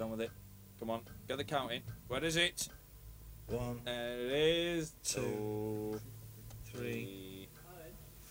[0.00, 0.30] Get on with it.
[0.78, 1.82] Come on, get the counting.
[2.08, 2.68] Where is it?
[3.48, 4.92] One, There it is.
[5.04, 6.00] two,
[6.72, 7.48] three,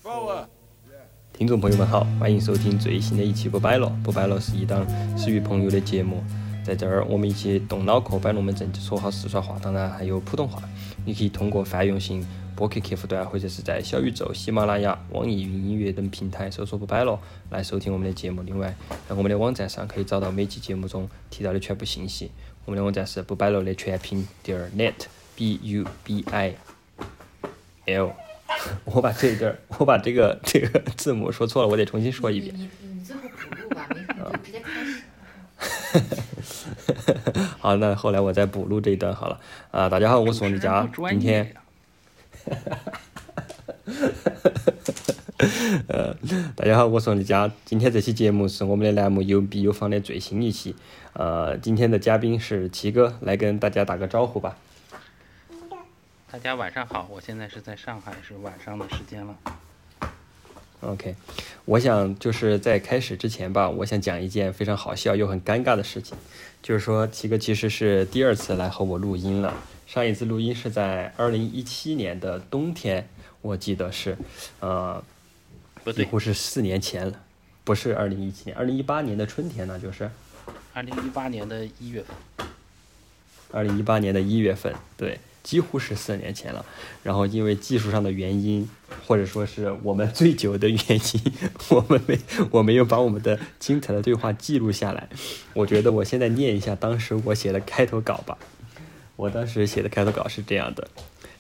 [0.01, 0.47] four.
[1.31, 3.87] 听众朋友们好，欢迎收听最新的一期不摆了。
[4.03, 4.83] 不摆了是一档
[5.15, 6.23] 始于朋友的节目，
[6.65, 10.67] 在这儿我们一起动脑壳摆龙门阵，说好四川话，当然还有普通话。
[11.05, 12.25] 你可以通过泛用型
[12.55, 17.19] 播客客户端，或者是在小宇宙、喜马拉雅、网易云音乐等平台搜索“不摆了”
[17.51, 18.41] 来收听我们的节目。
[18.43, 18.75] 另外，
[19.07, 22.31] 在我们的网站上可以找到每期节目中提到的全部信息。
[22.65, 26.53] 我们的网站是不摆了的全拼点儿 net，b u b i
[27.85, 28.11] l。
[28.83, 32.53] 我把这一段，我把这个 这个字母说错了，我得重新说一遍。
[32.55, 35.01] 你你你最后补录吧，没事你就直接开始。
[37.59, 39.39] 好，那后来我再补录这一段好了。
[39.71, 41.55] 啊，大家好，我是王丽佳，今天，
[45.87, 46.15] 呃，
[46.55, 50.75] 大家好，我是王丽佳，今天这期节目是我们的栏目有笔有方的最新一期。
[51.13, 54.57] 呃，今天的嘉宾是七哥，来跟大家打个招呼吧。
[56.31, 59.35] 大家晚上好，我现在是在上海，是晚上的时间了。
[60.81, 61.13] OK，
[61.65, 66.17] 我想就是在开始之前吧，我想讲一件非常好笑又很尴尬的事情，
[66.61, 69.53] 就是说奇哥其实是第二次来和我录音了。
[69.87, 73.09] 上一次录音是在二零一七年的冬天，
[73.41, 74.17] 我记得是，
[74.59, 75.03] 呃，
[75.83, 77.21] 不对，几乎是四年前了，
[77.63, 80.09] 不是二零一七年，二零一八年的春天呢，就是。
[80.71, 82.47] 二零一八年的一月份，
[83.51, 86.65] 二零一八年的一月份，对，几乎是四年前了。
[87.03, 88.69] 然后因为技术上的原因，
[89.07, 91.33] 或者说是我们醉酒的原因，
[91.69, 92.19] 我们没
[92.51, 95.09] 我没有把我们的精彩的对话记录下来。
[95.53, 98.37] 我觉得我现在念一下当时我写的开头稿吧。
[99.15, 100.87] 我当时写的开头稿是这样的：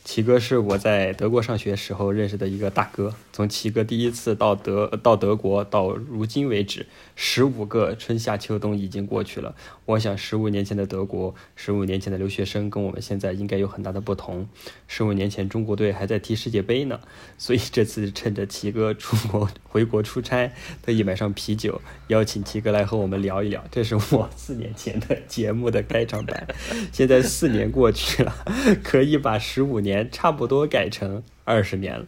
[0.03, 3.15] 齐哥是我在德国上学时候认识的一个大哥。
[3.31, 9.55] 从齐哥第一次到德到德国到如今为止，十五个春夏秋冬已经过去了。
[9.89, 14.47] 我想，十五年前的德国，十五年前的留学生跟我们现在应该有很大的不同。
[14.87, 16.99] 十五年前，中国队还在踢世界杯呢，
[17.39, 23.63] 所以这次趁着齐哥出国回国出差，特意买上啤酒，邀请齐哥来和我们聊一聊。
[23.71, 26.47] 这是我四年前的节目的开场白。
[26.91, 28.45] 现在四年过去了，
[28.85, 32.05] 可以把十五年差不多改成二十年了。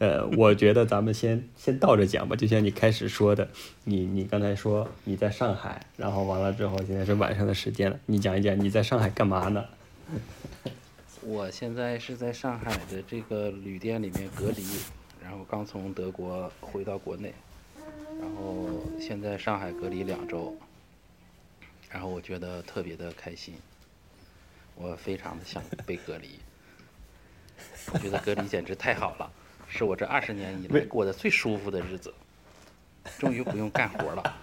[0.00, 3.48] 呃，我觉得咱们先先倒着讲吧，就像你开始说的，
[3.84, 9.64] 你你刚才说你在上海，然后完了之后现在是晚上的时间了，你讲一讲你在上海干嘛呢？
[11.22, 14.64] 我现在是在上海的这个旅店里面隔离，
[15.22, 17.32] 然后刚从德国回到国内，
[18.20, 18.68] 然后
[19.00, 20.56] 现在上海隔离两周，
[21.88, 23.54] 然后我觉得特别的开心，
[24.74, 26.30] 我非常的想被隔离，
[27.90, 29.32] 我觉得隔离简直太好了，
[29.68, 32.12] 是我这二十年以来过得最舒服的日子，
[33.18, 34.36] 终于不用干活了。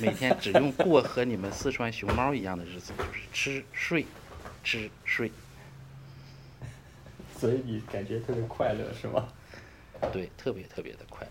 [0.00, 4.06] 每天只用过和你们四川熊猫一样的日子，就是吃睡，
[4.62, 5.30] 吃睡。
[7.36, 9.28] 所以你感觉特别快乐是吗？
[10.12, 11.26] 对，特别特别的快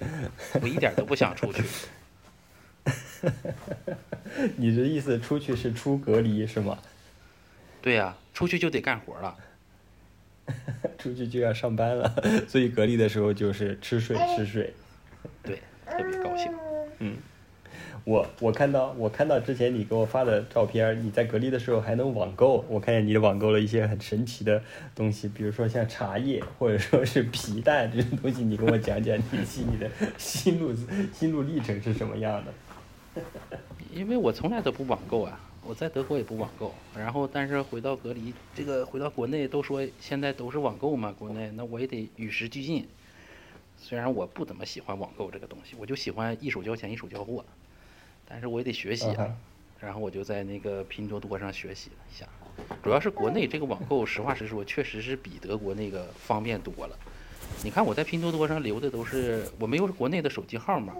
[0.00, 0.30] 乐，
[0.60, 1.62] 我一点都不想出去。
[4.56, 6.78] 你的意思出去是出隔离是吗？
[7.80, 9.36] 对呀、出去就得干活了。
[10.98, 12.14] 出去就要上班了，
[12.48, 14.72] 所以隔离的时候就是吃睡吃睡。
[15.42, 16.52] 对，特别高兴。
[16.98, 17.16] 嗯
[18.04, 24.62] 我我看到我看到之前你给我发的照片，你在隔离的时候还能网购，我看见你网购了一些很神奇的
[24.94, 30.74] 东西，比如说像茶叶或者说是皮蛋这种东西，你跟我讲讲你心里的心路
[31.12, 33.22] 心路历程是什么样的？
[33.92, 36.74] 因为我从来都不网购啊，我在德国也不网购。
[36.96, 42.88] 然后，但是回到隔离，这个回到国内都说现在都是网购嘛，国内那我也得与时俱进。
[43.76, 47.44] 虽然我不怎么喜欢网购这个东西，我就喜欢一手交钱一手交货，
[48.26, 49.36] 但是我也得学习啊。
[49.78, 52.26] 然后我就在那个拼多多上学习了一下，
[52.82, 56.98] 主要是国内这个网购，实话实说，确实是比德国那个方便多了。
[57.62, 60.94] 你看我在拼多多上留的都是我没有国内的手机号嘛，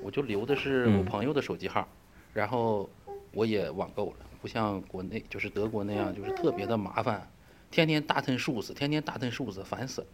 [0.00, 1.86] 我就留的是我嗯朋友的手机号，
[2.32, 2.88] 然后
[3.32, 7.28] 我也网购了，不像国内就是德国那样，就是特别的麻烦，
[7.70, 10.06] 天天大吞数字，天天大吞数字，烦死了。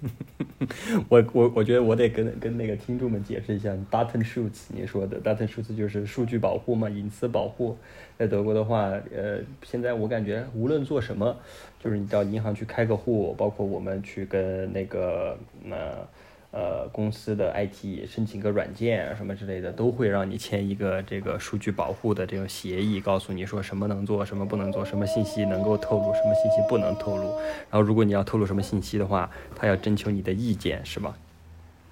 [1.08, 7.76] 我我我觉得我得跟跟那个听众们解释一下，data shoots 你说的 data shoots 就是数据保护嘛，隐私保护。
[8.18, 11.36] 在德国的话，呃，现在我感觉无论做什么，
[11.78, 15.38] 就是你到银行去开个户，包括我们去跟那个
[15.70, 16.06] 呃
[16.50, 27.36] 呃公司的 IT 申请个软件啊什么之类的，都会让你签一个这个数据保护的这个协议，告诉你说什么能做，什么不能做，什么信息能够透露，什么信息不能透露。
[27.70, 31.16] 然后如果你要透露什么信息的话，他要征求你的意见，是吧？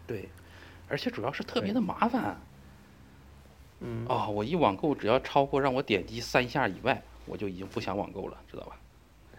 [0.07, 0.29] 对，
[0.89, 2.37] 而且主要是特别的麻烦。
[3.81, 8.77] 嗯，哦，我一网购只要超过让我点击三下以外，我就已经不想网购了，知道吧？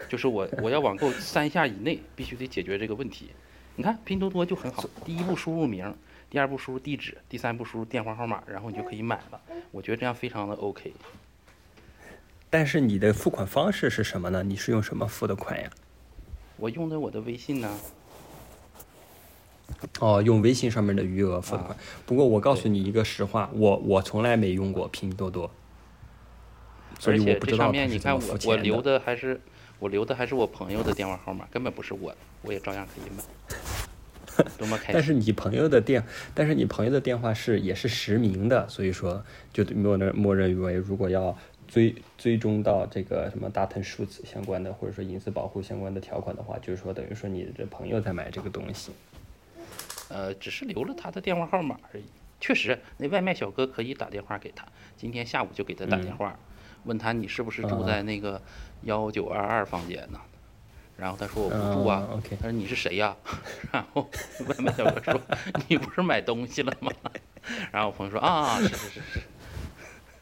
[0.07, 3.31] 就是我我要网购三下以内，必须得解决这个问题。
[3.77, 5.93] 你看拼多多就很好，第一步输入名，
[6.31, 9.39] 第二步输入地址，第三步输入电话号码，然后你就可以买了。
[9.69, 10.91] 我觉得这样非常的 OK。
[12.49, 14.41] 但是你的付款方式是什么呢？
[14.41, 15.69] 你是用什么付的款呀？
[16.57, 17.69] 我用的我的微信呢，
[19.99, 21.77] 哦，用微信上面的余额付的款。
[22.07, 25.51] 不过我告诉你一个实话，我我从来没用过拼多多，
[26.97, 29.39] 所以我不知道你看我我留的还是
[29.79, 34.93] 我留的还是我朋友的电话号码，根本不是我的，我也照样可以买， 多么开心！
[34.93, 36.03] 但是你朋友的电，
[36.33, 41.37] 但是你朋友的电话是也是实名的，所以说就默认默认为如果要
[41.67, 48.91] 追追踪到这个什么大腾数字相关的，或者说隐私保护相关的条款的话，就是说等于说你的朋友在买这个东西。
[50.09, 52.03] 呃，只是留了他的电话号码而已。
[52.39, 54.65] 确实，那外卖小哥可以打电话给他，
[54.95, 56.39] 今天下午就给他打电话，
[56.85, 58.41] 问他你是不是住在那个
[58.83, 60.19] 幺九二二房间呢？
[60.97, 62.07] 然后他说我不住啊。
[62.41, 63.15] 他说你是谁呀、
[63.71, 64.09] 然后
[64.47, 65.21] 外卖小哥说
[65.67, 66.91] 你不是买东西了吗？
[67.71, 69.21] 然后我朋友说啊，是是是是。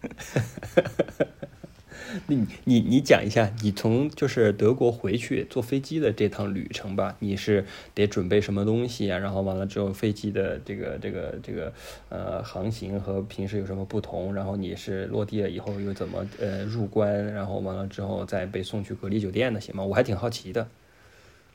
[2.27, 9.17] 那你你你讲一下，你从就是德国回去坐飞机的这趟旅程吧，你是得准备什么东西啊？
[9.17, 11.73] 然后完了之后，飞机的这个这个这个
[12.09, 14.33] 呃航行和平时有什么不同？
[14.33, 17.33] 然后你是落地了以后又怎么呃入关？
[17.33, 19.83] 然后完了之后再被送去隔离酒店的，行吗？
[19.83, 20.67] 我还挺好奇的。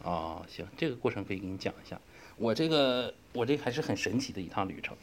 [0.02, 2.00] 哦，行，这个过程可以给你讲一下。
[2.37, 4.97] 我这个我这还是很神奇的一趟旅程。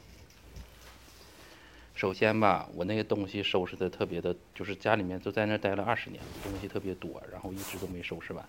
[1.98, 8.46] 首先吧，我那个东西收拾的特别的，就是家里面都在那儿待了二十年，东西特别多，然后一直都没收拾完，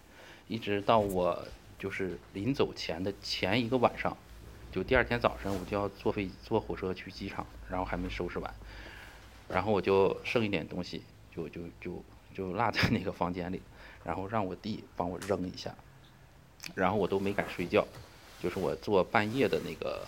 [0.48, 1.42] 一直到我
[1.78, 4.14] 就是临走前的前一个晚上，
[4.70, 8.54] 就第二天早上我就要坐飞坐火车去机场，然后还没收拾完，
[9.48, 11.02] 然后我就剩一点东西，
[11.34, 12.04] 就就就
[12.34, 13.62] 就落在那个房间里，
[14.04, 15.74] 然后让我弟帮我扔一下，
[16.74, 17.86] 然后我都没敢睡觉，
[18.42, 20.06] 就是我坐半夜的那个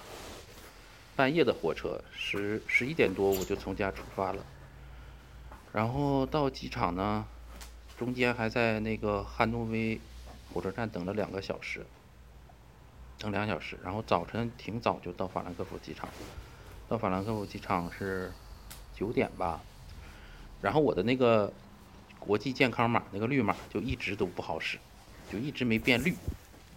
[1.17, 4.45] 半夜的火车，十十一点多我就从家出发了，
[5.73, 7.27] 然后到机场呢，
[7.99, 10.01] 中间还在那个汉诺威
[10.53, 11.85] 火车站等了两个小时，
[13.19, 16.09] 等两小时，然后早晨挺早就到法兰克福机场，
[16.89, 18.33] 到法兰克福机场是
[18.95, 19.61] 九点吧，
[20.63, 21.53] 然后我的那个
[22.19, 24.79] 国际健康码那个绿码就一直都不好使，
[25.31, 26.13] 就一直没变绿，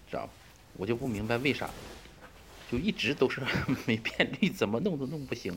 [0.10, 0.30] 知道吧？
[0.76, 1.70] 我就不明白为啥，
[2.74, 3.40] 就一直都是
[3.86, 5.56] 没变绿，怎么弄都弄不行。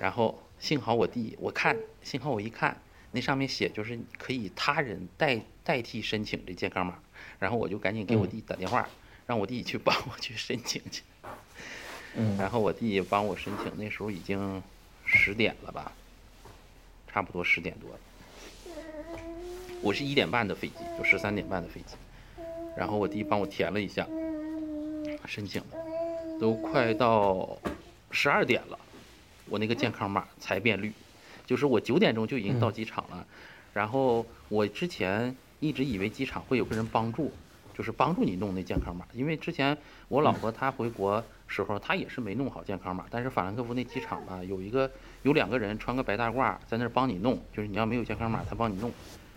[0.00, 2.76] 然后幸好我弟，我看幸好我一看，
[3.12, 6.98] 那上面写就是可以他人代代替申请这健康码，
[7.38, 8.88] 然后我就赶紧给我弟打电话，
[9.28, 11.04] 让我弟去帮我去申请去。
[12.16, 14.60] 嗯 然后我弟帮我申请，那时候已经
[15.04, 15.92] 十点了吧，
[17.06, 17.98] 差不多十点多了。
[19.80, 21.94] 我是一点半的飞机，就十三点半的飞机，
[22.76, 24.08] 然后我弟帮我填了一下，
[25.26, 25.83] 申请了，
[26.38, 27.56] 都快到
[28.10, 28.78] 十二点了，
[29.48, 30.92] 我那个健康码才变绿，
[31.46, 33.26] 就是我九点钟就已经到机场了，
[33.72, 37.32] 然后我之前一直以为机场会有个人帮助，
[37.76, 39.76] 就是帮助你弄那健康码，因为之前
[40.08, 44.90] 我老婆她回国时候，她也是没弄好健康码，但是法兰克福那机场吧，有一个
[45.22, 48.92] 有两个人穿个白大褂在那儿帮你弄，就是你要没有健康码，他帮你弄，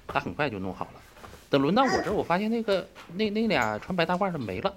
[0.07, 1.01] 他很快就弄好了。
[1.49, 4.75] 等轮到我这儿，我发现那个那那俩穿白大褂的没了，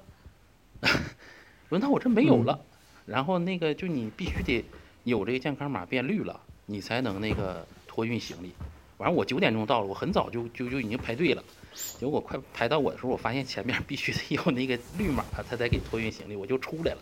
[1.71, 2.61] 轮到我这没有了。
[3.07, 4.65] 然后那个就你必须得
[5.05, 8.53] 有这个健康码变绿了，你才能那个托运行李。
[8.99, 11.43] 完了，我九点钟到了，我很早就就就已经排队了。
[11.73, 16.99] 结果快排到我的时候，我发现前面必须得有那个绿码，他才给托运行李，我就出来了。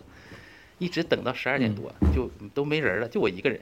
[0.77, 3.59] 一直等到十二点多，就都没人了，就我一个人，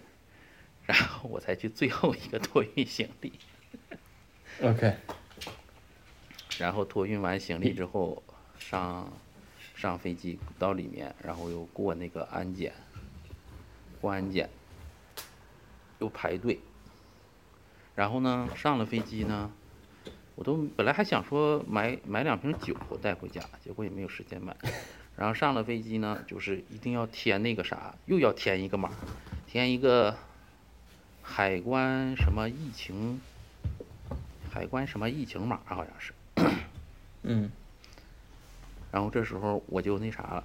[0.85, 3.33] 然后我才去最后一个托运行李。
[4.61, 4.93] ，OK，
[6.59, 8.21] 然后托运完行李之后，
[8.59, 9.11] 上
[9.77, 12.73] 上飞机到里面，然后又过那个安检，
[14.01, 14.49] 过安检，
[15.99, 16.59] 又排队。
[17.93, 19.51] 然后呢，上了飞机呢，
[20.33, 24.57] 我都本来还想说买买两瓶酒带回家，结果也没有时间买。
[25.15, 28.91] 然后上了飞机呢，就是一定要填那个啥，又要填一个码，
[29.45, 30.17] 填一个
[31.21, 33.21] 海关什么疫情，
[34.51, 36.13] 海关什么疫情码好像是。
[37.21, 37.51] 嗯
[38.97, 40.43] 然后这时候我就那啥了，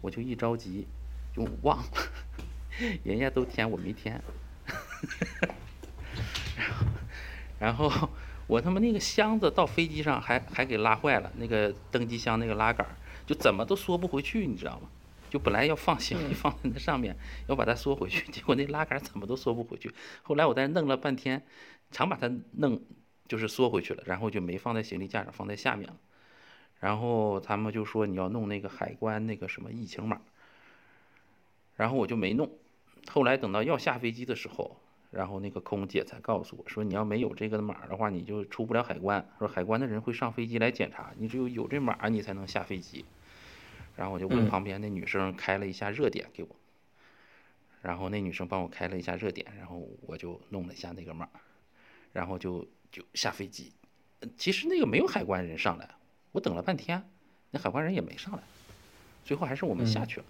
[0.00, 0.86] 我就一着急
[1.34, 1.84] 就忘了，
[3.02, 4.22] 人家都填我没填，
[6.56, 6.86] 然后
[7.58, 8.08] 然后
[8.46, 12.94] 我他妈那个箱子到飞机上还还给拉坏了，那个登机箱那个拉杆儿
[13.26, 14.88] 就怎么都缩不回去，你知道吗？
[15.28, 17.16] 就本来要放行李放在那上面，
[17.48, 19.92] 要把它缩回去，结果那拉杆怎么都缩不回去。
[20.22, 21.44] 后来我在那弄了半天，
[21.90, 22.80] 常把它弄
[23.26, 25.96] 就是缩回去了，然后就没放在行李架上，放在下面了。
[26.80, 30.20] 然后他们就说你要弄那个海关那个什么疫情码，
[31.76, 32.50] 然后我就没弄。
[33.08, 34.76] 后来等到要下飞机的时候，
[35.10, 39.26] 然后那个空姐才告诉我说，你要没有这个码的话，你就出不了海关。
[39.38, 43.04] 说海关的人会上飞机来检查，你只有有这码你才能下飞机。
[43.96, 46.48] 然后我就问嗯旁边那女生开了一下热点给我，
[47.80, 51.26] 然后那女生帮我开了一下热点，然后我就弄了一下那个码，
[52.12, 53.72] 然后就就下飞机。
[54.20, 55.88] 呃其实那个没有海关人上来，
[56.36, 57.02] 我等了半天，
[57.50, 58.42] 那海关人也没上来，
[59.24, 60.26] 最后还是我们下去了，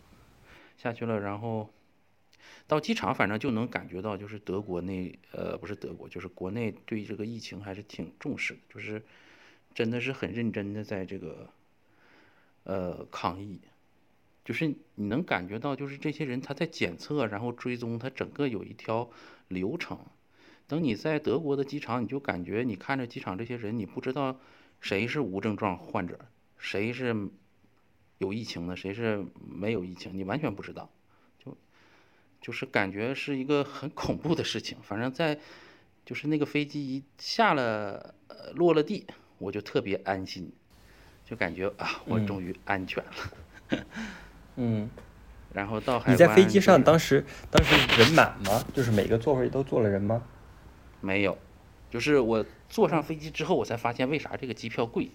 [0.78, 1.68] 下去了，然后
[2.68, 9.02] 到机场反正就能感觉到，就是德国那呃不是德国，就是国内对这个疫情还是挺重视的，就是
[9.74, 11.50] 真的是很认真的在这个
[12.62, 13.58] 呃抗疫，
[14.44, 19.10] 就是你能感觉到，就是这些人他在检测，然后追踪，他整个有一条
[19.48, 19.98] 流程。
[20.68, 24.38] 等你在德国的机场，你就感觉你看着机场这些人，你不知道
[24.80, 26.18] 谁是无症状患者，
[26.58, 27.14] 谁是
[28.18, 30.88] 有疫情的，谁是没有疫情，你完全不知道，
[31.38, 31.56] 就
[32.40, 34.78] 就是感觉是一个很恐怖的事情。
[34.82, 35.38] 反正在
[36.04, 39.06] 就是那个飞机一下了，呃，落了地，
[39.38, 40.52] 我就特别安心，
[41.24, 43.80] 就感觉啊，我终于安全了。
[44.56, 44.88] 嗯，
[45.52, 48.64] 然后到海你在飞机上当时当时人满吗？
[48.72, 50.22] 就是每个座位都坐了人吗？
[51.00, 51.36] 没有，
[51.90, 55.08] 就是我坐上飞机之后，我才发现为啥这个机票贵，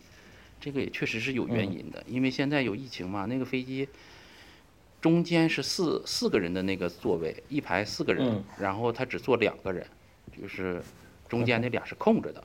[0.59, 3.87] 这个也确实是有原因的，因为现在有疫情嘛，那个飞机
[5.01, 9.85] 中间是四四个人的那个座位，一排四个人，嗯然后他只坐两个人，
[10.39, 10.81] 就是
[11.27, 12.43] 中间那俩是空着的，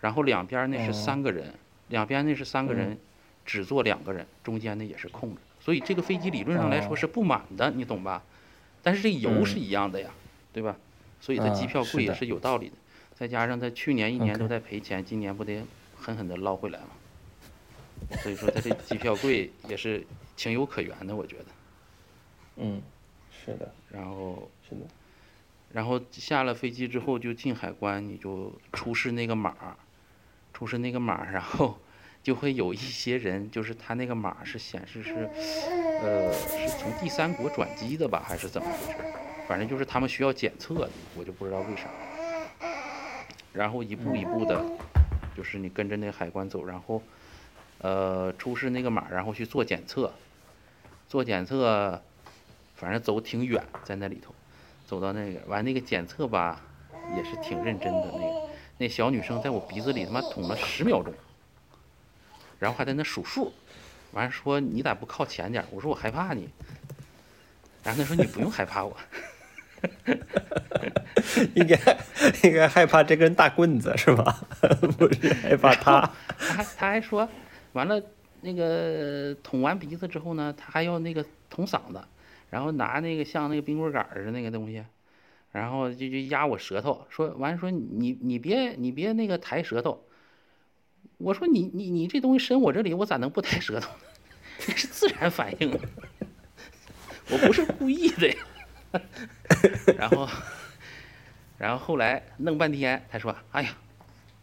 [0.00, 1.52] 然后两边那是三个人，
[1.88, 2.98] 两边那是三个人，
[3.44, 6.96] 只坐两个人，中间那也是空着，所以这个飞机理论上来说哦。
[6.96, 8.22] 是不满的，你懂吧？
[8.82, 9.60] 但是这油是嗯。
[9.60, 10.10] 一样的呀，
[10.52, 10.76] 对吧？
[11.20, 12.74] 所以它机啊票贵也是有道理的。
[13.20, 15.62] 再加上他去年一年都在赔钱，今年不得
[15.94, 16.86] 狠狠的捞回来吗？
[18.22, 20.02] 所以说他这机票贵 也是
[20.36, 21.44] 情有可原的，我觉得。
[22.56, 22.80] 嗯，
[23.30, 24.80] 是的，然后，是的。
[25.70, 29.76] 然后下了飞机之后就进海关，你就出示那个码儿，
[30.54, 31.78] 出示那个码儿，然后
[32.24, 35.28] 就会有一些人，就是他那个码儿是显示是，
[36.02, 39.04] 呃，是从第三国转机的吧，还是怎么回事儿？
[39.46, 41.90] 反正就是他们需要检测的，我就不知道为啥。
[43.52, 44.64] 然后一步一步的，
[45.36, 47.02] 就是你跟着那海关走，然后，
[47.78, 50.12] 呃，出示那个码，然后去做检测，
[51.08, 52.00] 做检测，
[52.76, 54.32] 反正走挺远，在那里头，
[54.86, 56.60] 走到那个完那个检测吧，
[57.16, 58.12] 也是挺认真的。
[58.12, 61.12] 那个那小女生在我鼻子里他妈捅了十秒钟，
[62.58, 63.52] 然后还在那数数，
[64.12, 65.64] 完了说你咋不靠前点？
[65.70, 66.48] 我说我害怕你，
[67.82, 68.96] 然后她说你不用害怕我。
[71.54, 71.78] 应该
[72.44, 74.40] 应该害怕这根大棍子是吧？
[74.98, 76.10] 不是害怕他。
[76.38, 77.28] 他还他还说，
[77.72, 78.02] 完了
[78.40, 82.00] 那个捅完鼻子之后呢，他还要那个捅嗓子，
[82.50, 84.84] 然后拿那个像那个冰棍杆儿似的那个东西，
[85.52, 90.04] 然后就就压我舌头，说完说你你别你别那个抬舌头，
[91.18, 93.96] 我说你你你这东西伸我这里，我咋能不抬舌头呢？
[94.76, 95.78] 是自然反应，
[97.30, 98.34] 我不是故意的呀。
[99.96, 100.28] 然后，
[101.58, 103.76] 然后后来弄半天，他说：“哎呀，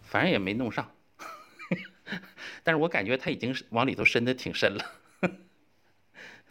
[0.03, 0.91] 反正也没弄上。
[2.63, 4.85] ”但是我感觉他已经往里头伸的挺深了。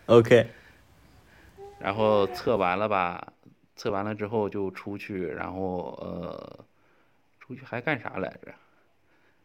[0.06, 0.48] OK，
[1.80, 3.32] 然后测完了吧，
[3.74, 6.64] 测完了之后就出去，然后呃，
[7.40, 8.54] 出去还干啥来着？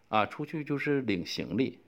[0.10, 1.80] 啊，出去就是领行李，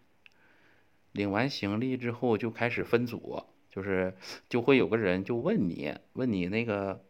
[1.11, 4.13] 领完行李之后就开始分组，就是
[4.47, 7.01] 就会有个人就问你，问你那个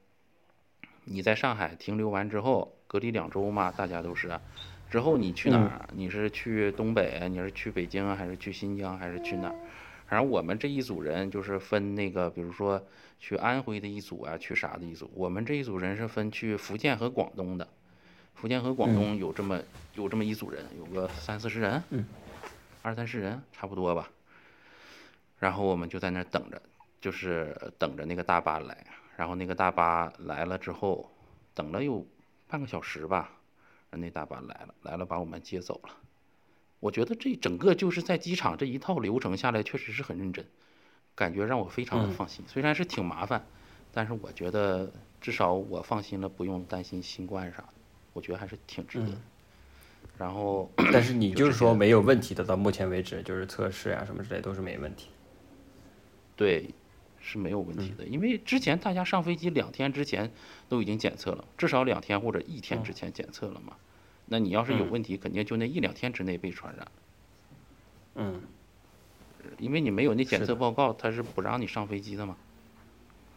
[1.03, 4.39] 你在上海停留完之后隔离两周嘛，大家都是，
[4.89, 5.89] 之后你去哪儿？
[5.93, 9.55] 你是去东北，你是去北京啊，还是去新疆，还是去哪儿？
[10.07, 12.81] 反正我们这一组人就是分那个，比如说
[13.19, 15.11] 去安徽的一组啊，去啥的一组。
[15.15, 17.67] 我们这一组人是分去福建和广东的，
[18.35, 19.59] 福建和广东有这么、
[19.95, 22.05] 有这么一组人，有个三四十人，嗯，
[22.81, 24.09] 二三十人差不多吧。
[25.43, 26.61] 然后我们就在那儿等着，
[27.01, 28.77] 就是等着那个大巴来。
[29.17, 31.11] 然后那个大巴来了之后，
[31.53, 32.07] 等了有
[32.47, 33.29] 半个小时吧，
[33.91, 35.89] 那大巴来了，来了把我们接走了。
[36.79, 40.45] 我觉得这整个就是在机场这一套流程下来，确实是很认真，
[41.13, 42.45] 感觉让我非常的放心。
[42.47, 43.45] 虽然是挺麻烦，
[43.91, 47.73] 但是我觉得至少我放心了，不用担心新冠啥的，
[48.13, 49.17] 我觉得还是挺值得的。
[50.17, 55.09] 然后，但是你就是说没有问题的，到目前为止就是测试呀、什么之类都是没问题。
[56.43, 56.69] 对，
[57.21, 60.29] 是没有问题的，因为之前大家上飞机两天之前
[60.67, 63.77] 都已经检测了，至少两天或者一天之前检测了嘛。
[64.25, 66.91] 那你要是有问题，肯定就那一两天之内被传染，
[68.15, 68.41] 嗯
[69.57, 72.35] 因为你没有那检测报告，他是不让你上飞机的嘛。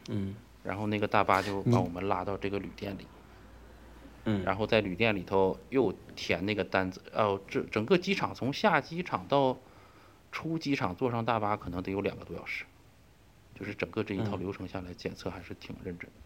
[0.08, 0.34] 嗯
[0.64, 3.06] 然后那个大巴就把我们拉到这个旅店里，
[4.24, 7.00] 嗯，然后在旅店里头又填那个单子。
[7.12, 9.56] 哦，这整个机场从下机场到
[10.32, 12.64] 出机场坐上大巴可能得有两个多小时，
[13.58, 16.16] 就是整个这一套嗯流程下来检测还是挺认真的。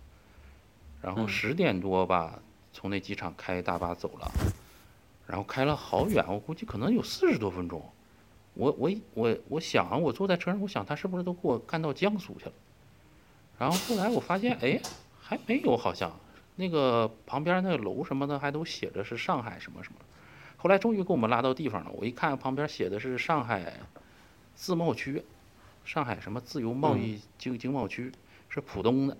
[1.01, 2.41] 然后嗯十点多吧，
[2.73, 4.31] 从那机场开大巴走了，
[5.27, 7.83] 然后开了好远，我估计可能有四十多分钟。
[8.55, 12.53] 我我我我想啊，我坐在车上，我想他是不是都给我干到江苏去了？
[13.59, 14.81] 然后后来我发现，哎，
[15.21, 16.11] 还没有，好像
[16.57, 20.01] 那个旁边那个楼什么的还都写着是上海什么什么。
[20.57, 23.73] 后来终于给我们拉到地方了，我一看旁边写的是上海
[24.55, 25.25] 自贸区，
[25.91, 28.13] 上海什么自由贸易经经贸区，
[28.49, 29.17] 是浦东的。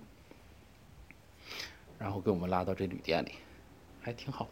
[1.99, 3.33] 然后给我们拉到这旅店里，
[3.99, 4.51] 还挺好的。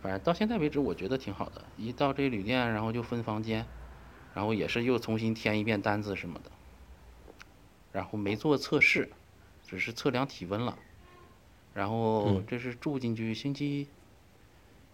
[0.00, 1.64] 反正到现在为止，我觉得挺好的。
[1.76, 3.66] 一到这旅店，然后就分房间，
[4.34, 6.52] 然后也是又重新填一遍单子什么的。
[7.90, 9.10] 然后没做测试，
[9.66, 10.78] 只是测量体温了。
[11.74, 13.88] 然后嗯这是住进去星期，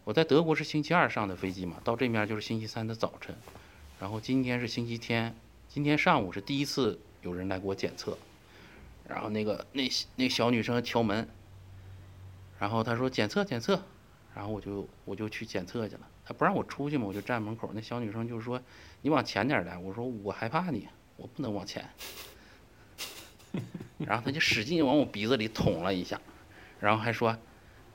[0.05, 3.37] 我在德国是星期二上的飞机嘛，到这面就是星期三的早晨。
[4.01, 5.37] 然后今天是星期天，
[5.77, 8.17] 今天上午是第一次有人来给我检测。
[9.07, 11.29] 然后那个那那小女生敲门，
[12.59, 13.83] 然后她说检测检测，
[14.35, 16.09] 然后我就我就去检测去了。
[16.25, 17.73] 她不让我出去嘛，我就站门口。
[17.75, 18.59] 那小女生就说
[19.03, 21.87] 你往前点来，我说我害怕你，我不能往前。
[23.99, 26.19] 然后她就使劲往我鼻子里捅了一下，
[26.81, 27.37] 然后还说，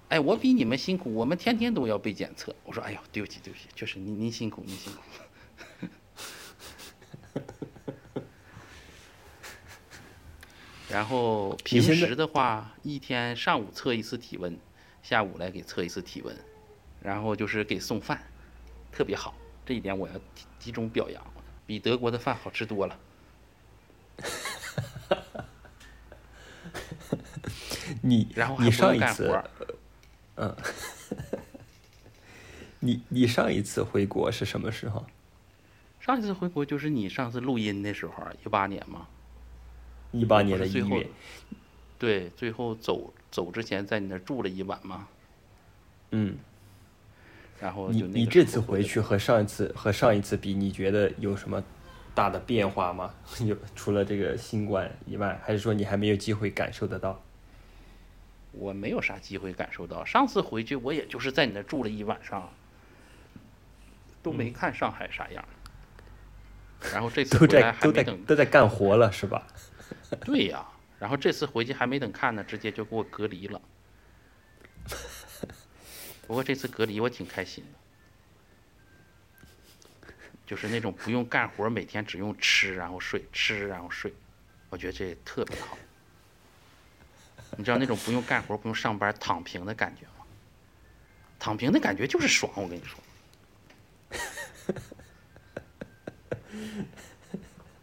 [0.10, 2.56] 哎，我比你们辛苦，我们天天都要被检测。
[2.64, 5.00] 我说哎呦，对不起对不起，确实您您辛苦您辛苦。
[10.92, 14.58] 然后平时的话，一天上午测一次体温，
[15.02, 16.36] 下午来给测一次体温，
[17.02, 18.22] 然后就是给送饭，
[18.92, 19.34] 特别好，
[19.66, 21.24] 这一点我要集集中表扬，
[21.66, 23.00] 比德国的饭好吃多了。
[28.02, 29.44] 你然后还你上一次
[30.36, 30.56] 嗯，
[32.80, 35.06] 你你上一次回国是什么时候？
[36.00, 39.08] 上一次回国就是你上次录音的时候，一八年嘛，
[40.12, 41.08] 一八年的一月。
[41.98, 45.08] 对，最后走走之前在你那住了一晚嘛，
[46.10, 46.36] 嗯，
[47.60, 51.64] 然后你就那个你这次回去和上一次和上一次比，你觉得有什么
[52.16, 53.14] 大的变化吗？
[53.46, 57.22] 有除了这个新冠以外，还是说你还没有机会感受得到？
[58.54, 60.04] 我没有啥机会感受到。
[60.04, 62.50] 上次回去我也就是在你那住了一晚上，
[64.24, 65.46] 都嗯没看上海啥样。
[66.92, 69.46] 然后这次都回来在都在还没等，都在干活了是吧？
[70.26, 70.66] 对呀。
[71.00, 73.62] 然后这次回去还没等看呢，直接就给我隔离了。
[76.28, 77.80] 不过这次隔离我挺开心的，
[80.46, 84.14] 就是那种不用干活，每天只用吃然后睡，吃然后睡，
[84.70, 85.78] 我觉得这特别好。
[87.58, 90.26] 你知道那种不用干活、不用上班、躺平的感觉吗？
[91.40, 93.00] 躺平的感觉就是爽，我跟你说。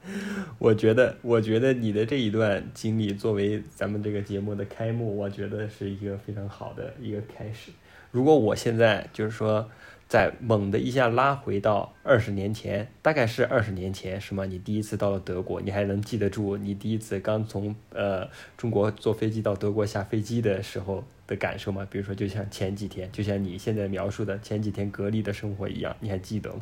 [0.58, 7.70] 我觉得，我觉得你的这一段经历作为咱们这个节目的开幕，我觉得是一个非常好的一个开始。
[8.10, 9.70] 如果我现在就是说，
[10.08, 14.46] 再猛的一下拉回到二十年前，大概是二十年前是吗？
[14.46, 21.86] 你第一次到了德国，你还能记得住你第一次刚从呃中国坐飞机到德国下飞机的时候的感受吗？
[21.90, 26.60] 比如说，就像前几天，就像你现在描述的前几天隔离的生活一样，你还记得吗？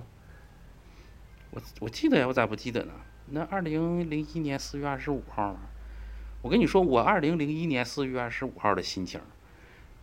[1.53, 2.93] 我我记得呀，我咋不记得呢？
[3.29, 5.59] 那二零零一年四月二十五号呢？
[6.43, 9.21] 我跟你说，我二零零一年四月二十五号的心情，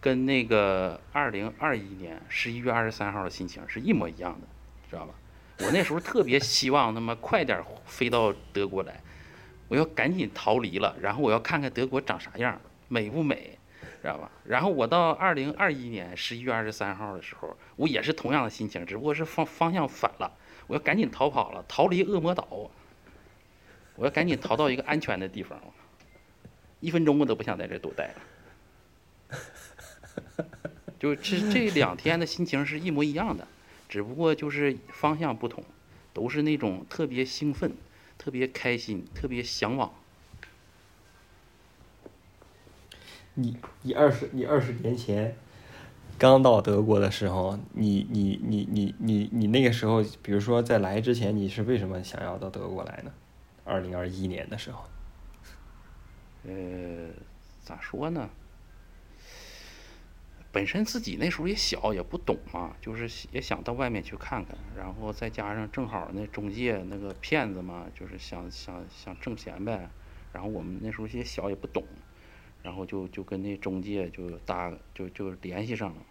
[0.01, 4.47] 跟那个二零二一年十一月二十三号的心情是一模一样的，
[4.89, 5.13] 知道吧？
[5.59, 8.99] 我那时候特别希望他妈快点飞到德国来，
[9.69, 12.59] 我要赶紧逃离了，然后我要看看德国长啥样，
[12.89, 13.57] 美不美，
[14.01, 14.29] 知道吧？
[14.43, 20.29] 然后我到二零二一年十一月二十三号的时候，我也是同样的心情，只不过是方方向反了。
[20.67, 22.69] 我要赶紧逃跑了，逃离恶魔岛。
[23.95, 25.59] 我要赶紧逃到一个安全的地方，
[26.79, 29.37] 一分钟我都不想在这多待了。
[30.99, 33.47] 就这这两天的心情是一模一样的，
[33.89, 35.63] 只不过就是方向不同，
[36.13, 37.73] 都是那种特别兴奋、
[38.17, 39.91] 特别开心、特别向往。
[43.35, 45.35] 你你二十你二十年前
[46.17, 53.11] 刚到德国的时候，你你你你你你那个时候，比如说在来之前，你是为什么想要到德国来呢？
[53.65, 54.85] 二零二一年的时候，
[56.45, 57.09] 呃，
[57.61, 58.29] 咋说呢？
[60.51, 69.89] 本身自己那时候也小，也不懂嘛，就是也想到外面去看看，然后再加上正好那中介那个骗子嘛，就是想想想挣钱呗。
[70.31, 71.83] 然后我们那时候也小，也不懂，
[72.61, 76.01] 然后就就跟那中介就搭就就联系上了，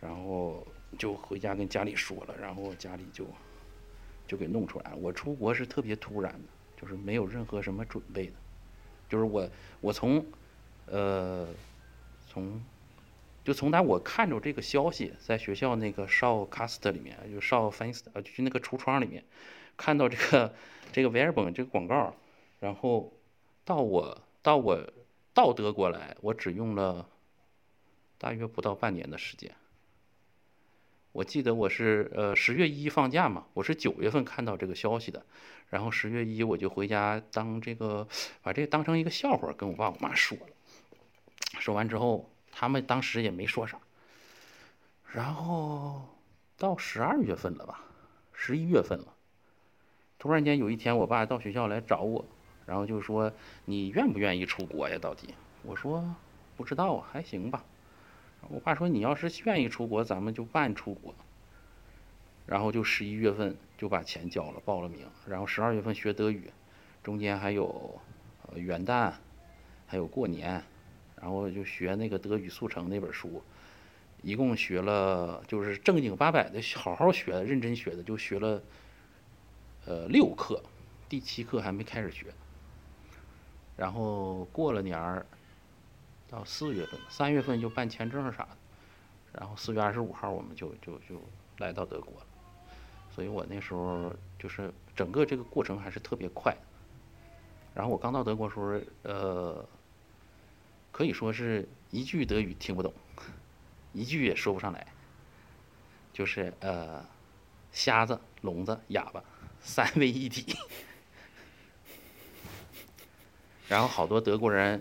[0.00, 0.66] 然后
[0.98, 3.24] 就回家跟家里说了，然后家里就
[4.26, 4.92] 就给弄出来。
[4.96, 6.48] 我出国是特别突然的，
[6.84, 8.32] 就是没有任何什么准备的，
[9.08, 9.48] 就是我
[9.80, 10.22] 我从
[10.84, 11.48] 呃
[12.28, 12.62] 从
[13.42, 19.24] 就从他我看着这个消息，在学校那个少 cast 里面，就少 fans 呃，就那个橱窗里面，
[19.78, 20.54] 看到这个
[20.92, 22.14] 这个维尔本这个广告，
[22.60, 23.10] 然后
[23.64, 24.92] 到我到我
[25.32, 27.08] 到德国来，我只用了
[28.18, 29.50] 大约不到半年的时间。
[31.14, 35.24] 我记得我是呃十月一放假嘛，我是九月份看到这个消息的，
[35.70, 38.06] 然后十月一我就回家当这个
[38.42, 40.46] 把这个当成一个笑话跟我爸我妈说了，
[41.58, 42.28] 说完之后。
[42.56, 43.76] 他们当时也没说啥，
[45.12, 46.00] 然后
[46.56, 47.82] 到十二月份了吧，
[48.32, 49.06] 十一月份了，
[50.20, 52.24] 突然间有一天，我爸到学校来找我，
[52.64, 53.32] 然后就说
[53.66, 54.96] ：“你愿不愿意出国呀？
[55.00, 55.34] 到底？”
[55.66, 56.14] 我说
[56.56, 57.64] ：“不知道啊，还行吧。”
[58.50, 61.14] 我爸说：“你要是愿意出国，咱们就办出国。”
[62.46, 66.50] 然后就十一月份就把钱交了，报了名，然后十二月份学德语，
[67.02, 67.98] 中间还有
[68.54, 69.12] 元旦，
[69.86, 70.62] 还有过年。
[71.16, 73.42] 然后就学那个德语速成那本书，
[74.20, 78.62] 一共学了，就是正经八百的好好学，认真学的，就学了，
[79.86, 80.62] 呃六课，
[81.08, 82.26] 第七课还没开始学。
[83.74, 85.24] 然后过了年儿，
[86.34, 88.56] 到四月份，三月份就办签证啥的，
[89.32, 91.20] 然后四月二十五号我们就就就
[91.58, 92.26] 来到德国了。
[93.14, 96.56] 所以我那时候就是整个这个过程还是特别快。
[97.74, 99.64] 然后我刚到德国时候，呃。
[100.96, 102.94] 可以说是一句德语听不懂，
[103.92, 104.86] 一句也说不上来，
[106.12, 107.04] 就是呃，
[107.72, 109.20] 瞎子、聋子、哑巴
[109.60, 110.56] 三位一体。
[113.66, 114.80] 然后好多德国人，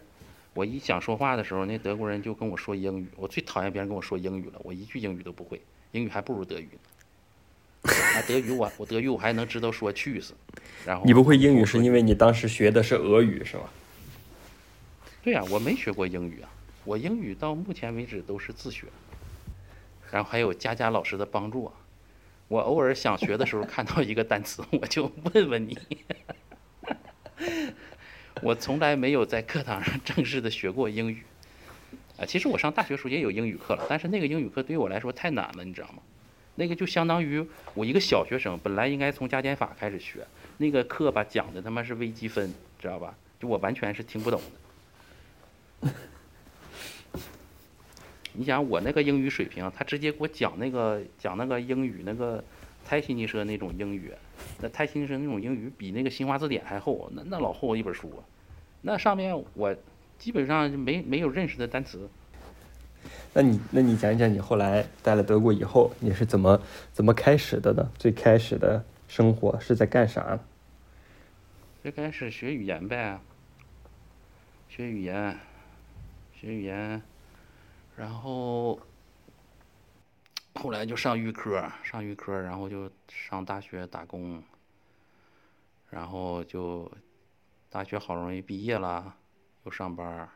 [0.53, 3.07] 我一想说话的时候，那德国人就跟我说英语。
[3.15, 5.59] 我最讨厌别人跟我说英语了，我一句英语都不会，
[5.91, 7.91] 英语还不如德语呢。
[7.91, 10.33] 啊，德语我我德语我还能知道说去死。
[10.85, 13.69] 然后你不会英语是因为你当时学的是俄语是吧？
[15.23, 16.49] 对呀，我没学过英语啊，
[16.83, 18.87] 我英语到目前为止都是自学，
[20.11, 21.73] 然后还有佳佳老师的帮助啊。
[22.47, 25.77] 我偶尔想学的时候，看到一个单词，我就问问你。
[28.41, 31.23] 我从来没有在课堂上正式的学过英语
[32.17, 32.25] 啊。
[32.25, 36.01] 其实我上大学时候也有英语课了，但是那个英语课对于我来说太难了，你知道吗？
[36.55, 37.43] 那个就相当于
[37.73, 40.25] 我一个小学生，本来应该从加减法开始学，
[40.57, 43.15] 那个课吧讲的他妈是微积分，知道吧？
[43.39, 44.39] 就我完全是听不懂
[45.81, 45.89] 的。
[48.33, 52.43] 你想我那个英语水平，他直接给我讲那个讲那个英语那个
[52.85, 54.11] 泰西尼社那种英语，
[54.61, 58.23] 那泰西尼社那种英语比那个新华字典还厚，那那老厚一本书，
[58.81, 59.75] 那上面我
[60.17, 62.09] 基本上就没没有认识的单词。
[63.33, 67.91] 那你那你讲一讲你后来在了德国以后，你是怎么怎么开始的呢？
[67.97, 70.39] 最开始的生活是在干啥？
[71.81, 73.19] 最开始学语言呗，
[74.69, 75.37] 学语言。
[76.35, 77.01] 学语言，
[77.95, 78.77] 然后
[80.55, 84.41] 后来就上预科，上预科，然后就上大学打工，
[85.89, 86.89] 然后就
[87.69, 89.15] 大学好容易毕业了，
[89.65, 90.29] 又上班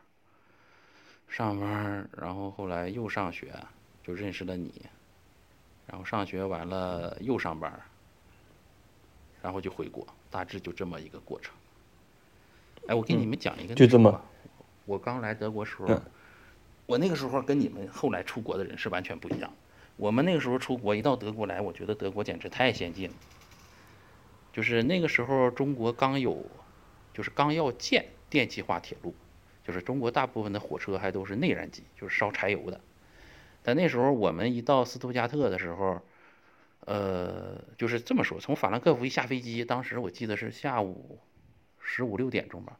[1.28, 3.54] 上班然后后来又上学，
[4.02, 4.86] 就认识了你，
[5.86, 7.80] 然后上学完了又上班
[9.40, 11.54] 然后就回国，大致就这么一个过程。
[12.88, 14.20] 哎，我给你们讲一个，就这么。
[14.84, 16.02] 我刚来德国时候，
[16.86, 19.52] 我那个时候跟你们后来出国的人是完全不一样。
[19.98, 23.14] 我们那个时候出国，一到德国来，我觉得德国简直太先进了。
[24.52, 26.46] 就是那个时候，中国刚有，
[27.12, 29.14] 就是刚要建电气化铁路，
[29.66, 32.80] 就是中国大部分的火车还都是内燃机，就是烧柴油的。
[33.62, 36.00] 但那时候我们一到斯图加特的时候，
[36.86, 41.18] 呃，就是这么说，从法兰克福一下飞机，当时我记得是下午
[41.80, 42.78] 十五六点钟吧。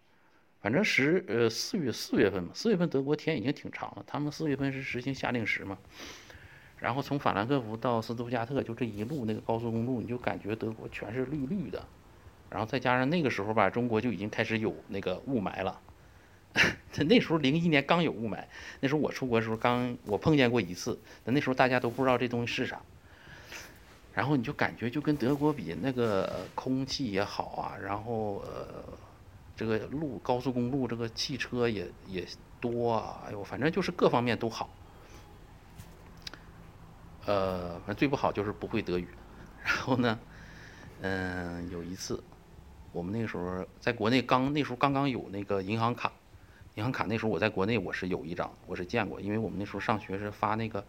[0.61, 4.05] 反正十呃四月四月份嘛，四月份德国天已经挺长了。
[4.07, 5.79] 他们四月份是实行夏令时嘛，
[6.81, 11.85] 然后从法兰克福到斯图加特就这一路那个高速公路，你就感觉德国全是绿绿的。
[12.51, 15.81] 然后再加上那个时候吧，中国就已经开始有那个雾霾了。
[17.07, 18.45] 那时候零一年刚有雾霾，
[18.81, 22.81] 那时候我出国的时候刚我碰见过一次，但那时候大家都不知道这东西是啥。
[24.15, 28.85] 然后你就感觉就跟德国比，那个空气也好啊，然后呃。
[29.59, 32.25] 这个路高速公路这个汽车也也
[32.61, 34.71] 多啊，哎呦，反正就是各方面都好。
[37.29, 39.07] 呃，反正最不好就是不会德语。
[39.63, 40.19] 然后呢，
[41.03, 42.25] 嗯，有一次，
[42.91, 46.11] 我们那个时候在国内刚那时候刚刚有那个银行卡，
[46.77, 50.83] 银行卡那时候我在国内我是有一张，我是见过，因为我们那时候上学是发那个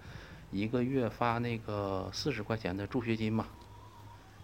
[0.49, 3.45] 一个月发那个四十块钱的助学金嘛，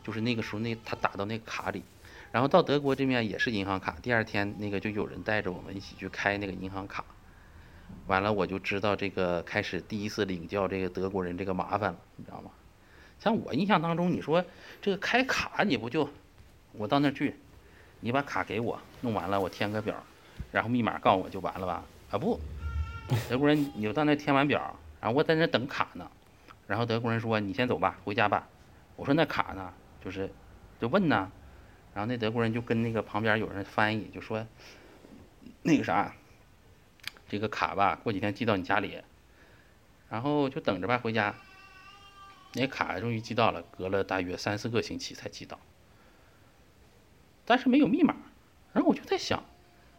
[0.04, 1.82] 就是那个时候那他打到那个卡里，
[2.30, 7.06] 然后到德国这边也是银行卡，第二天那个就有人带着我们一起去开那个银行卡。
[8.08, 12.52] 完了，我就知道这个开始第一次领教这个德国人这个麻烦了，你知道吗？
[13.20, 14.44] 像我印象当中，你说
[14.82, 16.08] 这个开卡，你不就
[16.74, 17.36] 我到那儿去，
[18.02, 19.96] 你把卡给我，弄完了我填个表，
[20.52, 21.84] 然后密码告诉我就完了吧？
[22.12, 22.40] 啊不，
[23.30, 26.12] 德国人你就到那填完表，然后我在那等卡呢，
[26.68, 28.48] 然后德国人说你先走吧，回家吧。
[28.96, 29.74] 我说那卡呢？
[30.04, 30.30] 就是
[30.80, 31.32] 就问呢，
[31.94, 34.46] 然后那德国人就跟那个旁边有人翻译，就说
[35.64, 36.14] 那个啥。
[37.36, 39.02] 这个卡吧，过几天寄到你家里，
[40.10, 41.36] 然后就等着吧，回家。
[42.54, 45.60] 那卡终于寄到了，隔了大约三四个星期才寄到，
[47.44, 48.16] 但是没有密码。
[48.72, 49.44] 然后我就在想，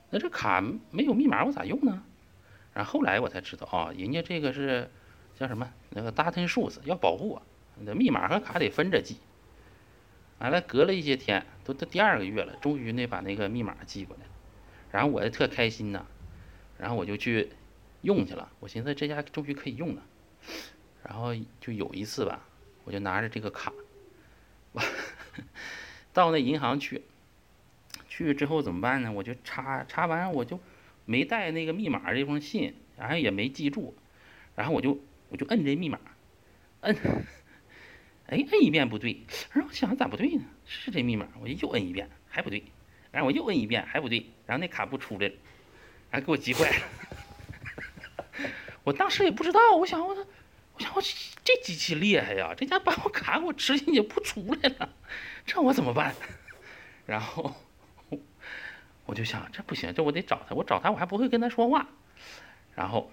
[0.09, 2.03] 那这卡没有密码，我咋用呢？
[2.73, 4.91] 然后后来我才知道啊，人家这个是
[5.39, 5.71] 叫什么？
[5.91, 7.43] 那个 data s 要保护我，
[7.75, 9.19] 你的密码和卡得分着寄。
[10.39, 14.23] 完了，隔了一些天，都都第二个月了，终于那把那个密码寄过来。
[14.91, 16.07] 然后我也特开心呐。
[16.79, 17.49] 然后我就去
[18.03, 20.03] 用去了，我寻思这家终于可以用了。
[21.03, 22.47] 然后就有一次吧，
[22.85, 23.73] 我就拿着这个卡，
[26.13, 27.03] 到那银行去，
[28.09, 29.13] 去之后怎么办呢？
[29.13, 30.59] 我就插插完，我就
[31.05, 33.95] 没带那个密码这封信，然后也没记住，
[34.55, 36.01] 然后我就我就摁这密码，
[36.81, 36.97] 摁，
[38.27, 40.45] 哎摁一遍不对，然后我想咋不对呢？
[40.65, 42.65] 是这密码，我就又摁一遍还不对，
[43.13, 45.35] 然后我又摁一遍还不对，然后那卡不出来了。
[46.11, 46.85] 还给我急坏了，
[48.85, 50.15] 我当时也不知道，我想我，
[50.75, 51.03] 我想我
[51.45, 54.89] 这机器厉害呀，这家把我卡给我吃进去不出来了，
[55.45, 56.15] 这我怎么办？
[57.07, 57.55] 然后
[59.05, 61.87] 我就想这不行，这我得找他，我找他我还不会跟他说话。
[62.75, 63.11] 然后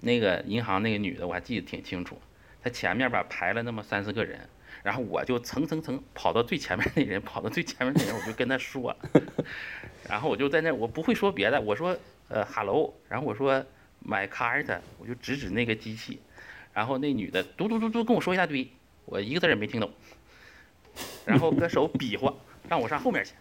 [0.00, 2.20] 那个银行那个女的我还记得挺清楚，
[2.62, 4.48] 她前面吧排了那么三四个人，
[4.82, 8.96] 然后我就层层层跑到最前面那人，跑到最前面那人，我就跟他说。
[10.08, 11.96] 然后我就在那，我不会说别的，我说
[12.28, 13.64] 呃，hello，然后我说
[14.04, 16.20] my card，我就指指那个机器，
[16.72, 18.68] 然后那女的嘟嘟嘟嘟跟我说一大堆，
[19.04, 19.90] 我一个字也没听懂，
[21.24, 22.34] 然后搁手比划
[22.68, 23.32] 让我上后面去，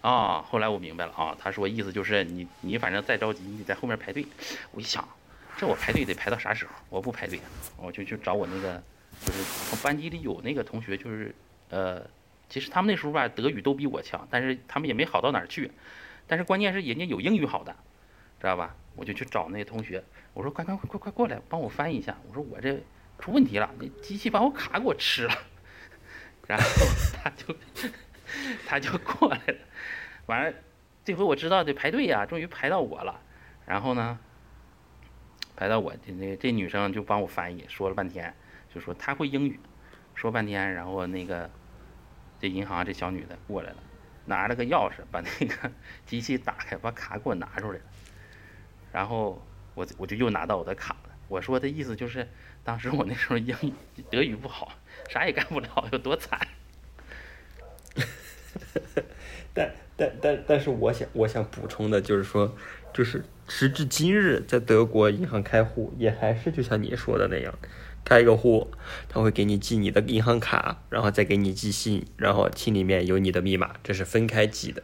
[0.00, 4.24] 啊，后来我明白了啊，他说意思就是你你反正再着急，你在后面排队，
[4.72, 5.06] 我一想，
[5.58, 6.72] 这我排队得排到啥时候？
[6.88, 7.38] 我不排队，
[7.76, 8.82] 我就去找我那个，
[9.24, 11.34] 就是我班级里有那个同学，就是
[11.70, 12.06] 呃。
[12.48, 15.70] 其实他们那时候吧，德语都比我强，但是他们也没好到哪儿去。
[16.26, 17.74] 但是关键是人家有英语好的，
[18.38, 18.76] 知道吧？
[18.94, 20.04] 我就去找那个同学，
[20.34, 22.14] 我说快快快快快过来，帮我翻译一下。
[22.28, 22.78] 我说我这
[23.18, 25.32] 出问题了，那机器把我卡给我吃了。
[26.46, 26.64] 然后
[27.14, 27.56] 他就
[28.66, 29.54] 他就过来了，
[30.26, 30.54] 完了，
[31.06, 33.18] 这回我知道得排队呀，终于排到我了。
[33.64, 34.18] 然后呢，
[35.56, 38.34] 排到我，那这女生就帮我翻译，说了半天，
[38.74, 39.58] 就说她会英语，
[40.14, 41.50] 说半天，然后那个。
[42.40, 43.76] 这银行这小女的过来了，
[44.24, 45.70] 拿了个钥匙把那个
[46.04, 47.84] 机器打开，把卡给我拿出来了。
[48.90, 49.40] 然后
[49.76, 51.10] 我我就又拿到我的卡了。
[51.28, 52.26] 我说的意思就是，
[52.64, 54.72] 当时我那时候英语德语不好，
[55.08, 56.40] 啥也干不了，有多惨。
[59.54, 62.56] 但但但但是我想我想补充的就是说，
[62.92, 67.54] 就是时至今日，在德国银行开户也还是就像你说的那样。
[68.04, 68.68] 开一个户，
[69.08, 74.82] 他会给你寄你的银行卡，然后再给你寄信，然后信里面有你的密码，这是分开寄的。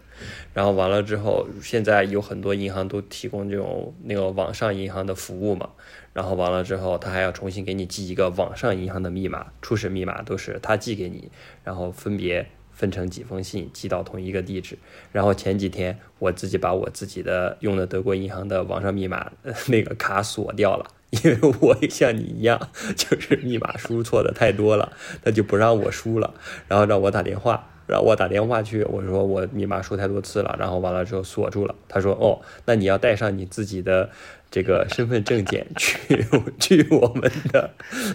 [0.55, 5.71] 然后完了之后，现在有很多银行都提供这种那个网上银行的服务嘛。
[6.13, 11.31] 然后完了之后，他还要重新给你寄一个网上银行的密码，初始密码都是他寄给你，
[11.63, 14.79] 然后分别分成几封信寄到同一个地址。
[15.13, 19.31] 然后前几天我自己把我自己的用的德国银行的网上密码
[19.69, 20.87] 那个卡锁掉了。
[21.25, 22.61] 因为我也像你一样，
[22.95, 24.93] 就是密码输错的太多了，
[25.25, 26.35] 他就不让我输了，
[26.69, 31.75] 然后让我打电话，让我打电话去，我说我密码输太多次了，然后完了之后锁住了。
[31.89, 34.11] 他说哦，那你要带上你自己的
[34.51, 36.27] 这个身份证件 去
[36.59, 37.71] 去我们的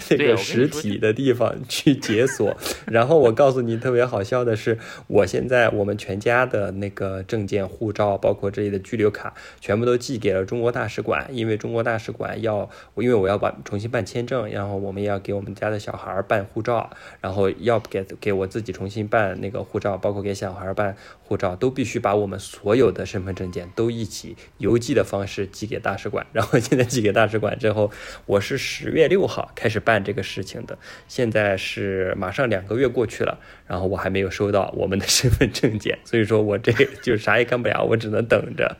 [0.10, 2.56] 那个实体的地方去解锁。
[2.88, 16.90] 然后我告诉你，特别好笑的是，我现在我们全家的那个证件、护照，包括这里的居留卡，全部都寄给了中国大使馆，因为中国大使馆要，因为我要把重新办签证，然后我们也要给我们家的小孩办护照，
[17.22, 20.96] 然后要给给我自己重新办那个护照，包括给小孩办
[21.34, 26.28] 护照，都必须把我们所有的身份证件都一起邮寄的方式寄给大使馆。
[26.32, 27.92] 然后现在寄给大使馆之后，
[28.28, 38.78] 我是十月六号开始办这个事情的，现在是马上两个月过去了，然后我还没有收到我们的身份证件，所以说我这就啥也干不了，我只能等着。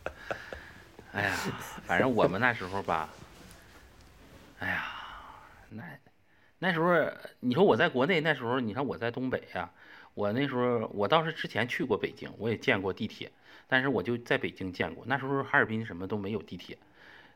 [1.12, 1.36] 哎呀，
[1.86, 3.10] 反正我们那时候吧，
[4.60, 4.84] 哎呀，
[5.68, 5.82] 那
[6.60, 6.94] 那时候
[7.40, 9.70] 你说我在国内那时候，你看我在东北呀、
[10.14, 13.30] 我那时候我倒是之前去过北京，我也见过地铁，
[13.68, 15.04] 但是我就在北京见过。
[15.06, 16.76] 那时候哈尔滨什么都没有地铁，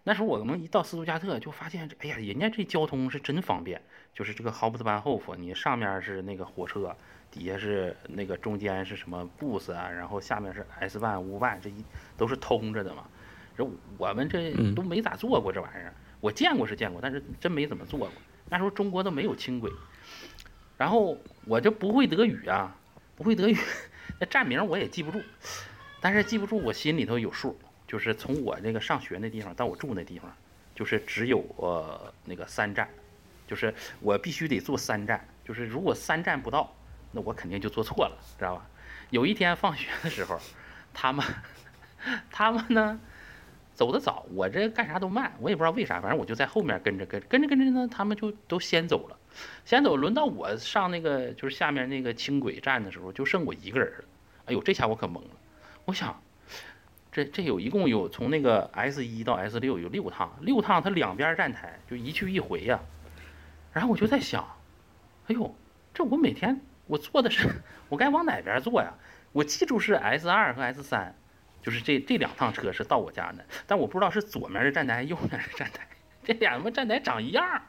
[0.03, 3.81] 那时候我们一到斯图加特就发现这，哎呀，人家这交通是真方便，
[4.13, 6.95] 就是这个豪布斯班后夫，你上面是那个火车，
[7.31, 11.85] 底下是那个中间是什么 bus 啊，然后下面是 S 万、U 万，这一
[12.17, 13.07] 都是通着的嘛。
[13.57, 13.65] 这
[13.97, 18.09] 我们这嗯都没咋坐过这玩意儿，我见过是见过，但是真没怎么坐过。
[18.51, 19.71] 那时候中国都没有轻轨，
[20.77, 22.77] 然后我就不会德语啊，
[23.17, 23.57] 不会德语，
[24.19, 25.23] 那站名我也记不住，
[26.01, 30.35] 但是记不住我心里头有数，就是从我那个上学那地方到我住那地方，
[30.75, 32.89] 就是只有呃那个三站，
[33.47, 36.75] 就是我必须得坐三站，就是如果三站不到，
[37.13, 38.67] 那我肯定就坐错了，知道吧？
[39.11, 40.41] 有一天放学的时候，
[40.93, 41.25] 他们
[42.33, 42.99] 他们呢
[43.75, 49.17] 走得早，我这干啥都慢，我也不知道为啥，反正我就在后面跟着跟跟着跟着呢，他们就都先走了，
[49.65, 54.05] 先走，轮到我上那个就是下面那个轻轨站的时候，就剩我一个人了。
[54.47, 55.31] 哎呦，这下我可懵了，
[55.85, 56.21] 我想。
[57.13, 62.81] 这这有一共有从那个 S 一到 S 六有六趟，六趟它两边站台就一去一回呀、
[63.73, 64.45] 然后我就在想，
[65.29, 65.55] 哎呦，
[65.93, 67.49] 这我每天我坐的是
[67.89, 68.93] 我该往哪边坐呀？
[69.31, 71.15] 我记住是 S 二和 S 三，
[71.65, 75.89] 就是这这两趟车是到我家的，但我不知道是左面的站台还是右面的站台，
[76.23, 77.63] 这两个站台长一样。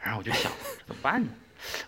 [0.00, 0.50] 然后我就想，
[0.84, 1.28] 怎么办呢？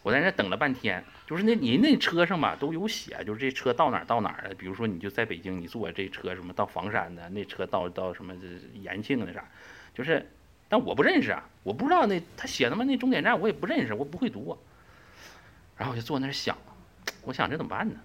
[0.03, 4.55] 我在那等了半天，就是那您那车上吧都有写，就是这车到哪儿到哪儿的。
[4.55, 8.33] 比如说你就在北京，你坐这车什么到房山的，那车到到什么
[8.75, 9.45] 延庆的啥，
[9.93, 10.25] 就是，
[10.69, 14.57] 但我不认识啊，我不知道那他写他妈那终点站我也不认识，我不会读、
[15.77, 16.57] 然后我就坐那儿想，
[17.23, 17.97] 我想这怎么办呢？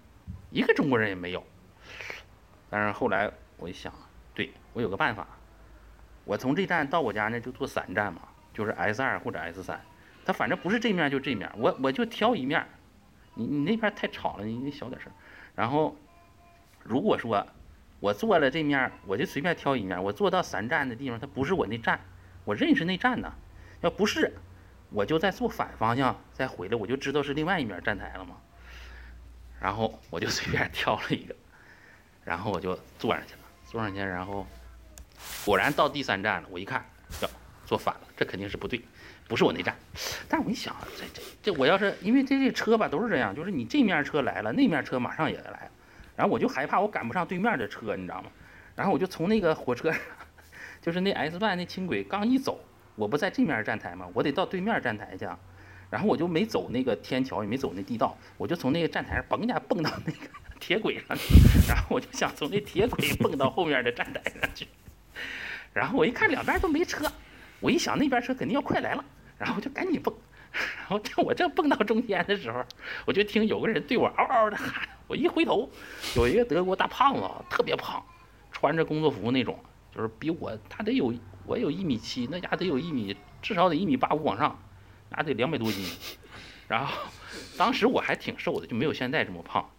[0.49, 1.45] 一个中国人也没有。
[2.73, 3.93] 但是后来我一想，
[4.33, 5.27] 对我有个办法，
[6.25, 9.79] 我从这站到我家呢就坐三站嘛，就是 S 二或者 S 三，
[10.25, 12.65] 它反正不是这面就这面，我我就挑一面。
[13.35, 15.11] 你你那边太吵了，你你小点声。
[15.53, 15.95] 然后
[16.81, 17.45] 如果说
[17.99, 21.99] 我坐了这面，我就随便挑一面，我坐到三站的地方，它不是我那站，
[22.43, 23.31] 我认识那站呢。
[23.81, 24.33] 要不是，
[24.89, 28.37] 我就再坐反方向再回来，我就知道是另外一面站台了嘛。
[29.59, 31.35] 然后我就随便挑了一个，
[32.23, 34.45] 然后我就坐上去了，坐上去，然后
[35.45, 36.47] 果然到第三站了。
[36.51, 36.85] 我一看，
[37.21, 37.29] 哟，
[37.65, 38.81] 坐反了，这肯定是不对，
[39.27, 39.75] 不是我那站。
[40.29, 45.69] 但我一想，这这这，我要是因为这这车吧都是这样，就是你这面车来了，那面车马上也来，
[46.15, 48.29] 然后我就害怕我赶不上对面的车，你知道吗？
[48.75, 49.93] 然后我就从那个火车，
[50.81, 52.59] 就是那 S 段那轻轨刚一走，
[52.95, 54.07] 我不在这面站台吗？
[54.13, 55.27] 我得到对面站台去。
[55.89, 60.19] 然后我就没走那个天桥，也没走那地道，我就从那个站台上嘣一下蹦到那个
[60.65, 61.35] 铁轨上去，
[61.67, 64.65] 然后我就想从那铁轨 蹦到后面的站台上去。
[65.73, 67.05] 然后我一看两边都没车，
[67.59, 69.03] 我一想那边车肯定要快来了，
[69.37, 70.15] 然后我就赶紧蹦。
[70.53, 72.63] 然后等我正蹦到中间的时候，
[73.05, 74.87] 我就听有个人对我嗷嗷的喊。
[75.07, 75.69] 我一回头，
[76.15, 78.01] 有一个德国大胖子，特别胖，
[78.49, 79.59] 穿着工作服那种，
[79.93, 81.13] 就是比我他得有
[81.45, 84.57] 我有一米七，那家得有一米，至少得一米八五往上。
[85.09, 85.85] 那得两百多斤，
[86.69, 86.93] 然后
[87.57, 89.69] 当时我还挺瘦的，就没有现在这么胖。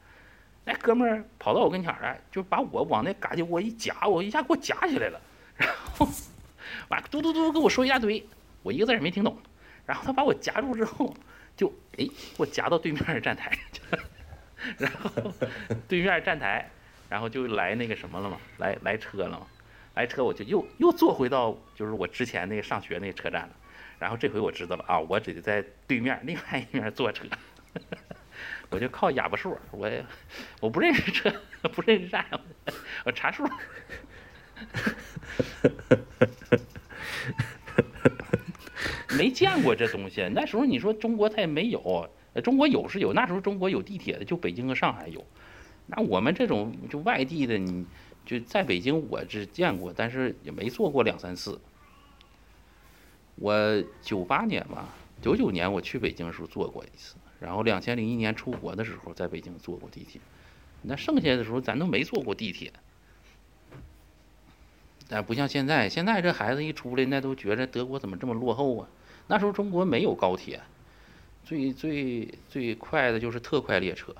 [0.64, 5.20] 那哥们儿跑到我跟前儿来，就把我往那嘎叽窝一夹，我一下给我夹起来了，
[5.56, 6.08] 然后
[6.88, 8.26] 完嘟嘟嘟跟我说一大堆，
[8.62, 9.36] 我一个字也没听懂。
[9.84, 11.14] 然后他把我夹住之后，
[11.56, 14.02] 就哎给我夹到对面的站台去了，
[14.78, 15.10] 然后
[15.86, 16.70] 对面站台，
[17.10, 19.46] 然后就来那个什么了嘛，来来车了嘛，
[19.94, 23.50] 来车我就又又坐回到就是我之前那个上学那个车站了。
[23.98, 27.24] 然后这回我知道了啊，我只得在对面另外一面坐车，
[28.74, 29.88] 我就靠哑巴数，我
[30.60, 31.32] 我不认识车，
[31.72, 32.26] 不认识站，
[33.04, 33.48] 我查数。
[39.16, 42.10] 没见过这东西，那时候你说中国它也没有，
[42.42, 45.24] 中国有是有，那时候中国有地铁的，就北京和上海有。
[45.86, 47.86] 那我们这种就外地的，你
[48.26, 51.60] 就在北京我只见过，但是也没坐过两三次。
[53.36, 53.54] 我
[54.02, 54.88] 九八年吧，
[55.22, 57.14] 九九年我去北京的时候坐过一次，
[57.44, 60.20] 然后两千零一年出国的时候在北京坐过地铁，
[60.82, 62.72] 那剩下的时候咱都没坐过地铁。
[65.06, 68.88] 但不像现在，现在这孩子一出来，那都觉着德国怎么这么落后啊？
[69.26, 70.62] 那时候中国没有高铁，
[71.44, 74.14] 最最最快的就是特快列车，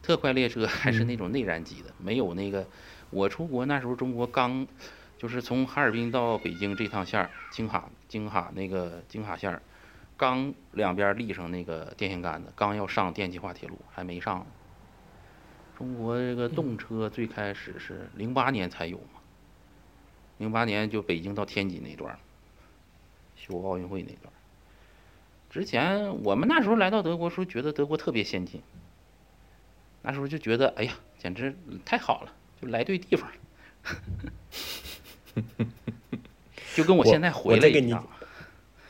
[0.00, 2.64] 特快列车还是那种内燃机的，没有那个。
[3.10, 4.66] 我出国那时候，中国刚
[5.18, 9.60] 就是从哈尔滨到北京这趟线儿，京哈京哈那个京哈线儿，
[10.22, 14.46] 刚两边立上那个电线杆子，刚要上电气化铁路，还没上。
[15.76, 19.18] 中国这个动车最开始是零八年才有嘛，
[20.38, 22.18] 零八年就北京到天津那段儿，
[23.34, 24.38] 修奥运会那段儿。
[25.50, 28.62] 之前我们那时候来到德国时候，觉得德国特别先进，
[30.02, 31.52] 那时候就觉得哎呀，简直
[31.84, 33.36] 太好了，就来对地方了，
[36.76, 38.06] 就跟我现在回来一样。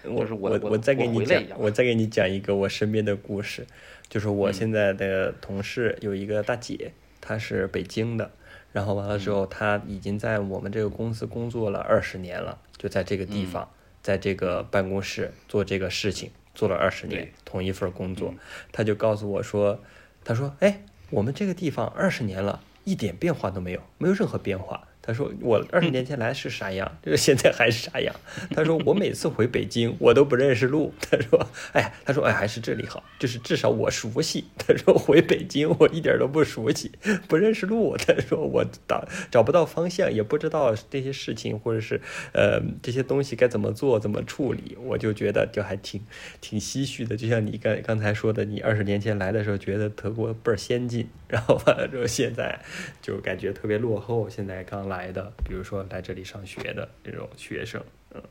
[0.04, 3.66] 我就是我我我再给你讲我再给你讲一个我身边的故事，
[4.08, 4.52] 就是我嗯。
[4.52, 8.30] 现在的同事有一个大姐，她是北京的，
[8.72, 9.34] 然后完了之嗯。
[9.34, 13.46] 后，她已经在我们这个公司工作了二十年了，就在这个地嗯。
[13.46, 13.70] 方，
[14.02, 18.38] 在这个办公室做这个事情，做了二十年，同一份工作嗯，
[18.72, 19.80] 她就告诉我说，
[20.24, 24.88] 她说，哎，我们这个地方二十年了，一点变化都没有，没有任何变化。
[25.02, 28.14] 他说我二十年前来是啥样，就 是现在还是啥样。
[28.54, 30.94] 他说我每次回北京， 我都不认识路。
[31.00, 34.44] 他说，哎，他说哎还是这里好，就是至少我熟悉。
[34.56, 36.92] 他说回北京我一点都不熟悉，
[37.26, 37.96] 不认识路。
[37.96, 42.00] 他说我找找不到方向，也不知道这些事情或者是
[42.32, 44.76] 呃这些东西该怎么做，怎么处理。
[44.80, 46.00] 我就觉得就还挺
[46.40, 47.16] 挺唏嘘的。
[47.16, 52.60] 就像你刚刚才说的，你二十年前来的时候觉得德国倍儿先进，然后完了之后现在
[53.00, 54.28] 就感觉特别落后。
[54.30, 57.82] 现在刚来的，比如说来这里上学的这种学生，
[58.14, 58.22] 嗯，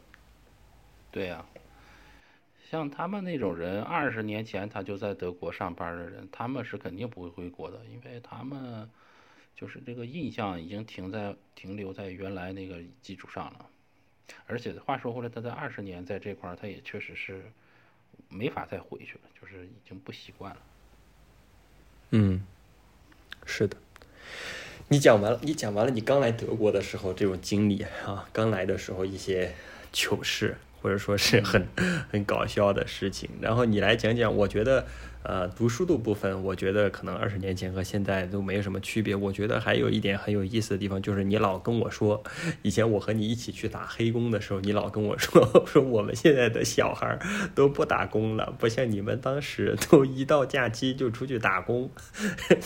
[1.11, 1.45] 对呀、
[2.69, 8.89] 像他们那种人，二十年前他就在德国上班的人，他们是肯定不会回国的，因为他们
[9.55, 13.65] 就是这个印象已经停在停留在原来那个基础上了。
[14.47, 17.43] 而且话说回来，他在二十年在这块儿，他也确实是
[18.29, 20.61] 没法再回去了，就是已经不习惯了。
[22.11, 22.41] 嗯，
[23.45, 23.75] 是的。
[24.91, 29.53] 你讲完了，你讲完了，你刚来德国的时候这种经历啊，刚来的时候一些
[29.93, 31.65] 糗事，或者说是很
[32.11, 34.35] 很搞笑的事情，然后你来讲讲。
[34.35, 34.85] 我觉得，
[35.23, 39.15] 呃，读书的部分，我觉得可能二十年前和现在都没有什么区别。
[39.15, 42.23] 我觉得还有一点很有意思的地方，就是你老跟我说，
[42.63, 47.19] 以前我和你一起去打黑工的时候，你老跟我说， 说我们现在的小孩儿
[47.53, 51.89] 都不打工了，不像你们当时都一到假期就出去打工。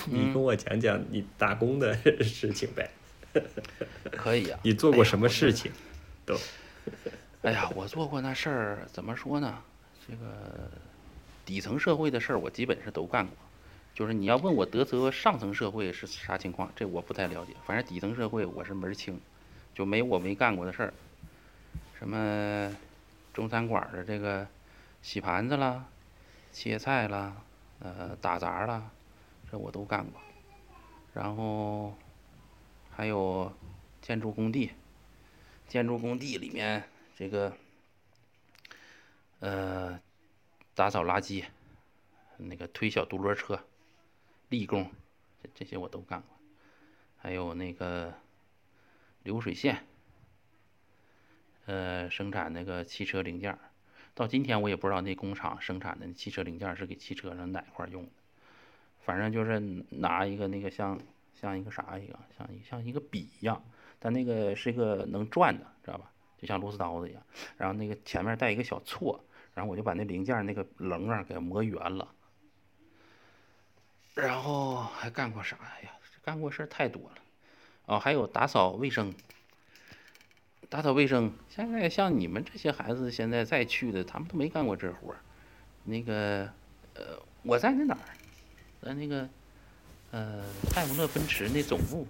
[0.06, 1.94] 你跟我讲讲你打工的
[2.24, 2.90] 事 情呗，
[4.12, 5.72] 可以啊，你做过什么事情？
[6.26, 6.36] 都
[7.42, 9.58] 哎呀，我做过那事儿，怎么说呢？
[10.08, 10.72] 这个
[11.46, 13.36] 底层社会的事儿，我基本是都干过。
[13.94, 17.54] 就是你要问我德泽上层社会是啥情况，这我不太了解。
[17.66, 19.18] 反正底层社会我是门儿清，
[19.74, 20.94] 就没我没干过的事儿。
[21.98, 22.76] 什么
[23.34, 24.46] 中餐馆儿的这个
[25.02, 25.86] 洗盘子啦、
[26.52, 27.38] 切菜啦、
[27.80, 28.90] 呃打杂啦，
[29.50, 30.22] 这我都干过。
[31.14, 31.96] 然后
[32.92, 33.50] 还有
[34.02, 34.72] 建筑工地，
[35.70, 36.84] 建筑工地里面
[37.16, 37.54] 这个
[39.40, 39.98] 呃
[40.76, 41.46] 打扫垃圾，
[42.38, 43.64] 那个推小独轮车，
[44.50, 44.92] 力工，
[45.42, 46.28] 这这些我都干过。
[47.18, 48.14] 还有那个
[49.24, 49.86] 流水线，
[51.66, 53.58] 呃，生产那个汽车零件，
[54.14, 58.10] 到今天我也不知道那工厂生产的汽车零件是给汽车上哪块用的，
[59.06, 59.60] 反正就是
[59.90, 61.00] 拿一个那个像
[61.34, 63.64] 像一个啥一样，像像一个笔一样，
[63.98, 66.12] 但那个是一个能转的，知道吧？
[66.38, 67.24] 就像螺丝刀子一样，
[67.56, 69.18] 然后那个前面带一个小锉，
[69.56, 72.08] 然后我就把那零件那个棱啊给磨圆了。
[74.14, 75.90] 然后还干过啥呀？
[76.24, 77.16] 干过事太多了。
[77.86, 79.14] 哦，还有打扫卫生。
[80.70, 85.20] 打扫卫生，现在像你们这些孩子现在再去的，他们都没干过这活儿。
[85.84, 86.52] 那个，
[86.96, 88.02] 呃，我在那哪儿，
[88.82, 89.30] 在那个，
[90.10, 90.44] 呃，
[90.74, 92.08] 戴姆勒奔驰那总部，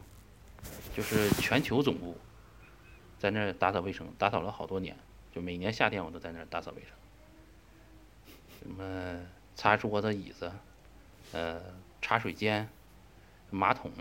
[0.96, 2.18] 就是全球总部，
[3.20, 4.98] 在那儿打扫卫生，打扫了好多年，
[5.34, 6.92] 就每年夏天我都在那儿打扫卫生。
[8.66, 9.20] 什么
[9.56, 10.52] 擦桌子、椅子，
[11.34, 11.62] 呃，
[12.02, 12.68] 茶水间、
[13.52, 13.92] 马桶，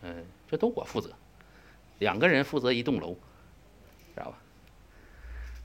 [0.00, 0.16] 呃，
[0.48, 1.10] 这都我负责，
[1.98, 3.12] 两个人负责一栋楼，
[4.14, 4.38] 知道吧？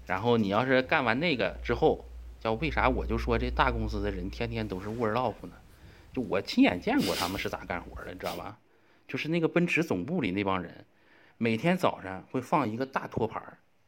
[0.05, 2.03] 然后你要是干完那个之后，
[2.41, 5.53] 叫为啥我就说这大公司的人天天都是 work off 呢？
[6.12, 8.59] 就我亲眼见过他们是咋干活的，你知道吧？
[9.07, 10.86] 就是那个奔驰总部里那帮人，
[11.38, 13.41] 每天早上会放一个大托盘，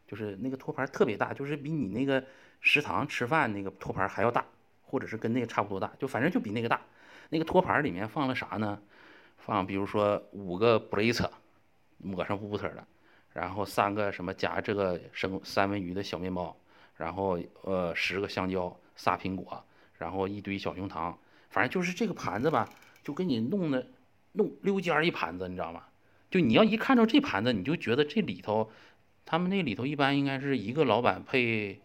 [0.07, 2.23] 就是那个托盘特别大，就是比你那个
[2.63, 4.43] 食堂吃饭那个托盘还要大，
[4.81, 6.81] 或者是跟那个差不多大，就反正就比那个大。
[7.29, 8.81] 那个托盘里面放了啥呢？
[9.37, 11.29] 放比如说五个 Blitz，
[11.97, 12.87] 抹上 butter 的，
[13.33, 16.55] 然后三个什么夹这个生三文鱼的小面包，
[16.95, 19.63] 然后呃十个香蕉，仨苹果，
[19.97, 21.17] 然后一堆小熊糖，
[21.49, 22.69] 反正就是这个盘子吧，
[23.03, 23.85] 就给你弄的
[24.31, 25.83] 弄溜尖儿一盘子，你知道吗？
[26.31, 28.71] 就你要一看到这盘子，你就觉得这里头，
[29.25, 31.79] 他们那里头一般应该是一个老板配，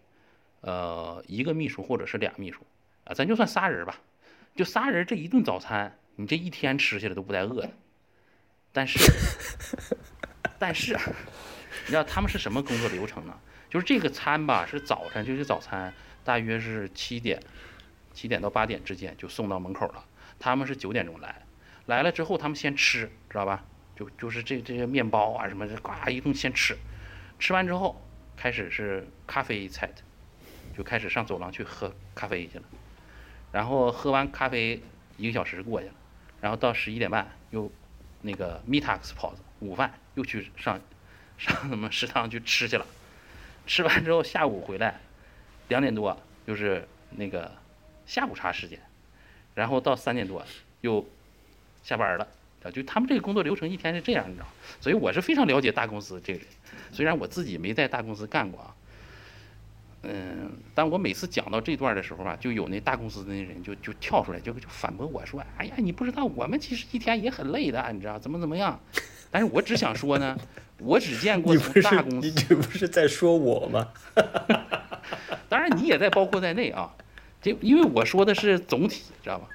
[0.61, 2.61] 呃一个秘书或者是俩秘书
[3.05, 4.01] 啊，咱就算仨人吧，
[4.55, 7.71] 就仨人这一顿早餐，你这一天吃下来都不带饿的。
[8.73, 8.99] 但是，
[10.59, 13.39] 但是，你知道他们是什么工作流程呢？
[13.71, 15.93] 就是这个餐吧，是早晨就是早餐，
[16.23, 17.41] 大约是七点，
[18.13, 20.05] 七点到八点之间就送到门口了。
[20.39, 21.47] 他们是九点钟来，
[21.87, 23.65] 来了之后他们先吃，知道吧？
[23.97, 26.77] 就就是这这些面包啊什么的，呱一顿先吃，
[27.39, 28.01] 吃完之后
[28.37, 30.03] 开始是咖啡菜的，
[30.79, 32.65] 就开始上走廊去喝咖啡去了。
[33.51, 34.81] 然后喝完咖啡
[35.17, 35.95] 一个小时过去了，
[36.41, 37.69] 然后到十一点半又
[38.23, 40.81] 那个 Mitax pause 午饭又去上
[41.37, 42.87] 上什么食堂去吃去了。
[43.67, 45.01] 吃完之后下午回来
[45.67, 46.17] 两点多
[46.47, 47.51] 就是那个
[48.07, 48.79] 下午茶时间，
[49.55, 50.47] 然后到三点多
[50.83, 51.05] 又
[51.83, 52.29] 下班了。
[52.73, 54.47] 就他们这个工作流程一天是这样，你知道，
[54.81, 56.45] 所以我是非常了解大公司这个，
[56.93, 58.75] 虽然我自己没在大公司干过啊，
[60.03, 68.79] 嗯，但我每次讲到这段的时候吧，就有那大公司的那人就就跳出来就就反驳我说，哎呀，你不知道我们其实一天也很累的，你知道怎么怎么样？
[69.31, 70.39] 但是我只想说呢，
[70.79, 73.89] 我只见过大公司你司，这不是在说我吗？
[75.49, 76.95] 当然你也在包括在内啊，
[77.43, 79.49] 这因为我说的是总体，知道吧？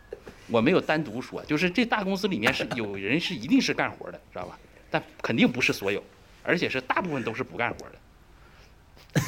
[0.47, 4.59] 我没有单独说，就是这大公司里面是有人是一定是干活的，知道吧？
[4.91, 6.03] 但肯定不是所有，
[6.43, 9.21] 而且是大部分都是不干活的。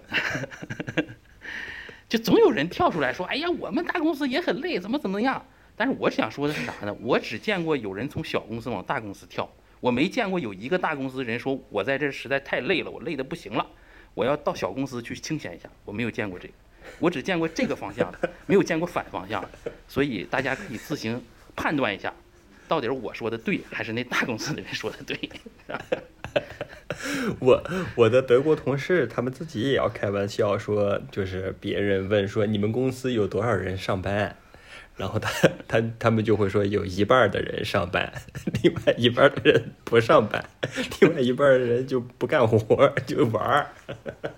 [2.08, 5.44] 就总有人跳出来说：“哎呀，我们大公司也很累，怎么怎么样？”
[5.76, 6.94] 但是我想说的是啥呢？
[7.00, 13.66] 我只见过有人从小公司往大公司跳，我没见过有一个大公司人说我在这实在太累了，我累得不行了，
[14.14, 15.68] 我要到小公司去清闲一下。
[15.84, 16.54] 我没有见过这个，
[17.00, 19.48] 我只见过这个方向的，没有见过反方向的。
[19.88, 21.20] 所以大家可以自行
[21.56, 22.14] 判断一下，
[22.68, 25.18] 到底是我说的对，还是那大公司的人说的对。
[27.40, 27.64] 我
[27.96, 34.36] 我的德国同事他们自己也要开玩笑说，就是别人问说你们公司有多少人上班，
[34.96, 38.12] 然后他他他们就会说有一半的人上班，
[38.62, 40.44] 另外一半的人不上班，
[41.00, 43.66] 另外一半的人就不干活 就玩儿。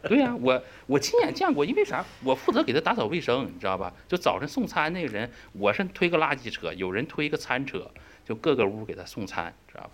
[0.04, 2.04] 对呀、我我亲眼见过，因为啥？
[2.22, 3.92] 我负责给他打扫卫生，你知道吧？
[4.08, 7.90] 就早晨送餐那个人，我是推个垃圾车，有人推个餐车，
[8.24, 9.90] 就各个屋给他送餐，知道吧？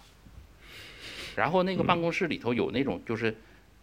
[1.37, 3.37] 然后那个办公室里头有那种就是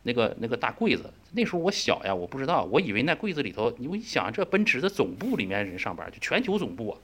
[0.03, 6.97] 那个那个大柜子，那时候我小呀，我不知道，我以为那柜子里头，我一想这奔驰的总部里面人上班，就全球总部啊，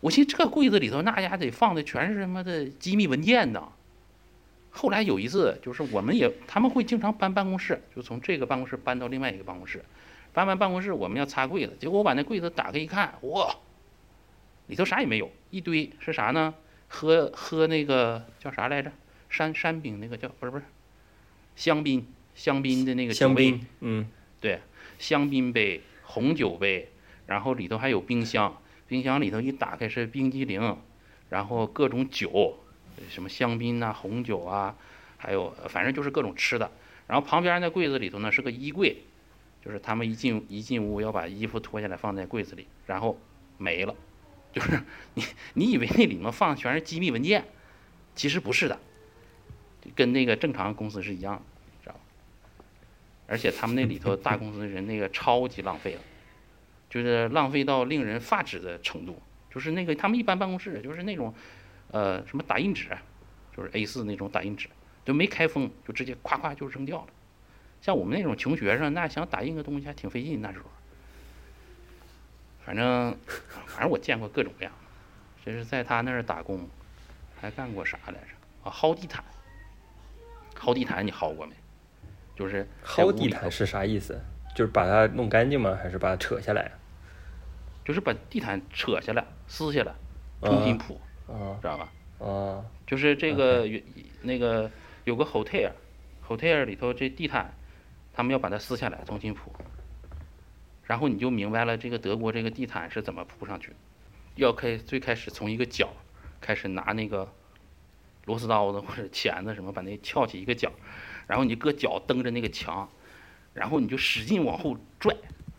[0.00, 3.68] 我寻思这柜子里头那家得放的全是他妈的机密文件呢。
[4.70, 9.84] 后来有一次，就是我们也他们会经常搬办公室，就从这个办公室搬到另外一个办公室，
[10.32, 13.54] 搬完办公室我们要擦柜子，结果我把那柜子打开一看，哇，
[14.68, 16.54] 里头啥也没有，一堆是啥呢？
[16.92, 18.90] 喝喝那个叫啥来着？
[19.30, 20.64] 山山饼那个叫不是不是，
[21.56, 24.08] 香槟香槟的那个酒杯香槟，嗯，
[24.40, 24.60] 对，
[24.98, 26.90] 香槟杯、红酒杯，
[27.26, 30.76] 然后里头还有冰箱，冰箱里头一打开是冰激凌，
[31.30, 32.58] 然后各种酒，
[33.08, 34.76] 什么香槟啊、红酒啊，
[35.16, 36.70] 还有呃反正就是各种吃的。
[37.06, 38.96] 然后旁边那柜子里头呢是个衣柜，
[39.64, 43.18] 就是他们一进一进屋要把衣服脱下来放在柜子里，然后
[43.58, 43.94] 没了，
[44.52, 44.80] 就是
[45.14, 45.24] 你
[45.54, 47.44] 你以为那里面放全是机密文件，
[48.14, 48.78] 其实不是的，
[49.94, 51.42] 跟那个正常公司是一样的。
[51.82, 52.00] 知道吧
[53.26, 56.00] 而且他们那里头大公司的人那个超级浪费了，
[56.88, 59.20] 就是浪费到令人发指的程度。
[59.52, 61.34] 就是那个他们一般办公室就是那种，
[61.90, 62.88] 呃，什么打印纸，
[63.56, 64.68] 就是 A 4那种打印纸，
[65.04, 67.08] 就没开封就直接夸夸就扔掉了。
[67.80, 70.66] 像我们那种穷学生，那想打印个东西还挺费劲那时候。
[72.64, 73.16] 反正
[73.66, 74.72] 反正我见过各种各样，
[75.44, 76.68] 这是在他那儿打工，
[77.40, 78.28] 还干过啥来着？
[78.62, 79.24] 啊，薅地毯。
[80.60, 81.54] 薅地毯你薅过没？
[82.36, 84.20] 就是薅地毯是啥意思？
[84.54, 85.78] 就是把它弄干净吗？
[85.82, 86.70] 还是把它扯下来？
[87.84, 89.94] 就是把地毯扯下来、撕下来，
[90.42, 91.92] 重新铺，啊知道吧？
[92.18, 93.80] 啊就是这个有
[94.22, 94.70] 那个
[95.04, 97.54] 有个 hotel，hotel 里头这地毯，
[98.12, 99.50] 他们要把它撕下来重新铺，
[100.84, 103.72] 然后你就明白了这个德国这个地毯是怎么铺上去，
[104.36, 105.88] 要开最开始从一个角
[106.40, 107.32] 开始拿那个
[108.30, 110.70] 螺丝刀子或者钳子什么，把那翘起一个角，
[111.26, 112.88] 然后你搁脚蹬着那个墙，
[113.52, 115.16] 然后你就使劲往后拽，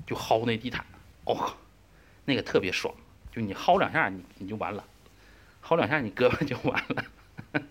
[0.07, 0.86] 就薅那地毯，
[1.26, 1.53] 哦，
[2.24, 2.95] 那个特别爽，
[3.30, 4.86] 就你薅两下你你就完了，
[5.61, 7.61] 薅两下你胳膊就完了，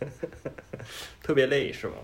[1.22, 1.94] 特别累是吗？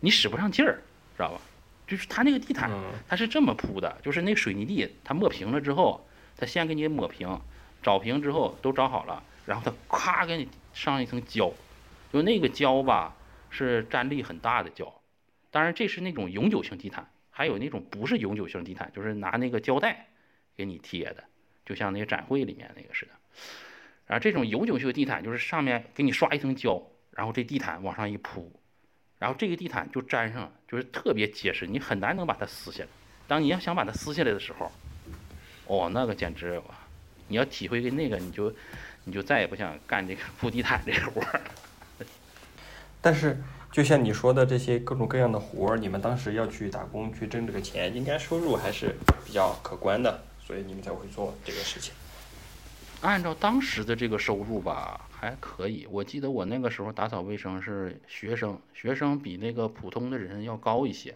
[0.00, 0.82] 你使不上劲儿，
[1.16, 1.40] 知道吧？
[1.86, 6.04] 就是它那个地毯，嗯它是这么铺的，就是那水泥地，它抹平了之后，
[6.36, 7.40] 它先给你抹平，
[7.80, 11.52] 找平之后都找好了，然后它咔给你上一层胶，
[12.12, 13.14] 就那个胶吧
[13.50, 14.92] 是粘力很大的胶，
[15.50, 20.08] 当然这是那种永久性地毯，还有那种不是永久性地毯，就是拿那个胶带
[20.56, 21.24] 给你贴的，
[21.64, 23.12] 就像那个展会里面那个似的。
[24.06, 26.82] 然后这种永久性地毯就是上面给你刷一层胶，
[27.12, 28.52] 然后这地毯往上一铺，
[29.18, 32.88] 然后这个地毯就粘上了，就是特别结实，你很难能把它撕下来。
[33.26, 34.70] 当你要想把它撕下来的时候，
[35.66, 36.60] 哦，那个简直！
[37.26, 38.54] 你要体会跟那个，你就
[39.04, 41.40] 你就再也不想干这个 铺地毯这个活儿。
[43.00, 43.38] 但是
[43.70, 48.96] 就像你说的这些各种各样的活儿，你们当时要去打工去挣这个钱，应该收入还是
[49.26, 51.92] 比较可观的，所以你们才会做这个事情。
[53.02, 55.86] 按照当时的这个收入吧，还可以。
[55.90, 61.14] 我记得我那个时候打扫卫生是学生，学生比那个普通的人要高一些，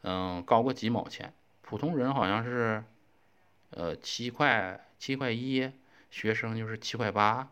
[0.00, 1.30] 嗯，高个几毛钱。
[1.60, 2.82] 普通人好像是，
[3.70, 5.70] 呃，七块七块一，
[6.12, 7.48] 学生就是七块八。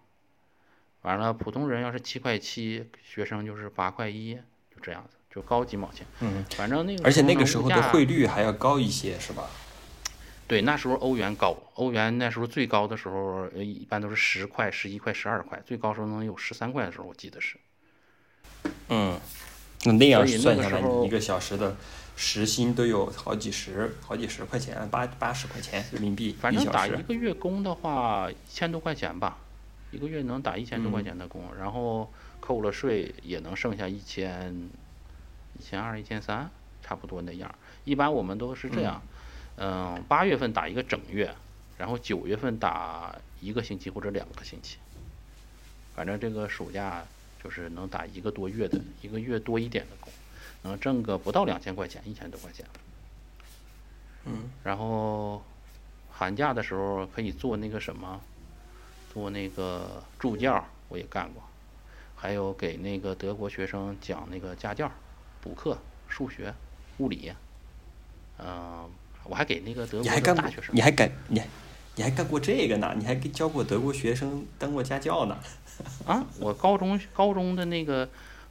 [1.03, 6.07] 完了，普通人要是七块七，学生就是八块一，就这样子，就高几毛钱。
[6.21, 9.49] 嗯，反正那个而且那个时候的汇率还要高一些，是吧？
[10.47, 17.57] 对，那时候欧元高，欧元那时候最高的时候，呃，一般都是十块、十一块、十二块，最高时候能有十三块的时候，我记得是。
[18.89, 19.19] 嗯，
[19.85, 21.75] 那那样算下来，一个小时的
[22.21, 26.63] 时薪都有好几十、好几十块钱，八八十块钱人民币反正。
[26.67, 29.39] 打一个月工的话，一千多块钱吧，
[29.91, 34.55] 一个月能打一千多块嗯钱的工，然后扣了税也能剩下一千、
[35.59, 36.51] 一千二、一千三，
[36.83, 37.53] 差不多那样。
[37.87, 39.01] 一般我们都是这样，
[39.57, 41.35] 嗯，八、月份打一个整月，
[41.79, 44.77] 然后九月份打一个星期或者两个星期，
[45.97, 47.03] 反正这个暑假
[47.43, 50.13] 就是能打一个多月的，一个月多一点的工，
[50.63, 52.65] 能挣个不到两千块钱，一千多块钱。
[54.25, 55.43] 嗯，然后
[56.11, 58.21] 寒假的时候可以做那个什么，
[59.13, 61.43] 做那个助教，我也干过，
[62.15, 64.91] 还有给那个德国学生讲那个家教、
[65.41, 66.55] 补课、数学、
[66.99, 67.33] 物理，
[68.39, 68.89] 嗯、
[69.25, 70.61] 我还给那个德国你还干大学？
[70.61, 71.47] 生你还干你还
[71.97, 72.95] 你还干过这个呢？
[72.99, 75.39] 你还给教过德国学生当过家教呢？
[76.07, 78.09] 啊，我高中高中的那个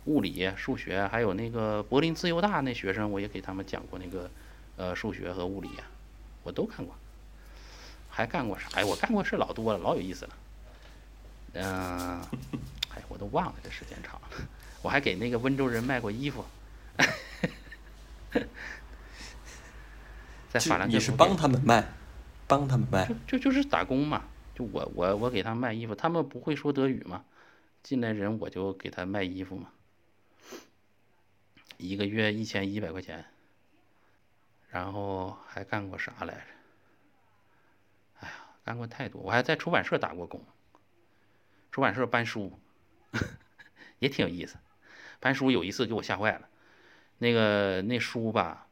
[0.10, 4.30] 物理、数学，还有那个柏林自由大那学生，我也给他们讲过那个
[4.76, 5.84] 呃数学和物理呀、
[6.44, 6.96] 我都看过。
[8.10, 8.68] 还干过啥？
[8.74, 10.32] 哎，我干过事老多了，老有意思了。
[11.54, 12.20] 嗯、
[12.90, 14.28] 哎，我都忘了，这时间长了。
[14.82, 16.44] 我还给那个温州人卖过衣服，
[20.50, 21.88] 在法兰克你是帮他们卖，
[22.48, 23.38] 帮他们卖就。
[23.38, 24.24] 就就是打工嘛，
[24.56, 27.24] 就我我我给他们卖衣服，他们不会说德语嘛，
[27.84, 29.68] 进来人我就给他卖衣服嘛，
[31.80, 33.24] 一个月一千一百块钱，
[34.70, 36.42] 然后还干过啥来着？
[38.20, 38.34] 哎呀，
[38.66, 40.44] 干过太多，我还在出版社打过工，
[41.72, 42.60] 出版社搬书，
[44.00, 44.58] 也挺有意思。
[45.22, 46.50] 搬书有一次给我吓坏了，
[47.18, 48.68] 那个那书吧，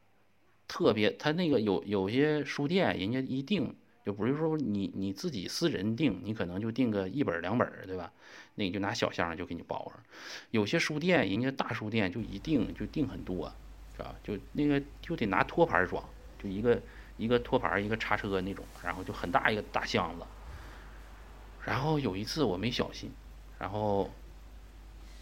[0.68, 8.12] 特别，他那个有有些书店，人家一订就不是说你你自己私人订，你可能就订个一本两本，对吧？
[8.58, 9.94] 那你就拿小箱儿就给你包上。
[10.50, 13.52] 有些书店，人家大书店就一订就订很多，
[13.96, 14.12] 是吧？
[14.24, 16.02] 就那个就得拿托盘装，
[16.42, 16.82] 就一个
[17.16, 20.26] 一个托盘一个叉车那种，然后就很大一个大箱子。
[21.64, 23.12] 然后有一次我没小心，
[23.60, 24.10] 然后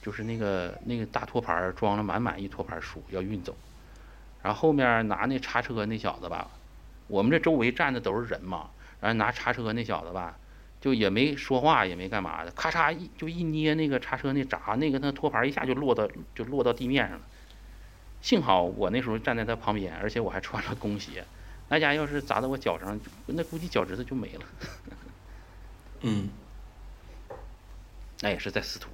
[0.00, 3.54] 就是那个那个大托盘装了满满一托盘书要运走，
[4.42, 6.50] 然后后面拿那叉车那小子吧，
[7.06, 8.70] 我们这周围站的都是人嘛，
[9.00, 10.38] 然后拿叉车那小子吧，
[10.86, 17.24] 就也没说话，也没干嘛的，咔嚓一就一捏那个叉车那闸，那个那托盘一下就落到就落到地面上了。
[18.22, 21.24] 幸好我那时候站在他旁边，而且我还穿了工鞋，
[21.68, 24.46] 那家要是砸到我脚上，那估计脚趾头就没了。
[26.02, 26.28] 嗯，
[28.20, 28.88] 那也是在司徒。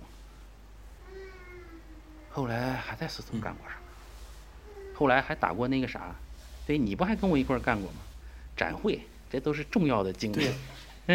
[2.30, 3.76] 后来还在司徒干过啥？
[4.94, 6.16] 后来还打过那个啥？
[6.66, 7.98] 对，你不还跟我一块儿干过吗？
[8.56, 10.48] 展会，这都是重要的经历。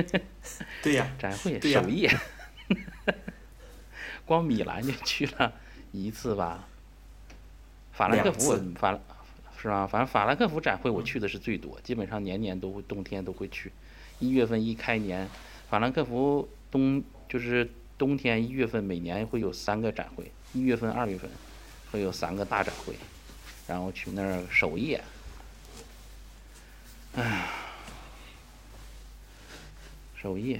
[0.84, 2.10] 对呀，展会对呀首页，
[4.26, 5.54] 光米兰就去了
[5.92, 6.68] 一次吧。
[7.94, 9.02] 法兰克福我法兰
[9.60, 9.88] 是吧？
[9.88, 13.72] 反正法兰克福展会我去的是最多，基本上年年都会冬天都会去。
[14.20, 15.28] 一月份一开年，
[15.70, 21.30] 法兰克福冬就是冬天一月份每年会有三个展会，一月份、二月份
[21.92, 22.96] 会有三个大展会，
[23.68, 25.04] 然后去那儿守夜。
[27.16, 27.48] 哎，
[30.28, 30.60] 守夜，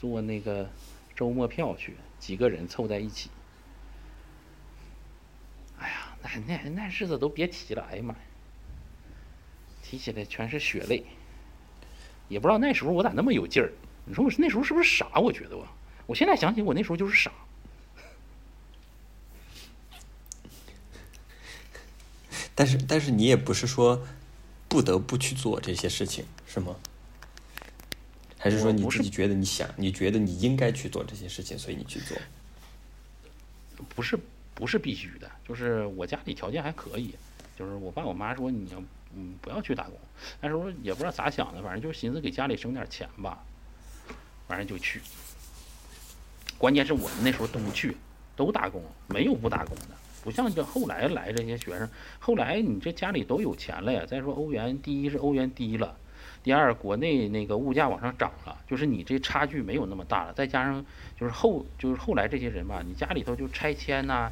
[0.00, 0.70] 坐那个
[1.16, 3.28] 周末票去，几个人凑在一起。
[5.80, 8.20] 哎呀，那那那日子都别提了，哎呀妈呀，
[9.82, 11.04] 提起来全是血泪。
[12.28, 13.72] 也不知道那时候我咋那么有劲儿？
[14.04, 15.18] 你说我那时候是不是傻？
[15.18, 15.66] 我觉得我，
[16.06, 17.32] 我现在想起我那时候就是傻。
[22.54, 24.06] 但是但是你也不是说
[24.68, 26.76] 不得不去做这些事情，是吗？
[28.46, 32.16] 还是说你自己觉得你想，你觉得你应该去做这些事情，所以你去做？
[33.88, 34.16] 不是
[34.54, 37.12] 不是必须的，就是我家里条件还可以，
[37.58, 38.80] 就是我爸我妈说你要
[39.16, 39.98] 嗯不要去打工，
[40.40, 43.42] 那时候也不知道咋想的，反正就寻思给家里省点钱吧，
[44.46, 45.00] 反正就去。
[46.56, 47.96] 关键是我们那时候都去，
[48.36, 49.88] 都打工，没有不打工的，
[50.22, 54.06] 不像这后来来这些学生，后来你这家里都有钱了呀。
[54.06, 55.98] 再说欧元，第一是欧元低了，
[56.46, 60.86] 第二国内那个物价往上涨了，就是你这差距没有那么大了，再加上
[61.18, 64.30] 就是后就是后来这些人吧，你家里头就拆迁呐、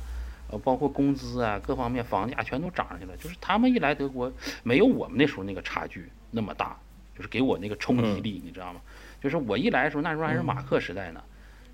[0.48, 3.16] 呃，包括工资啊，各方面房价全都涨上去了。
[3.16, 6.76] 就是他们一来德国，没有我们那时候那个差距那么大，
[7.16, 8.80] 就是给我那个冲击力，你知道吗？
[9.20, 11.20] 就是我一来的时候，那时候还是马克时代呢，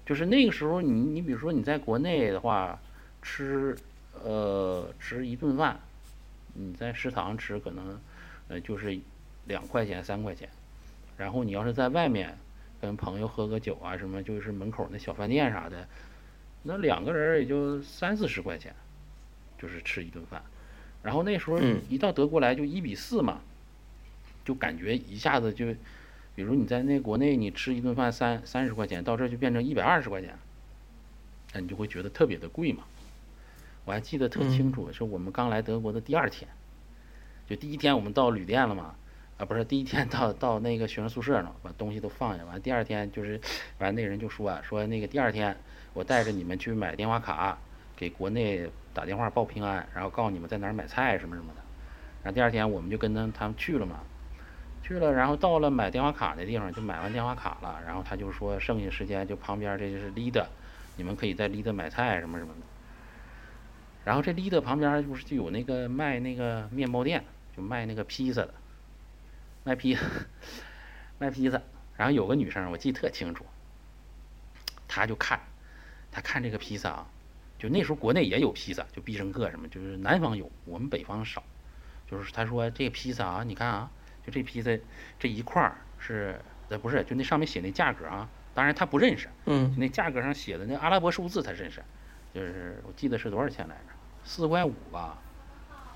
[0.07, 2.81] 就是那个时候你你比如说你在国内的话，
[3.21, 3.77] 吃
[4.25, 5.79] 呃吃一顿饭，
[6.55, 8.01] 你在食堂吃可能
[8.49, 8.99] 呃就是
[9.51, 10.49] 两块钱三块钱，
[11.19, 12.39] 然后你要是在外面
[12.81, 15.89] 跟朋友喝个酒啊什么，就是门口那小饭店啥的，
[16.63, 18.73] 那两个人也就三四十块钱，
[19.59, 20.41] 就是吃一顿饭。
[21.03, 23.41] 然后那时候嗯一到德国来就一比四嘛，
[24.45, 25.67] 就感觉一下子就，
[26.37, 30.39] 比如你在那国内你吃一顿饭三三十块钱，到这儿就变成一百二十块钱，
[31.55, 32.85] 那你就会觉得特别的贵嘛。
[33.85, 36.49] 我还记得特清楚，是我们刚来德国的第二天，
[37.49, 38.95] 就第一天我们到旅店了嘛，
[39.41, 43.41] 啊不是第一天到到那个学生宿舍呢，把东西都放下，完第二天就是，
[43.79, 45.57] 完那人就说啊说那个第二天
[45.95, 47.57] 我带着你们去买电话卡，
[47.97, 51.63] 给国内打电话报平安，然后告诉你们在哪儿买菜什么什么的。
[52.23, 54.01] 然后第二天我们就跟他他们去了嘛，
[54.83, 60.45] 去了，然后到了买电话卡的地方，就买完电话卡了，然后他就说剩下时间就旁边这就是 Lida，
[60.97, 62.61] 你们可以在 Lida 买菜什么什么的。
[64.05, 67.25] 然后这 Lida 旁边不是就有那个卖那个面包店，
[67.57, 68.53] 就卖那个披萨的，
[69.71, 69.97] 卖披
[71.19, 71.63] 卖披萨。
[71.97, 73.47] 然后有个女生我记得特清楚，
[74.89, 75.39] 她就看，
[76.11, 77.07] 她看这个披萨啊，
[77.57, 81.45] 就那时候国内也有披萨，就必胜客什么，就是南方有，我们北方少。
[82.11, 83.89] 就是她说这个披萨啊，你看啊，
[84.27, 84.77] 就这披萨
[85.21, 91.81] 这一块儿是呃不是，就那上面写那价格啊，当然她不认识，嗯那价格上写的那阿拉伯数字她认识，
[92.35, 93.93] 就是我记得是多少钱来着，
[94.25, 95.19] 四块五吧，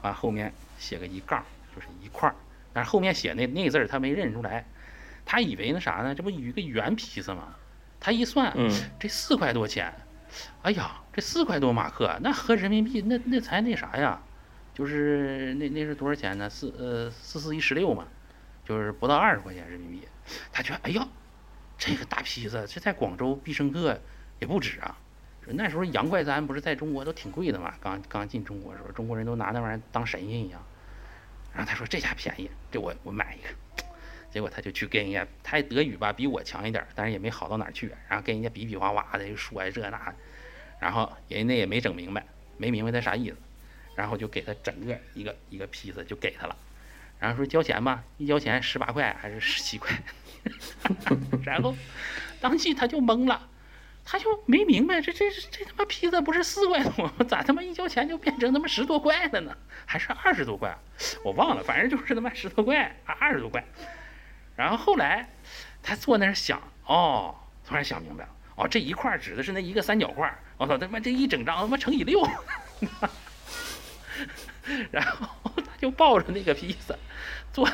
[0.03, 1.45] 完后面写个一杠，
[1.75, 2.37] 就是一块儿，
[2.75, 4.67] 但是后面写那那字儿他没认出来，
[5.25, 7.55] 他以为那啥呢，这不有一个圆披萨吗？
[7.99, 8.71] 他一算，嗯
[9.01, 9.95] 这四块多钱，
[10.61, 14.21] 哎呀，这四块多马克，那合人民币那那才那啥呀，
[14.75, 16.51] 就是那那是多少钱呢？
[16.51, 18.07] 四呃四四一十六嘛，
[18.65, 20.07] 就是不到二十块钱人民币，
[20.53, 21.09] 他觉得哎呀。
[21.77, 24.01] 这个大披萨，这在广州必胜客
[24.39, 24.97] 也不止啊。
[25.49, 30.65] 那时候洋快餐不是在中国都挺贵的嘛，刚刚进中国的时候，中国人都拿那玩意儿当神仙一样。
[31.55, 33.49] 然后他说这家便宜，这我我买一个。
[34.31, 37.93] 结果他就去跟人家，他德语吧比我强一点，但是也没好到哪儿去。
[38.09, 40.15] 然后跟人家比比划划的，又说这那的，
[40.81, 42.27] 然后人家也没整明白，
[42.59, 43.37] 没明白他啥意思，
[43.95, 46.57] 然后就给他整个一个一个披萨就给他了。
[47.21, 49.97] 然后说交钱吧，一交钱十八块还是十七块，
[51.47, 51.77] 然后
[52.41, 53.49] 当即他就懵了，
[54.05, 57.13] 他就没明白这这这他妈披萨不是四块多吗？
[57.27, 59.57] 咋他妈一交钱就变成他妈十多块了呢？
[59.87, 60.77] 还是二十多块？
[61.25, 63.65] 我忘了，反正就是他妈十多块，啊二十多块。
[64.55, 65.29] 然后后来
[65.83, 67.35] 他坐那儿想，哦，
[67.67, 72.23] 突然想明白了，哦，这一块指的是那一个三角块，我操，他妈这一整张他妈乘以六。
[74.91, 75.53] 然后
[75.85, 76.97] 就抱着那个披萨，
[77.53, 77.69] 坐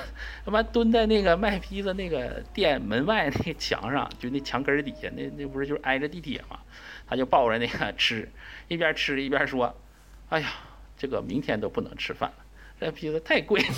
[0.44, 6.58] 他妈蹲在那个卖披萨那个店门外那个墙上，就那墙根底下，那那不是就是挨着地铁嘛？
[7.06, 8.28] 他就抱着那个吃，
[8.66, 9.80] 一边吃一边说
[10.28, 10.54] ：“哎呀，
[10.98, 12.44] 这个明天都不能吃饭了，
[12.80, 13.74] 这披萨太贵了。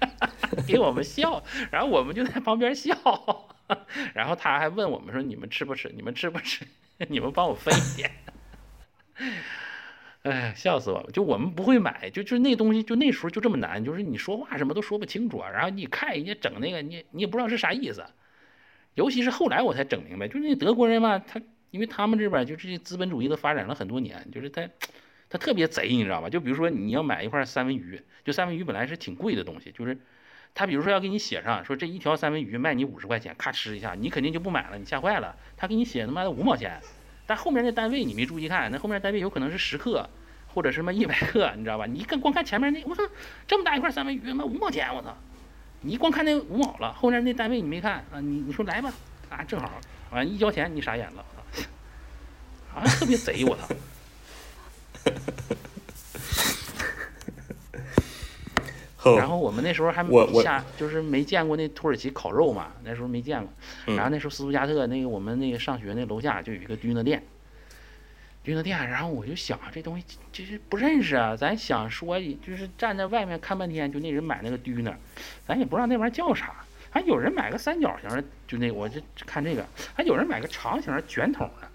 [0.68, 2.94] ”给我们笑，然后我们就在旁边笑，
[4.12, 5.90] 然后他还问我们说：“你们吃不吃？
[5.96, 6.66] 你们吃不吃？
[7.08, 8.10] 你们帮我分一点。”
[10.28, 11.10] 哎，笑死我了！
[11.12, 18.04] 就我们不会买，就就那东西，就那时候就这么难，就是你说话什么都说不清楚，然后你看人家整那个，你你也不知道是啥意思，
[18.94, 24.68] 尤其是后来我才整明白，就是那德国人嘛，他因为他们这边就这些资本主义都发展了很多年，就是他
[25.30, 26.28] 他特别贼，你知道吧？
[26.28, 29.96] 就比如说你要买一块三文鱼，就三文鱼本来是挺贵的东西，就是
[30.54, 35.36] 他比如说要给你写上说这一条三文鱼卖你五十块钱，咔哧一下，你肯定就不买了，你吓坏了。
[35.56, 36.80] 他给你写他妈的五毛钱，
[37.26, 40.08] 但后面那单位你没注意看，那后面单位有可能是十克
[40.54, 41.86] 或者什么一百克，你知道吧？
[41.86, 43.02] 你一看光看前面那，我操，
[43.46, 45.16] 这么大一块三文鱼，妈五毛钱，我操！
[45.82, 48.20] 你一光看那五毛了，后面那单位你没看啊？
[48.20, 48.92] 你你说来吧，
[49.28, 49.70] 啊，正好，
[50.10, 51.68] 完一交钱你傻眼了，我操，
[52.72, 53.68] 好像特别贼，我操。
[58.96, 63.48] 后然后我们那时候还我我下就是没见过那土耳其烤肉嘛，那时候没见过。
[63.86, 63.96] 嗯。
[63.96, 67.22] 然后那时候斯图加特那个我们那个上学那楼下就有一个 döner 店
[68.44, 74.94] ，döner 店，然后我就想这东西就是不认识啊，咱想说就是站在外面看半天，就那人买那个 döner，
[75.46, 76.54] 咱也不知道那玩意儿叫啥。
[76.88, 81.68] 还有人买个三角形的，就那我就看这个，还有人买个长形的卷筒的，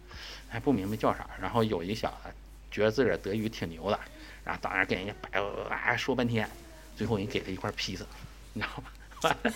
[0.49, 1.29] 还不明白叫啥。
[1.39, 2.29] 然后有一小子
[2.71, 3.99] 觉得自个儿德语挺牛的，
[4.43, 6.49] 然后到那儿跟人家摆啊说半天，
[6.95, 8.05] 最后人给他一块披萨，
[8.53, 8.91] 你知道吧？
[9.23, 9.53] 完了，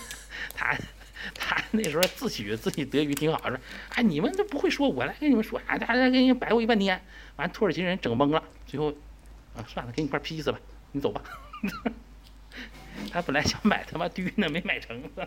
[0.54, 0.76] 他
[1.34, 3.58] 他那时候自诩自己德语挺好，说
[3.90, 7.04] 哎你们都不会说，我来跟你们说，哎大家跟人家摆我一半天，
[7.36, 8.92] 完土耳其人整懵了，最后
[9.56, 10.60] 啊算了，给你块披萨吧，
[10.92, 11.22] 你走吧。
[13.10, 15.02] 他本来想买他妈驴呢，没买成。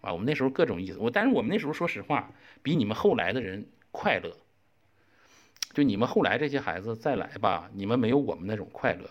[0.00, 2.30] 啊，我们那时候各种意思，我但是我们那时候说实话，
[2.62, 4.36] 比你们后来的人快乐。
[5.78, 9.08] 就你们后来这些孩子再来吧，你们没有我们那种快乐。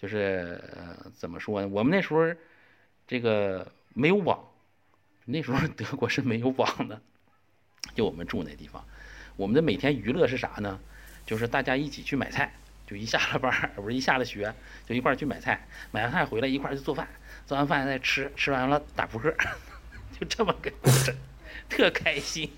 [0.00, 1.68] 就是呃，怎么说呢？
[1.68, 2.34] 我们那时候
[3.06, 4.42] 这个没有网，
[5.26, 6.98] 那时候德国是没有网的。
[7.94, 8.82] 就我们住那地方，
[9.36, 10.80] 我们的每天娱乐是啥呢？
[11.26, 12.54] 就是大家一起去买菜，
[12.86, 14.54] 就一下了班，不是一下了学，
[14.88, 17.06] 就一块儿去买菜，买完菜回来一块儿去做饭，
[17.44, 19.30] 做完饭再吃，吃完了打扑克，
[20.18, 21.14] 就这么个过程，
[21.68, 22.50] 特开心。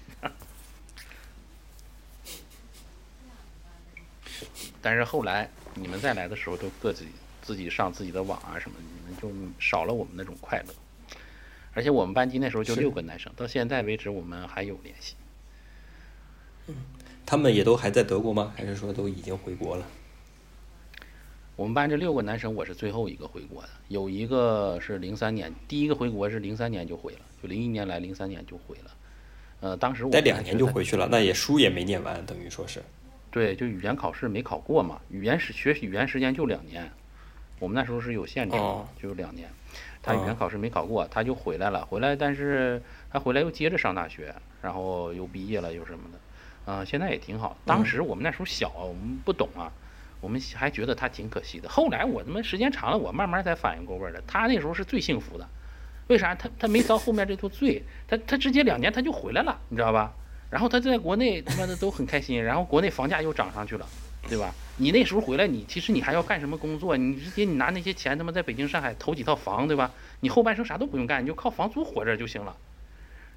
[4.84, 7.06] 但是后来你们再来的时候，都各自
[7.40, 10.74] 自己上自己的网啊什么的，你们就少了我们那种快乐。
[11.72, 15.14] 而且我们班级那时候就六个男生，到现在为止我们还有联系。
[17.24, 18.52] 他们也都还在德国吗？
[18.54, 19.86] 还是说都已经回国了？
[21.56, 28.90] 我们班这六个男生，我是最后一个回国的，有一个是零三年，第一个回国是零三年就回了，就零一年来，零三年就回了。
[29.60, 32.82] 呃，当时我待们还觉得两年就回去了，那也书也没念完，等于说是。
[33.34, 36.88] 对，就语言考试没考过嘛，语言时学语言时间就两年，
[37.58, 39.50] 我们那时候是有限制的，哦就两年。
[40.00, 42.80] 他语言哦考试没考过，他就回来了，回来，但是
[43.10, 44.32] 他回来又接着上大学，
[44.62, 47.56] 然后又毕业了又什么的，啊、现在也挺好。
[47.64, 49.66] 当时我们那时候小，我们不懂啊，
[50.20, 51.68] 我们还觉得他挺可惜的。
[51.68, 55.48] 后来我他妈时间长了，我慢慢才反应过味儿来，他那时候是最幸福的，
[56.06, 56.36] 为啥？
[56.36, 60.14] 他他没遭后面这头罪，他他直接两年他就回来了，你知道吧？
[60.54, 63.84] 然后他在国内他妈的都很开心， 然后国内房价又涨上去了，
[64.28, 64.54] 对吧？
[64.76, 66.96] 你那时候回来，你其实你还要干什么工作？
[66.96, 69.90] 你直接你拿那些钱他妈在北京、上海投几套房，对吧？
[70.20, 72.56] 你后半生啥都不用干，你就靠房租活着就行了。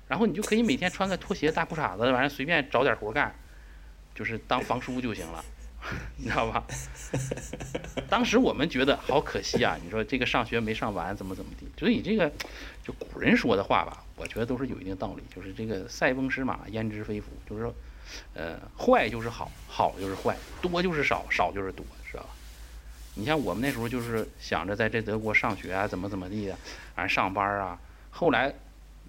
[0.07, 3.33] 然后你就可以每天穿个拖鞋、大裤衩子，完了随便找点活干，
[4.13, 5.43] 就是当房叔就行了，
[6.17, 6.63] 你知道吧？
[8.07, 9.75] 当时我们觉得好可惜啊！
[9.83, 11.67] 你说这个上学没上完，怎么怎么地？
[11.79, 12.31] 所以这个
[12.85, 15.23] 就古人说的话吧，我觉得都是有一定道理。
[15.33, 17.31] 就是这个塞翁失马，焉知非福。
[17.49, 17.73] 就是说，
[18.33, 22.29] 呃，坏就是好，好就是坏，多就是少，少就是多，知道吧？
[23.15, 26.59] 你像我们那时候就是想着在这德国上学啊，怎么怎么地啊，
[26.95, 27.79] 完上班啊。
[28.11, 28.53] 后来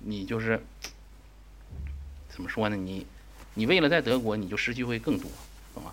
[0.00, 0.60] 你就是
[2.28, 2.76] 怎么说呢？
[2.76, 3.06] 你
[3.54, 5.30] 你为了在德国，你就失去会更多，
[5.74, 5.92] 懂吗？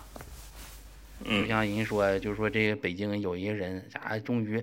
[1.24, 4.62] 就嗯像人家说，就是说这个北京有一个人，啥，终于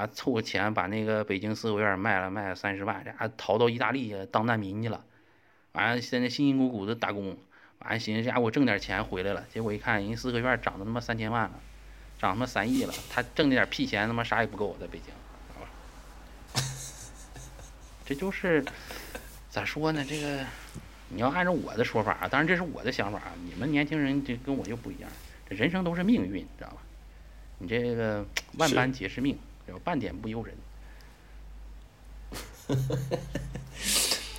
[0.00, 5.04] 啊凑个钱把那个北京四合院卖了，卖了三十万，啊逃到意大利去当难民去了，
[5.72, 7.36] 完了现在辛辛苦苦的打工，
[7.80, 11.60] 完了寻思这家伙挣点钱回来了，结果一看人家四合院涨到他妈三千万了，
[12.18, 15.12] 涨他妈三亿了，他挣那点屁钱他妈啥也不够，在北京，
[15.48, 15.68] 知道吧？
[18.06, 18.64] 这就是
[19.50, 20.02] 咋说呢？
[20.08, 20.44] 这个
[21.10, 25.10] 你要按照我的说法啊，当然这是我的想法啊，你们年轻人这跟我就不一样。
[25.48, 26.76] 这人生都是命运，知道吧？
[27.58, 28.24] 你这个
[28.56, 29.40] 万般皆是命，对
[29.72, 29.80] 吧？
[29.84, 30.54] 半点不由人。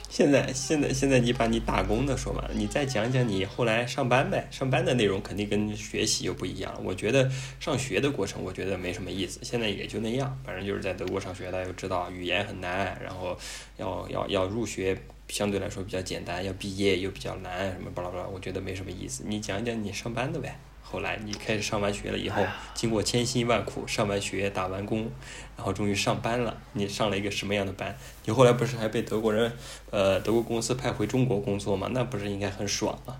[0.09, 4.47] 现在现在现在你把你打工的说完了，你再讲讲你后来上班呗。
[4.51, 6.79] 上班的内容肯定跟学习又不一样。
[6.83, 9.39] 我觉得上学的过程，我觉得没什么意思。
[9.41, 13.37] 现在也就那样，反正就是在德国上学，大家都知道语言很难，然后
[13.77, 19.23] 要要要入学相对来说比较简单，要毕业又比较难，什么巴拉巴拉，我觉得没什么意思。
[19.25, 20.59] 你讲讲你上班的呗。
[20.91, 25.09] 后来你开始上完学了以后哎，经过千辛万苦，上完学打完工，
[25.55, 26.57] 然后终于上班了。
[26.73, 27.97] 你上了一个什么样的班？
[28.25, 29.53] 你后来不是还被德国人，
[29.89, 31.87] 呃，德国公司派回中国工作吗？
[31.91, 33.17] 那不是应该很爽吗？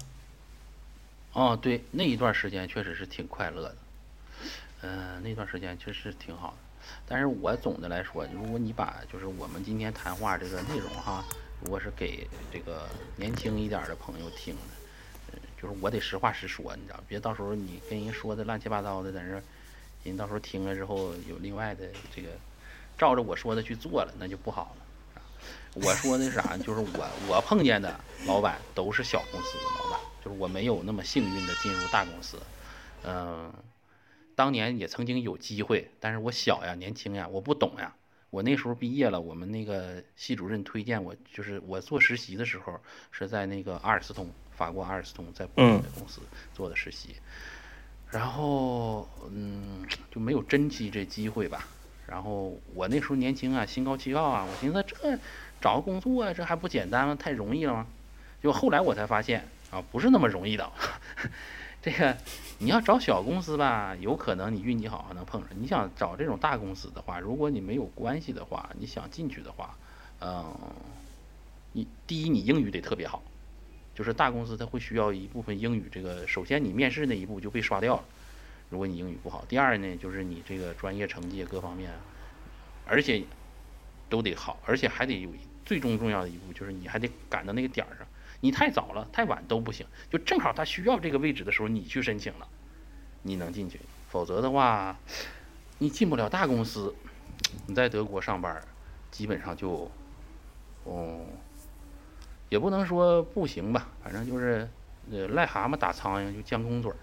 [1.31, 3.75] 哦，对，那一段时间确实是挺快乐的，
[4.81, 6.55] 嗯、那段时间确实挺好的。
[7.07, 11.23] 但是我总的来说，如果你把就是我们今天谈话这个内容哈，
[11.61, 14.80] 如果是给这个年轻一点的朋友听的，嗯，
[15.61, 19.43] 就是我得实话实说，你知道，别到时候你跟人说的乱七八糟的，在那儿，
[20.03, 22.29] 人到时候听了之后有另外的这个
[22.97, 24.85] 照着我说的去做了，那就不好了。
[25.75, 26.57] 我说的啥？
[26.57, 32.39] 就是我我碰见的老板都是小公司的老板，就是我没有那么幸运的进入大公司。
[33.03, 33.53] 嗯、
[34.35, 37.95] 当年也曾经有机会，但是我小呀，年轻呀，我不懂呀。
[38.31, 42.79] 我那时候毕业了，我们那个系主任推荐我，就是我做实习的时候
[43.11, 44.31] 是在那个阿尔斯通，
[44.61, 46.21] 法国阿尔斯通在柏林的公司
[46.53, 47.15] 做的实习。
[48.11, 51.67] 然后嗯，就没有珍惜这机会吧。
[52.05, 55.17] 然后我那时候年轻啊，心高气傲啊，我寻思这
[55.59, 57.15] 找个工作啊，这还不简单吗？
[57.15, 57.87] 太容易了吗？
[58.43, 60.71] 就后来我才发现啊，不是那么容易的。
[61.81, 62.15] 这个
[62.59, 65.49] 你要找小公司吧，有可能你运气好还能碰上。
[65.59, 69.75] 你想找这种大公司的话，如果你没有关系的话，你想进去的话，
[70.19, 70.45] 嗯，
[71.71, 73.23] 你第一你英语得特别好，
[74.01, 75.87] 就是大公司它会需要一部分英语。
[75.91, 78.03] 这个首先你面试那一步就被刷掉了，
[78.67, 79.45] 如果你英语不好。
[79.47, 81.91] 第二呢，就是你这个专业成绩各方面，
[82.87, 83.21] 而且
[84.09, 85.29] 都得好，而且还得有
[85.63, 88.07] 最终重要的一步，就是你还得赶到那个点儿上。
[88.39, 92.47] 你太早了、太晚都不行，就正好他需要这个位置的时候，你去申请了，
[93.21, 93.79] 你能进去。
[94.09, 94.97] 否则的话，
[95.77, 96.95] 你进不了大公司。
[97.67, 98.59] 你在德国上班，
[99.11, 99.91] 基本上就，
[100.85, 101.19] 哦，
[102.51, 104.69] 也不能说不行吧，反正就是，
[105.09, 106.97] 呃，癞蛤蟆打苍蝇就将功嘴儿，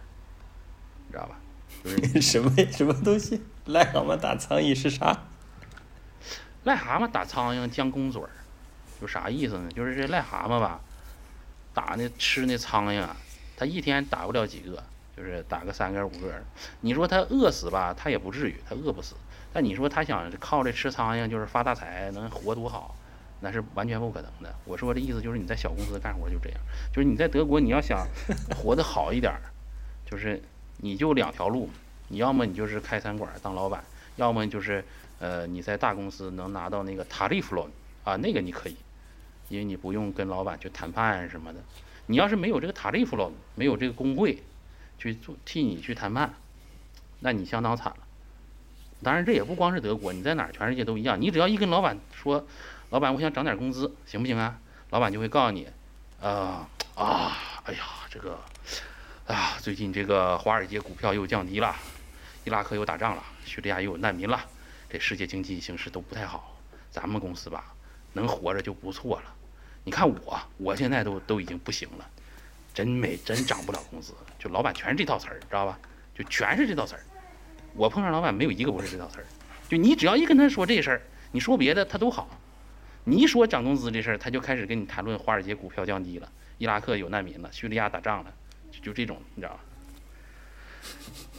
[1.07, 1.39] 你知道吧？
[1.83, 3.41] 就是 什么什么东西？
[3.67, 5.25] 癞蛤蟆打苍蝇是啥？
[6.67, 8.29] 癞蛤蟆打苍蝇将功嘴儿，
[9.01, 9.71] 有啥意思呢？
[9.75, 10.83] 就是这癞蛤蟆吧，
[11.73, 13.17] 打那吃那苍蝇啊，
[13.57, 14.85] 它一天打不了几个，
[15.17, 16.31] 就是打个三个五个。
[16.83, 19.15] 你说它饿死吧，它也不至于，它饿不死。
[19.51, 22.95] 但你说它想靠这吃苍蝇就是发大财，能活多好，
[23.41, 24.55] 那是完全不可能的。
[24.65, 26.61] 我说的意思就是你在小公司干活就这样，
[26.93, 28.07] 就是你在德国你要想
[28.57, 29.33] 活得好一点，
[30.05, 30.43] 就是
[30.79, 31.69] 你就两条路，
[32.09, 33.85] 你要么你就是开餐馆当老板，
[34.17, 34.85] 要么就是
[35.19, 37.69] 呃你在大公司能拿到那个 Tariflohn
[38.05, 38.77] 啊，那个你可以，
[39.49, 41.61] 因为你不用跟老板去谈判什么的。
[42.07, 44.43] 你要是没有这个 Tariflohn，没有这个工会
[44.99, 46.35] 去做替你去谈判，
[47.21, 47.99] 那你相当惨了。
[49.03, 51.21] 当然，这也不光是德国，你在哪儿全世界都一样。
[51.21, 52.47] 你只要一跟老板说，
[52.91, 54.59] 老板我想涨点工资，行不行啊？
[54.91, 55.69] 老板就会告诉你，
[56.23, 58.39] 啊、啊，哎呀，这个，
[59.27, 61.77] 啊，最近这个华尔街股票又降低了，
[62.45, 64.41] 伊拉克又打仗了，叙利亚又有难民了，
[64.89, 66.57] 这世界经济形势都不太好，
[66.91, 67.75] 咱们公司吧，
[68.15, 69.35] 能活着就不错了。
[69.85, 72.09] 你看我，我现在都都已经不行了，
[72.73, 75.79] 真没真涨不了工资，就老板全是这套词儿，知道吧？
[76.15, 77.05] 就全是这套词儿。
[77.75, 79.27] 我碰上老板没有一个不是这套词儿，
[79.69, 82.27] 就你只要一跟他说这事儿，你说别的他都好，
[83.09, 88.33] 你一说涨工资这事儿，他就开始跟你谈论华尔街股票降低了，伊拉克有难民了，叙利亚打仗了，
[88.71, 89.61] 就就这种，你知道吧？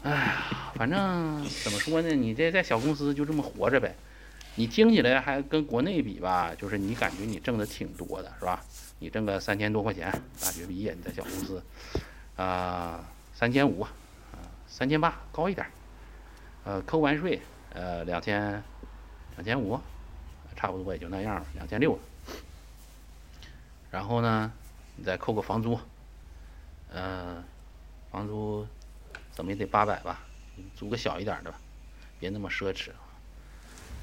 [0.02, 2.10] 哎呀，反正怎么说呢？
[2.10, 3.96] 你这在小公司就这么活着呗。
[4.56, 8.66] 你听起来还跟国内比吧，就是你感觉你挣的挺多的，是吧？
[8.98, 10.12] 你挣个三千多块钱，
[10.42, 11.64] 大学毕业你在小公司，
[12.36, 13.90] 啊、三千五，啊，
[14.68, 15.72] 三千八高一点儿，
[16.66, 17.40] 呃，扣完税，
[17.74, 18.62] 呃，两千，
[19.36, 19.80] 两千五，
[20.60, 21.98] 差不多也就那样儿，两千六。
[23.90, 24.52] 然后呢，
[24.98, 25.80] 你再扣个房租，
[26.92, 27.42] 呃，
[28.12, 28.68] 房租
[29.32, 30.20] 怎么也得八百吧，
[30.76, 31.58] 租个小一点的吧，
[32.20, 32.90] 别那么奢侈。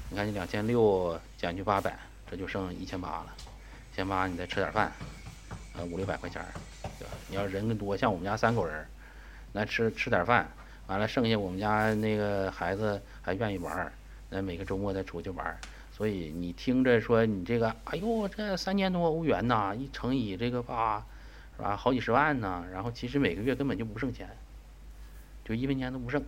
[0.09, 1.95] 你看你两千六减去八百，
[2.27, 3.35] 这就剩一千八了。
[3.93, 4.91] 一千八你再吃点饭，
[5.75, 6.43] 呃五六百块钱，
[6.97, 7.13] 对吧？
[7.29, 8.87] 你要人多，像我们家三口人儿，
[9.51, 10.49] 那吃吃点饭，
[10.87, 13.93] 完了剩下我们家那个孩子还愿意玩，
[14.31, 15.55] 那每个周末再出去玩。
[15.97, 21.03] 所以你听着说你这个，哎呦，这三千多欧元呐，一乘以这个吧，
[21.57, 21.75] 是吧？
[21.75, 22.63] 好几十万呢。
[22.71, 24.29] 然后其实每个月根本就不剩钱，
[25.43, 26.23] 就一分钱都不剩。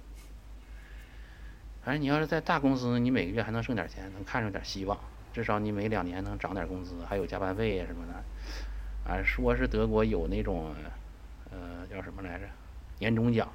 [1.84, 4.97] 反正你要是在大公司，你每个月还能剩点钱，能看着点希望，
[5.34, 9.11] 至少你每两年能涨点工资，还有加班费呀什么的。
[9.11, 10.74] 啊，说是德国有那种，
[11.51, 12.45] 呃，叫什么来着？
[12.97, 13.47] 年终奖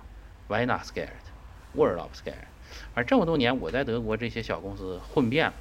[0.47, 1.89] w e i n a c h t s g e l d w o
[1.89, 2.47] r l o b s g e l d
[2.95, 5.55] 反正这么多年我在德国这些小公司混遍了，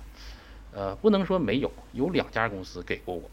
[0.74, 3.30] 呃，不能说没有，有两家公司给过我，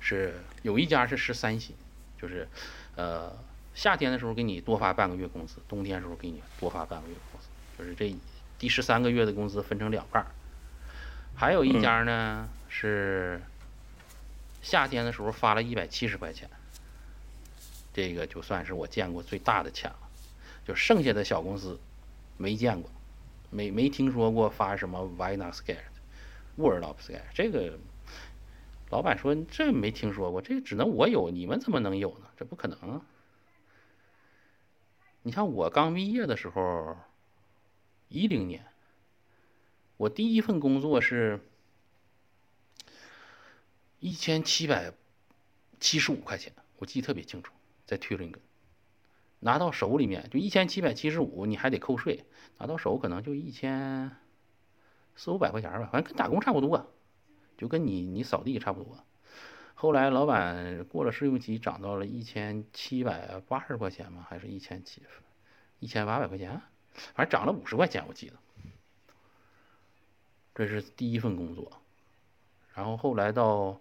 [0.00, 1.74] 是有一家是十三薪，
[2.20, 2.48] 就是，
[2.96, 3.32] 呃，
[3.74, 7.46] 夏天的时候给你多发半个月工资，冬天的时候给你多发半个月工资，
[7.78, 8.14] 就是这
[8.58, 10.30] 第十三个月的工资分成两半儿。
[11.36, 13.40] 还有一家呢、是
[14.62, 16.50] 夏天的时候发了一百七十块钱，
[17.94, 19.96] 这个就算是我见过最大的钱了。
[20.66, 21.80] 就剩下的小公司
[22.36, 22.90] 没见过，
[23.48, 25.78] 没没听说过发什么 Why not scared、
[26.60, 27.78] Word of scared 这个。
[28.90, 32.26] 老板说：“这没听说过，这只能我有，你们怎么能有呢？
[32.36, 33.06] 这不可能啊！
[35.22, 36.96] 你像我刚毕业的时候，
[38.08, 38.66] 一零年，
[39.96, 41.38] 我第一份工作是
[44.00, 44.92] 一千七百
[45.78, 47.52] 七十五块钱，我记得特别清楚，
[47.86, 48.42] 在推林根
[49.38, 52.24] 拿到手里面就一千七百七十五，你还得扣税，
[52.58, 54.10] 拿到手可能就一千
[55.16, 56.92] 四五百块钱吧，反正跟打工差不多。”
[57.58, 58.96] 就跟你你扫地差不多。
[59.74, 64.26] 后来老板过了试用期，涨到了一千七百八十块钱吗？
[64.26, 65.02] 还是一千七
[65.78, 66.62] 一千八百块钱？
[67.14, 68.36] 反正涨了五十块钱，我记得。
[70.54, 71.70] 这是第一份工作，
[72.72, 73.78] 然后后来到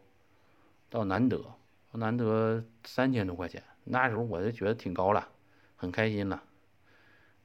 [0.89, 1.45] 到南德，
[1.93, 5.29] 南德三千多块钱，那时候我就觉得挺高了，
[5.77, 6.43] 很开心了，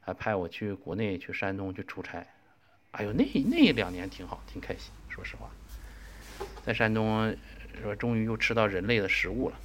[0.01, 2.26] 还派我去国内去山东去出差。
[2.97, 5.51] 哎呦，那那两年挺好，挺开心，说实话。
[6.64, 7.36] 在山东，
[7.82, 9.57] 说终于又吃到人类的食物了。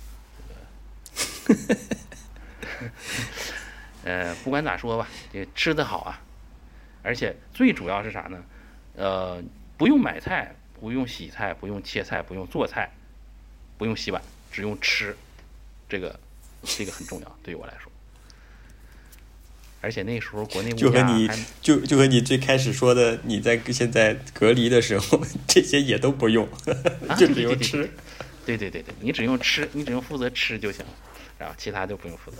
[4.03, 6.19] 呃， 不管咋说吧，这吃的好啊，
[7.03, 8.43] 而且最主要是啥呢？
[8.95, 9.43] 呃，
[9.77, 12.91] 不用买菜，不用洗菜，不用切菜，不用做菜，
[13.77, 14.21] 不用洗碗，
[14.51, 15.15] 只用吃，
[15.87, 16.19] 这个
[16.63, 17.88] 这个很重要，对于我来说。
[19.81, 21.29] 而且那时候国内物就和你
[21.61, 26.47] 就就和你最开始说的，你在现在隔离的时候， 这些也都不用，
[27.07, 27.89] 啊 就只有吃。
[28.45, 30.91] 对对对对，你只用吃，你只用负责吃就行了，
[31.37, 32.37] 然后其他就不用负责。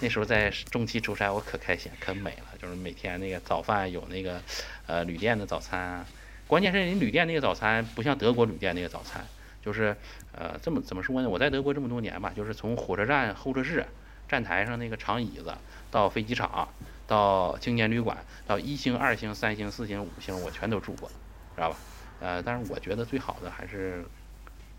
[0.00, 4.42] 那时候在中期出差，我可开心可美了，就是每天那个早饭有那个
[4.86, 6.06] 呃旅店的早餐啊，
[6.46, 9.26] 关键是人旅店那个早餐不像德国旅店那个早餐，
[9.64, 9.96] 就是
[10.32, 11.28] 呃这么怎么说呢？
[11.28, 13.86] 我在德国这么多年吧，就是从火车站候车室
[14.28, 15.54] 站台上那个长椅子，
[15.90, 16.68] 到飞机场，
[17.06, 18.16] 到青年旅馆，
[18.46, 21.08] 到一星、二星、三星、四星、五星，我全都住过，
[21.54, 21.76] 知道吧？
[22.20, 24.04] 呃，但是我觉得最好的还是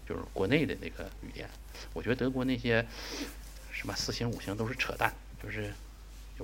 [0.08, 1.50] 就是国内的那个旅店，
[1.94, 2.86] 我觉得德国那些
[3.72, 5.74] 什么四星五星都是扯淡，就是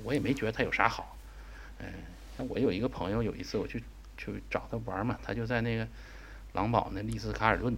[0.03, 1.17] 我也没觉得它有啥好。
[1.79, 1.87] 嗯，
[2.37, 3.83] 像我有一个朋友，有一次我去
[4.17, 5.85] 去找他玩嘛，他就在那个
[6.53, 7.75] 狼堡那丽思卡尔顿，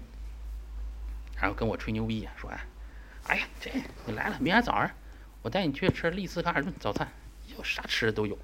[1.36, 2.60] 然后跟我吹牛逼说，哎，
[3.26, 3.72] 哎呀，这
[4.06, 4.92] 你来了，明天早上
[5.48, 7.10] 我带你去吃丽思卡尔顿早餐，
[7.56, 8.38] 有啥吃的都有。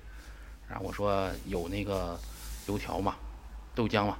[0.69, 2.17] 然后我说有那个
[2.65, 3.17] 油条嘛？
[3.75, 4.17] 豆浆嘛？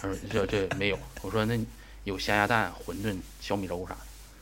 [0.00, 0.98] 他说这这没有。
[1.20, 1.60] 我说那
[2.04, 4.00] 有咸鸭蛋、馄饨、小米粥啥的。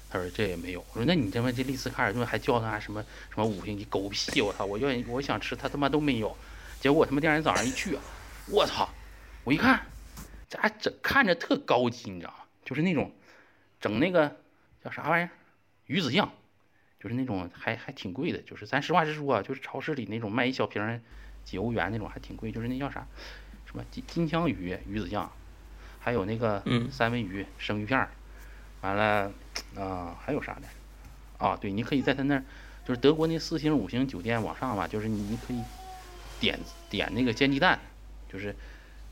[0.09, 0.81] 他说这也没有。
[0.93, 4.41] 我说那你他妈这丽思卡尔顿还叫他什么什么五星级狗屁！
[4.41, 4.65] 我操！
[4.65, 6.37] 我愿意我想吃，他他妈都没有。
[6.81, 7.99] 结果我他妈第二天早上一去，
[8.47, 8.89] 我操！
[9.43, 9.85] 我一看，
[10.49, 12.45] 这还整看着特高级，你知道吗？
[12.65, 13.11] 就是那种
[13.81, 14.37] 整那个
[14.85, 15.31] 叫啥玩意儿，
[15.87, 16.33] 鱼子酱，
[17.07, 18.39] 就是那种还还挺贵的。
[18.39, 21.01] 就是咱实话实说啊，就是超市里那种卖一小瓶儿
[21.45, 22.51] 几欧元那种还挺贵。
[22.51, 23.07] 就是那叫啥
[23.65, 25.31] 什么金金枪鱼鱼子酱，
[26.01, 28.11] 还有那个嗯三文鱼生鱼片儿，
[28.81, 29.33] 完了
[29.77, 30.63] 啊、还有啥的
[31.39, 31.57] 啊？
[31.57, 32.45] 对，你可以在他那儿，
[32.85, 35.63] 就是德国那四星五星酒店往上吧，就是你你可以
[36.41, 36.59] 点
[36.91, 37.79] 点那个煎鸡蛋，
[38.29, 38.53] 就是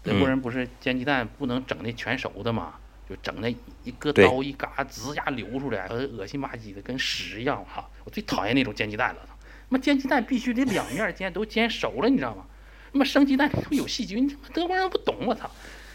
[0.02, 2.74] 德国人不是煎鸡蛋不能整那全熟的嘛，
[3.08, 7.88] 就整那一个刀一嘎吱呀流出来，呃恶心吧唧的，跟屎一样哈！
[8.04, 9.36] 我最讨厌那种煎鸡蛋了，他
[9.68, 12.46] 妈煎鸡蛋必须得两面煎都煎熟了，你知道吗？
[12.92, 15.50] 他妈生鸡蛋里头有细菌，他妈德国人不懂，我操！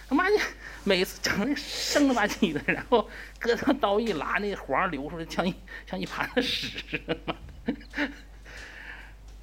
[0.07, 0.37] 他妈的，
[0.83, 3.07] 每次整那生了吧唧的，然后
[3.39, 5.53] 搁那刀一拉，那黄流出来，像一
[5.85, 7.17] 像一盘子屎似的。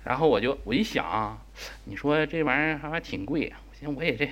[0.05, 1.41] 然后我就我一想，
[1.85, 4.31] 你说这玩意儿还还挺贵，我寻思我也这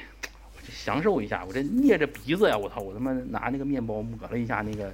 [0.70, 4.90] 享受一下，我这捏着鼻子呀，我操，我他妈拿那个面包抹了一下那个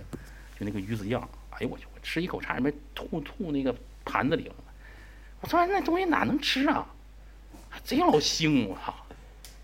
[0.59, 1.21] 就那个鱼子酱，
[1.51, 3.75] 哎呦我去，我吃一口差点没吐吐那个
[4.05, 4.55] 盘子里了。
[5.41, 6.87] 我说那东西哪能吃啊？
[7.69, 8.95] 还贼老腥，我操！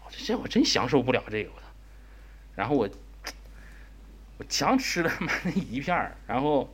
[0.05, 1.67] 我这我真享受不了这个，我操！
[2.55, 2.89] 然后我
[4.39, 6.73] 我强吃了妈那一片儿，然后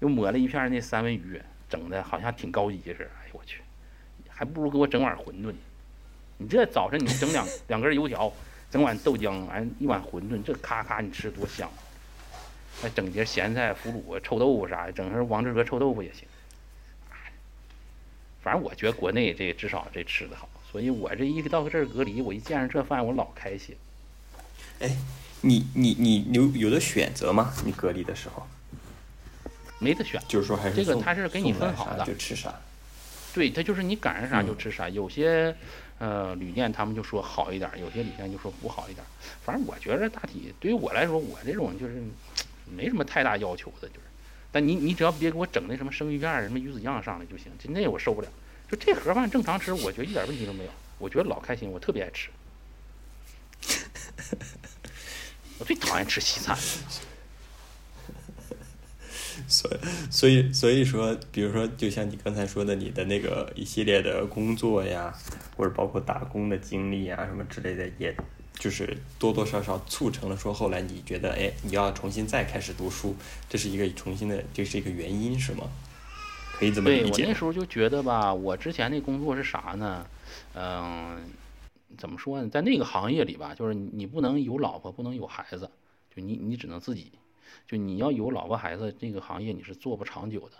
[0.00, 3.04] 又抹了一片那三文鱼，整的好像挺高级似的。
[3.04, 3.60] 哎呦我去，
[4.28, 5.54] 还不如给我整碗馄饨。
[6.38, 8.32] 你这早晨你整两两根油条，
[8.74, 11.70] 整碗豆浆，完一碗馄饨，这咔咔你吃多香！
[12.82, 16.24] 再整碟咸菜、腐乳、臭豆腐啥的，整成王致和臭豆腐也行。
[18.42, 23.76] 反正我觉得国内这至少这吃的好，所以我这一到这儿隔离，我一见着这饭我老开心。
[24.80, 24.90] 哎
[25.40, 27.54] 你你你有有的选择吗？
[27.64, 28.44] 你隔离的时候？
[29.78, 30.20] 没得选。
[30.26, 32.52] 就是说还是这个送它是给你分好的就吃啥。
[33.32, 34.88] 对，它就是你赶上啥就嗯吃啥。
[34.88, 35.54] 有些
[36.04, 39.02] 呃旅店他们就说好一点，有些旅店就说不好一点。
[39.42, 42.02] 反正我觉得大体对于我来说，我这种就是
[42.66, 44.00] 没什么太大要求的，就是。
[44.52, 48.28] 但你你只要别给我整那什么生鱼片、什么鱼子酱上来就行，就那我受不了。
[48.70, 52.28] 就这盒饭正常吃，我觉得一点问题都没有，我觉得老开心，我特别爱吃。
[55.58, 56.56] 我最讨厌吃西餐。
[59.48, 59.78] 所以
[60.10, 65.12] 所以所以说，比如说，就像你刚才说的，你的那个一系列的工作呀，
[65.56, 68.14] 或者包括打工的经历啊什么之类的，也
[68.54, 73.14] 就是多多少少促成了说后来你觉得，哎，你要重新再开始读书，
[73.48, 75.64] 这是一个重新的，这是一个原因，是吗？
[76.56, 77.28] 可以这么理解我？
[77.28, 80.06] 那时候就觉得吧，我之前那工作是啥呢？
[80.54, 81.16] 嗯、
[81.98, 82.48] 怎么说呢？
[82.48, 85.68] 在那个行业里吧，就是你你不能有老婆，不能有孩子，
[86.14, 87.10] 就你你只能自己，
[87.66, 90.56] 就你要有老婆孩子，这个行业你是做不长久的，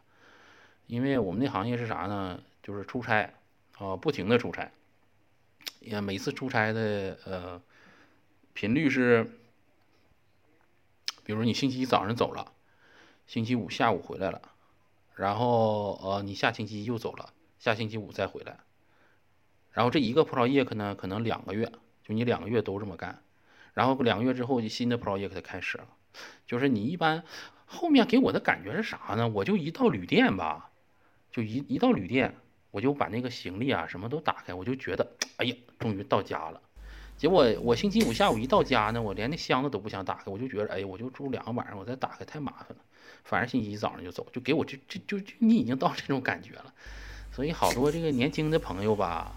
[0.87, 2.43] 因为我们那行业是啥呢？
[2.63, 3.35] 就是出差
[3.79, 4.73] 啊、不停的出差，
[5.81, 7.63] 也每次出差的呃
[8.53, 9.31] 频率是，
[11.25, 12.53] 比如你星期一早上走了，
[13.27, 14.41] 星期五下午回来了。
[15.15, 18.59] 然后呃，你下星期一又走了，下星期五再回来，
[19.71, 21.71] 然后这一个葡萄叶可能可能两个月，
[22.03, 23.23] 就你两个月都这么干，
[23.75, 25.87] 然后两个月之后就新的 project 开始了，
[26.47, 27.23] 就是你一般
[27.67, 29.29] 后面给我的感觉是啥呢？
[29.29, 30.71] 我就一到旅店吧，
[31.31, 32.35] 就一一到旅店，
[32.71, 35.07] 我就把那个行李啊什么都打开，我就觉得
[35.39, 36.61] 哎呀，终于到家了。
[37.17, 42.77] 结果我星期五下午一到家呢，我连那箱子都不想打开，我就觉得哎呀，我就住两个晚上，我再打开太麻烦了。
[43.23, 46.75] 反正星期一早上就走，就给我就就就就你已经到这种感觉了，
[47.33, 49.33] 所以好多这个年轻的朋友吧，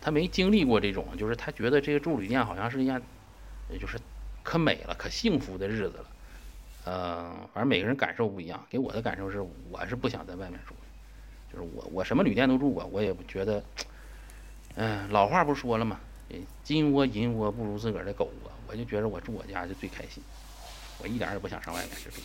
[0.00, 3.02] 他没经历过这种，就是他觉得这个住旅店好像是一件，
[3.70, 3.98] 也就是
[4.42, 6.06] 可美了、可幸福的日子了。
[6.84, 10.74] 呃，反正每个人感受不一样，给我的感受是，我是不想在外面住，
[11.52, 13.64] 就是我我什么旅店都住过，我也不觉得，
[14.76, 15.98] 嗯、老话不说了吗？
[16.62, 20.22] 金窝银窝不如自个儿的狗窝，我就觉得我住我家就最开心，
[20.98, 22.20] 我一点儿也不想上外面去住。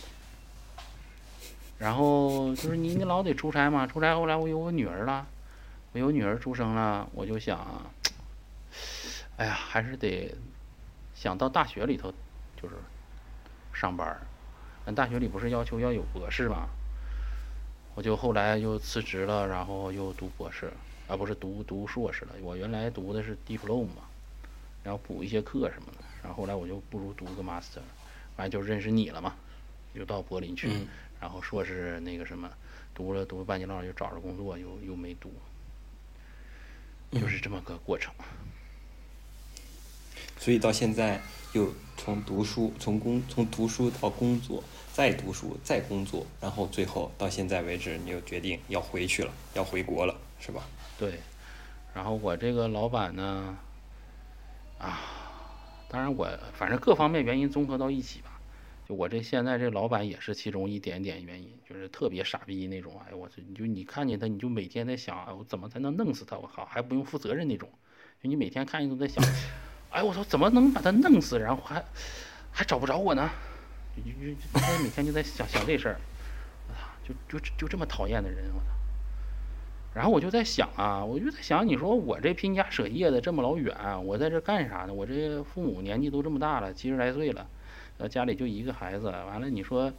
[1.78, 5.26] 然后就是你你老得出差嘛，出差后来我有我女儿了，
[5.92, 7.90] 我有女儿出生了，我就想，
[9.36, 10.34] 哎呀，还是得
[11.14, 12.12] 想到大学里头
[12.60, 12.74] 就是
[13.72, 14.20] 上班。
[14.90, 16.68] 咱大学里不是要求要有博士吗，
[17.94, 20.68] 我就后来又辞职了，然后又读博士，
[21.06, 22.32] 啊不是读读硕士了。
[22.42, 23.86] 我原来读的是 diploma，
[24.82, 27.78] 然后补一些课什么的，然后后来我就不如读个 master，
[28.36, 29.36] 完就认识你了嘛，
[29.94, 30.68] 就到柏林去。
[30.68, 30.88] 嗯
[31.20, 32.50] 然后硕士那个什么，
[32.92, 35.30] 读了读了半截道又找着工作，又又没读，
[37.12, 38.12] 就是这么个过程。
[40.38, 41.20] 所以到现在
[41.52, 44.64] 又从读书，从工从读书到工作，
[45.00, 50.62] 再读书，再工作，然后最后到现在为止，你又决定要回去了，要回国了，是吧？
[50.98, 51.14] 对，
[51.94, 53.56] 然后我这个老板呢，
[54.78, 55.00] 啊，
[55.88, 58.38] 当然我反正各方面原因综合到一起吧，
[58.86, 66.36] 就我这现在这老板也是其中一点点原因，就是特别傻逼那种，哎我这你就你看见他，你就每天在想，哎我怎么才能弄死他？
[66.36, 67.66] 我靠，还不用负责任那种，
[68.22, 69.24] 就你每天看见都在想，
[69.88, 71.38] 哎我操，怎么能把他弄死？
[71.38, 71.82] 然后还
[72.52, 73.30] 还找不着我呢？
[74.04, 76.00] 就就就每天就在想想这事儿，
[76.68, 76.80] 我操，
[77.28, 78.66] 就就就这么讨厌的人，我操。
[79.92, 83.74] 然后我就在想啊，我就在想，你说我这拼家舍业的这么老远，
[84.04, 84.94] 我在这干啥呢？
[84.94, 87.46] 我这父母年纪都这么大了，七十来岁了，
[87.98, 89.92] 呃，家里就一个孩子，完了你说，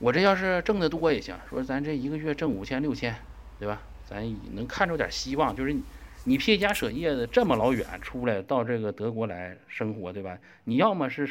[0.00, 3.14] 我这要是挣得多也行，说咱这一个月挣五千六千，
[3.60, 3.80] 对吧？
[4.04, 4.24] 咱
[4.54, 5.82] 能看着点希望，就是你
[6.24, 10.36] 你撇家舍业的这么老远出来到这个德国来生活，对吧？
[10.64, 11.28] 你要么是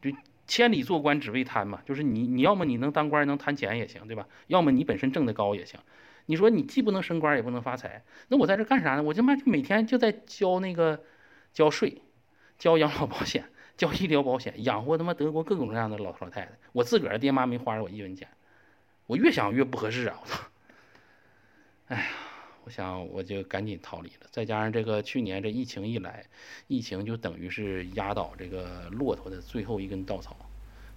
[0.00, 0.10] 就
[0.50, 4.26] 千里做官只为贪嘛，就是你你要么你能当官能贪钱也行，对吧？
[4.48, 5.78] 要么你本身挣得高也行。
[6.26, 9.02] 你说你既不能升官也不能发财，那我在这干啥呢？
[9.04, 11.04] 我他妈就每天就在交那个
[11.52, 12.02] 交税、
[12.58, 13.44] 交养老保险、
[13.76, 16.50] 交医疗保险，养活他妈德国各种各样的老头老太太。
[16.72, 18.26] 我自个儿爹妈没花着我一分钱，
[19.06, 20.18] 我越想越不合适啊！
[20.20, 20.40] 我操！
[21.86, 22.04] 哎呀，
[22.70, 24.28] 我想我就赶紧逃离了。
[24.30, 26.24] 再加上这个去年这疫情一来，
[26.68, 30.36] 疫情就等于是压倒这个骆驼的最后一根稻草。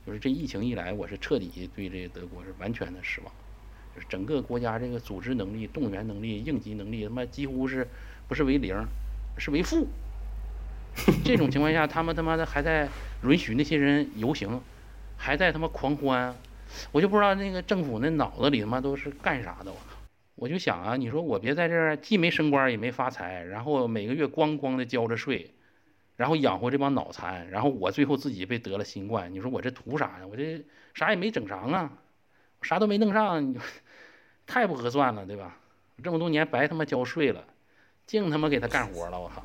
[0.06, 3.34] 就是这疫情一来，我是彻底对这德国是完全的失望。
[3.96, 7.88] 就是整个国家这个组织能力、动员能力、应急能力，他妈几乎是
[8.28, 8.76] 不是为零，
[9.40, 9.88] 是为负。
[11.26, 12.88] 这种情况下，他们他妈的还在
[13.24, 14.62] 允许那些人游行，
[15.18, 16.36] 还在他妈狂欢，
[16.92, 19.78] 我就不知道那个政府那脑子里他妈都是干啥的，我！
[20.36, 25.54] 我就想啊，你说我别在这儿既没升官也没发财，然后每个月咣咣的交着税，
[26.16, 30.28] 然后养活这帮脑残，然后我最后自己被得了新冠，你说我这图啥呀？
[30.28, 31.92] 我这啥也没整上啊！
[32.62, 33.56] 啥都没弄上，
[34.48, 35.58] 太不合算了，对吧？
[36.04, 37.46] 这么多年白他妈交税了，
[38.08, 39.44] 净他妈给他干活了，我靠！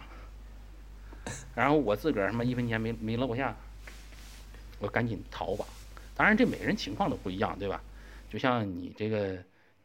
[1.55, 3.55] 然后我自个儿他妈一分钱没没落下，
[4.79, 5.67] 我赶紧逃吧。
[6.17, 7.81] 当然，这每个人情况都不一样，对吧？
[8.31, 9.37] 就像你这个，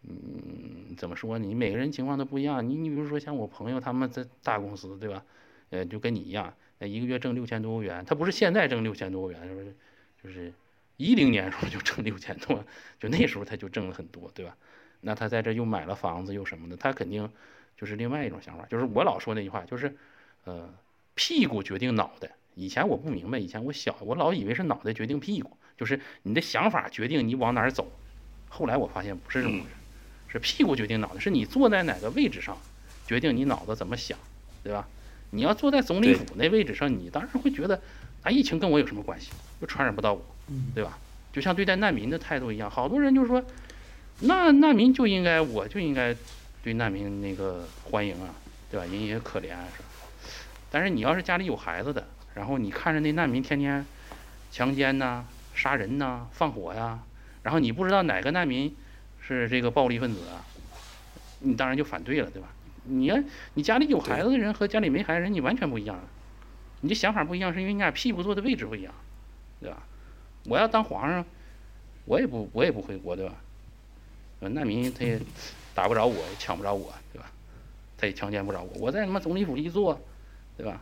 [0.07, 1.45] 嗯，怎么说呢？
[1.45, 2.67] 你每个人情况都不一样。
[2.67, 5.23] 你你比如说像我朋友他们在大公司，对吧？
[5.69, 8.03] 呃，就跟你一样，呃一个月挣六千多欧元。
[8.05, 9.75] 他不是现在挣六千多欧元，就是
[10.23, 10.53] 就是
[10.97, 12.63] 一零年时候就挣六千多，
[12.99, 14.55] 就那时候他就挣了很多，对吧？
[15.01, 17.30] 那他在这又买了房子又什么的，他肯定
[17.75, 18.65] 就是另外一种想法。
[18.67, 19.95] 就是我老说那句话，就是
[20.45, 20.73] 呃，
[21.15, 22.31] 屁股决定脑袋。
[22.55, 27.91] 以前我不明白，以前我小，我老以为是脑袋决定屁股，就是你的想法决定你往哪儿走。
[28.47, 29.75] 后来我发现不是这么回事，
[30.34, 32.57] 是屁股决定脑袋，是你坐在哪个位置上，
[33.07, 34.18] 决定你脑子怎么想，
[34.64, 34.88] 对吧？
[35.30, 37.80] 你要坐在总理府那位置上，你当然会觉得，
[38.23, 39.30] 啊，疫情跟我有什么关系？
[39.61, 40.26] 又传染不到我，
[40.76, 40.97] 对吧？
[41.31, 43.43] 就像对待难民的态度一样，好多人就说，
[44.19, 46.15] 那难民就应该，我就应该
[46.64, 48.34] 对难民那个欢迎啊，
[48.69, 48.85] 对吧？
[48.85, 49.88] 人也可怜啊，是吧？
[50.72, 53.85] 但是你要是家里有孩子的，然后你看着那难民天天
[54.51, 56.99] 强奸呐、杀人呐、放火呀，
[57.41, 58.76] 然后你不知道哪个难民
[59.25, 60.45] 是这个暴力分子啊，
[61.39, 62.49] 你当然就反对了，对吧？
[62.83, 63.17] 你要
[63.53, 65.97] 你家里有孩子的人和家里没孩子人，你完全不一样，
[66.81, 68.93] 你这想法不一样，是因为你俩屁股坐的位置不一样，
[69.61, 69.81] 对吧？
[70.45, 71.25] 我要当皇上，
[72.05, 73.35] 我也不我也不回国，对吧？
[74.41, 75.17] 呃难民他也
[75.73, 77.31] 打不着我，也抢不着我，对吧？
[77.97, 79.97] 他也强奸不着我，我在他妈总理府一坐，
[80.57, 80.81] 对吧？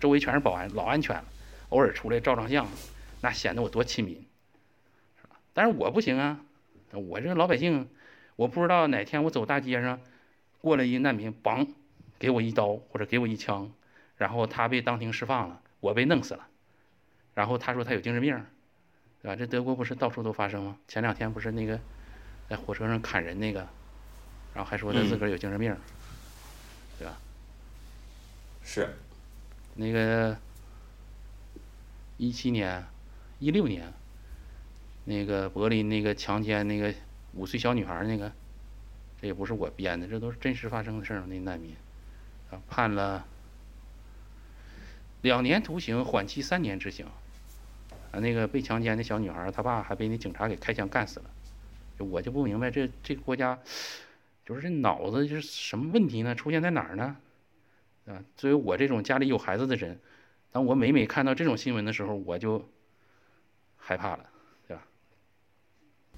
[0.00, 1.24] 周围全是保安，老安全了，
[1.68, 2.66] 偶尔出来照张相，
[3.20, 4.14] 那显得我多亲民，
[5.20, 5.36] 是吧？
[5.54, 6.40] 但是我不行啊，
[6.98, 7.88] 我这个老百姓，
[8.36, 10.00] 我不知道哪天我走大街上，
[10.60, 11.68] 过来一难民，梆，
[12.18, 13.70] 给我一刀或者给我一枪，
[14.16, 16.46] 然后他被当庭释放了，我被弄死了，
[17.34, 18.34] 然后他说他有精神病，
[19.22, 19.36] 对吧？
[19.36, 20.76] 这德国不是到处都发生吗？
[20.88, 21.78] 前两天不是那个
[22.48, 23.60] 在火车上砍人那个，
[24.54, 25.76] 然后还说他自个儿有精神病，
[26.98, 27.18] 对吧？
[28.62, 28.88] 是，
[29.74, 30.36] 那个
[32.16, 32.84] 一七年、
[33.38, 33.92] 一六年，
[35.06, 36.92] 那个柏林那个强奸那个
[37.32, 38.30] 五岁小女孩那个，
[39.20, 41.24] 这也不是我编的，这都是真实发生的事儿。
[41.26, 41.74] 那难民
[42.50, 43.24] 啊，判了
[45.22, 47.06] 两年徒刑，缓期三年执行。
[48.12, 51.30] 啊，那个被强奸的小女孩，她爸还被那警察给开枪干死了。
[51.98, 53.58] 我就不明白这这个国家，
[54.44, 56.34] 就是这脑子就是什么问题呢？
[56.34, 57.16] 出现在哪儿呢？
[58.06, 59.98] 啊，作为我这种家里有孩子的人，
[60.52, 62.68] 当我每每看到这种新闻的时候，我就
[63.76, 64.26] 害怕了，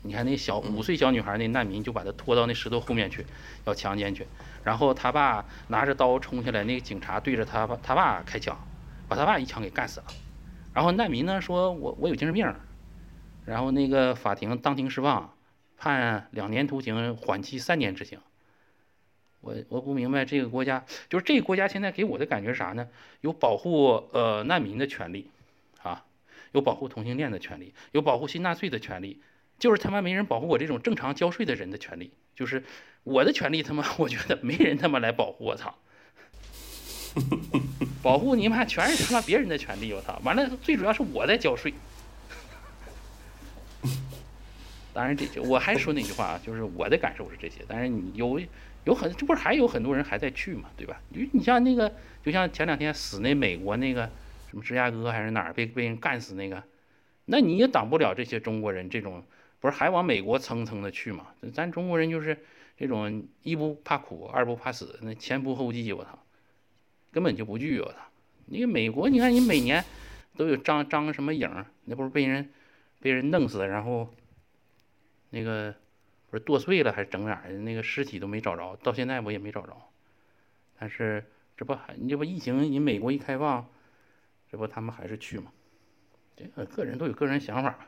[0.02, 3.26] 你看那小五岁小女孩，那难民就把她拖到那石头后面去，
[3.64, 4.26] 要强奸去，
[4.64, 8.56] 然后他爸拿着刀冲下来，那个警察对着他爸他爸开枪，
[9.08, 10.06] 把他爸一枪给干死了。
[10.72, 12.54] 然后难民呢说我我有精神病，
[13.44, 15.34] 然后那个法庭当庭释放，
[15.76, 18.20] 判两年徒刑，缓期三年执行。
[19.40, 22.88] 我我不明白这个国家，就是这个国家现在给我的感觉是啥呢？
[23.20, 25.30] 有保护呃难民的权利，
[25.82, 26.04] 啊，
[26.52, 29.22] 有保护同性恋的权利，有保护新纳粹的权利，
[29.59, 32.62] 就是他妈没人保护我这种正常交税的人的权利，就是
[33.05, 35.74] 我的权利他妈我觉得没人他妈来保护我操，
[38.02, 41.72] 保护你妈全是他妈别人的权利我操，完了最主要是我在交税。
[44.94, 47.64] 当然，这就我还说那句话啊，就是我的感受是这些。
[47.68, 48.40] 但是你有
[48.82, 51.01] 有很，这不是还有很多人还在去嘛，对吧？
[51.10, 51.94] 你你像那个，
[52.24, 54.10] 就像前两天死那美国那个
[54.51, 56.64] 什么芝加哥还是哪儿被被人干死那个，
[57.26, 59.24] 那你也挡不了这些中国人这种，
[59.60, 61.26] 不是还往美国蹭蹭的去嘛？
[61.52, 62.39] 咱中国人就是
[62.76, 66.18] 这种一不怕苦，二不怕死，那前仆后继，我操，
[67.10, 67.98] 根本就不惧，我操！
[68.47, 69.85] 你美国，你看你每年
[70.36, 71.51] 都有张张什么影，
[71.85, 72.51] 那不是被人
[73.01, 74.09] 被人弄死，然后。
[75.30, 75.74] 那个
[76.30, 77.59] 不是剁碎了还是整哪儿的？
[77.59, 79.76] 那个尸体都没找着，到现在我也没找着。
[80.78, 81.22] 但是
[81.55, 83.68] 这不还你这不疫情，你美国一开放，
[84.51, 85.52] 这不他们还是去吗？
[86.35, 87.78] 这个个人都有个人想法，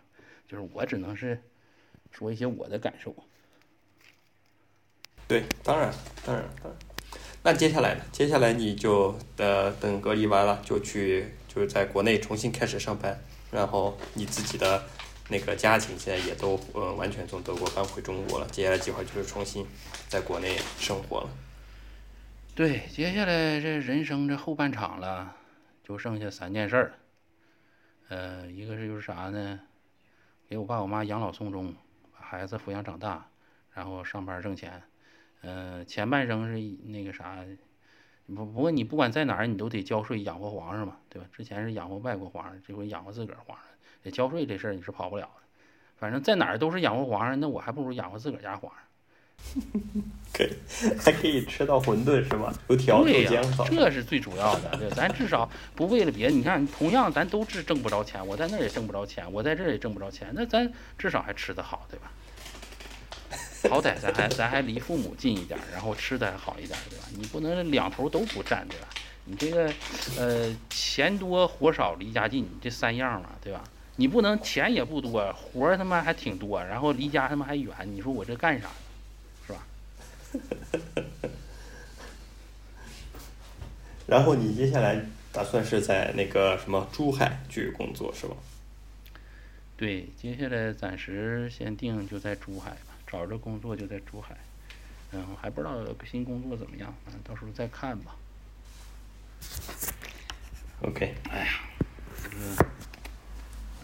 [0.47, 1.43] 就是我只能是
[2.11, 3.15] 说一些我的感受。
[5.27, 5.93] 对，当然，
[6.25, 6.77] 当然，当然。
[7.43, 8.05] 那接下来呢？
[8.13, 13.19] 接下来你就呃等隔离完了，就去就是在国内重新开始上班，
[13.51, 14.85] 然后你自己的。
[15.33, 19.65] 那个家庭现在也都呃完全从德国搬回中国了，接下来计划就是重新
[20.09, 21.31] 在国内生活了。
[22.57, 25.37] 对，接下来这人生这后半场了，
[25.85, 26.95] 就剩下三件事儿。
[28.09, 29.61] 呃，一个是就是啥呢？
[30.49, 31.79] 给我爸我妈养老送终，把
[32.31, 33.27] 孩子抚养长大，
[33.75, 34.81] 然后上班挣钱。
[35.41, 37.37] 呃，前半生是那个啥，
[38.29, 41.27] 不不过你不管在哪儿，你都得交税养活皇上嘛，对吧？
[41.33, 43.67] 之前是养活外国皇上，这回养活自个儿皇上。
[44.05, 45.43] 得交税这事儿你是跑不了的，
[45.97, 48.81] 反正在哪儿都是养活皇上，那我还不如养活自个儿家皇上。
[50.33, 50.51] 可以，
[50.99, 52.55] 还可以吃到馄饨是吧？
[52.69, 53.65] 油条、豆对呀、浆好。
[53.65, 54.77] 这是最主要的。
[54.77, 62.13] 对，咱至少不为了别的，你看，同样咱都是挣不着钱，我在那儿也挣不着钱，我在这儿也挣不着钱，那咱至少还吃得好，对吧？
[63.69, 67.05] 好歹咱还咱还离父母近一点儿，然后吃的还好一点儿，对吧？
[67.17, 68.89] 你不能两头都不占，对吧？
[69.25, 69.71] 你这个
[70.19, 73.63] 呃钱多活少离家近这三样嘛，对吧？
[73.97, 78.75] 你不能钱也不多，活儿他妈还挺多，然后离家他妈还远，你说我这干啥呢？
[79.47, 79.67] 是吧？
[84.07, 88.35] 然后你接下来打算是在那个什么珠海去工作是吧？
[89.77, 94.39] 对，接下来暂时先定就在珠海吧，找着工作就在珠海，
[95.11, 98.15] 然后还不知道新工作怎么样，反正到时候再看吧。
[100.83, 101.61] OK，哎呀
[102.23, 102.55] 这个，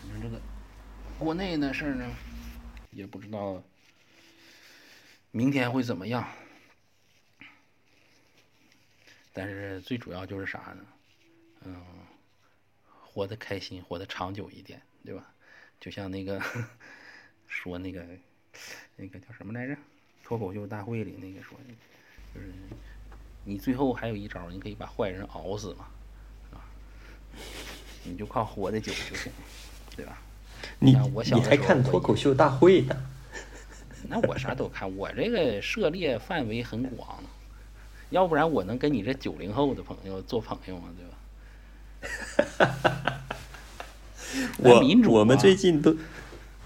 [0.00, 0.40] 反正这个
[1.18, 2.08] 国内的事儿呢，
[2.92, 3.60] 也不知道
[5.32, 6.24] 明天会怎么样。
[9.32, 10.86] 但是最主要就是啥呢？
[11.64, 11.84] 嗯，
[13.02, 15.34] 活得开心，活得长久一点，对吧？
[15.80, 16.40] 就像那个
[17.48, 18.06] 说那个
[18.96, 19.76] 那个叫什么来着？
[20.24, 21.56] 脱口秀大会里那个说，
[22.34, 22.48] 就是
[23.44, 25.86] 你最后还有一招，你可以把坏人熬死嘛，
[26.52, 26.58] 啊，
[28.02, 29.30] 你就靠活得久就行，
[29.96, 30.18] 对吧？
[30.80, 32.96] 你像我小你还看脱口秀大会呢？
[34.08, 37.22] 那我啥都看，我这个涉猎范围很广，
[38.10, 40.88] 要不然我能跟你这九零后的朋友做朋友吗？
[40.96, 41.06] 对
[42.58, 43.22] 吧？
[44.58, 45.96] 我咱民主我们啊最近都，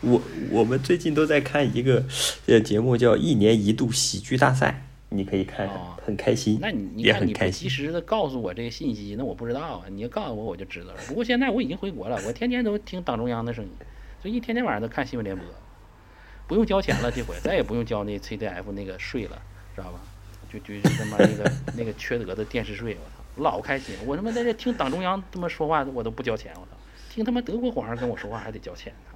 [0.01, 0.21] 我
[0.51, 2.05] 我们最近都在看一个
[2.47, 7.69] 呃节目，叫一年一度喜剧大赛，你可以看看，哦很开心，那你你看你不及。
[7.69, 9.83] 时的告诉我这个信息，那我不知道啊。
[9.91, 11.01] 你要告诉我，我就知道了。
[11.07, 13.71] 不过现在我已经回国了，我天天都听党中央的声音，
[14.23, 15.45] 所以一天天晚上都看新闻联播，
[16.47, 19.41] 不用交钱了，这回 再也不用交那 CDF 那个税了，
[19.77, 20.01] 知道吧？
[20.51, 23.95] 就就是他妈那个 那个缺德的电视税，我操，老开心！
[24.07, 26.77] 我他妈在这听党中央他妈说话，我都不交钱，我操！
[27.11, 29.10] 听他妈德国皇上跟我说话还得交钱呢。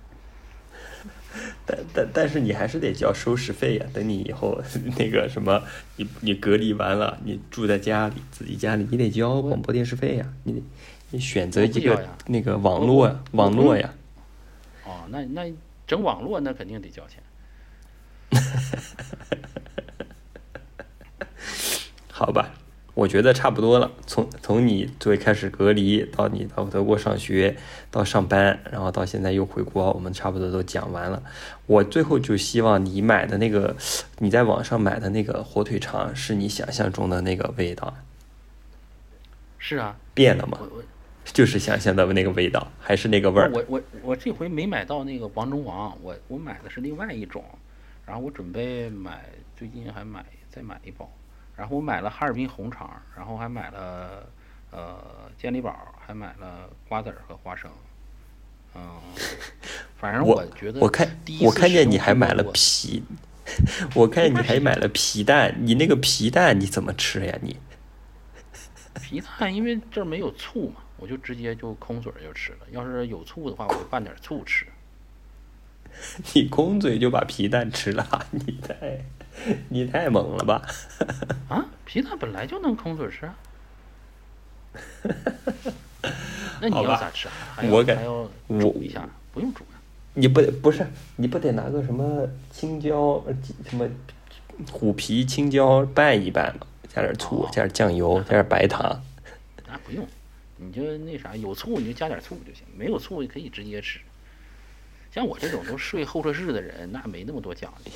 [1.66, 4.60] 但但但是你还是得交收视费呀、等你以后
[4.98, 5.62] 那个什么，
[5.96, 10.62] 你你隔离完了，你住在家里自己家里，你得交广播电视费呀、你得
[11.10, 13.92] 你选择一个那个网络呀，网络呀。
[14.84, 15.52] 哦，那那
[15.86, 17.22] 整网络那肯定得交钱。
[22.10, 22.54] 好吧，
[22.94, 23.90] 我觉得差不多了。
[24.06, 27.56] 从从你最开始隔离到你到德国上学，
[27.90, 31.22] 到上班，然后到现在又回国，我们差不多都讲完了。
[31.66, 33.76] 我最后就希望你买的那个，
[34.18, 37.92] 你在网上买的那个火腿肠，是你想象中的那个味道，
[39.58, 40.58] 是啊，变了吗
[41.24, 43.50] 就是想象的那个味道，还是那个味儿？
[43.50, 47.42] 我我我这回没买到那个王中王，我我买的是另外一种，
[48.06, 49.24] 然后我准备买，
[49.56, 51.10] 最近还买再买一包，
[51.56, 54.26] 然后我买了哈尔滨红肠，然后还买了
[54.70, 57.70] 呃健力宝，还买了瓜子儿和花生，
[58.74, 59.00] 嗯，
[59.96, 63.04] 反正我觉得我看第一我看见你还买了皮，
[63.94, 67.38] 我看见你还买了皮蛋，你那个皮蛋你怎么吃呀？
[67.40, 67.56] 你
[69.00, 72.66] 皮蛋，因为这儿没有醋嘛，我就直接就空嘴儿就吃了。
[72.70, 74.66] 要是有醋的话，我就拌点醋吃。
[76.34, 79.04] 你空嘴就把皮蛋吃了，你太
[79.68, 80.62] 你太猛了吧？
[81.48, 83.34] 啊，皮蛋本来就能空嘴吃啊。
[86.60, 87.34] 那你要咋吃啊？
[87.56, 88.12] 还要我感还要
[88.46, 89.80] 我煮一下，不用煮呀、
[90.14, 90.86] 你不得不是
[91.16, 93.34] 你不得拿个什么青椒呃
[93.68, 93.88] 什么
[94.70, 96.66] 虎皮青椒拌一拌吗？
[96.88, 99.02] 加点醋，哦加点酱油，加点白糖。
[99.66, 100.06] 那不用，
[100.56, 103.98] 你就那啥，有醋你就加点醋就行，没有醋也可以直接吃。
[105.12, 107.90] 像我这种都睡候车室的人，那没那么多讲究，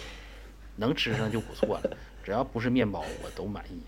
[0.79, 1.97] 能吃上就不错了。
[2.25, 3.83] 只要不是面包，我都满意。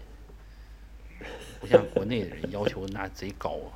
[1.61, 3.73] 不像国内的人要求那贼高啊。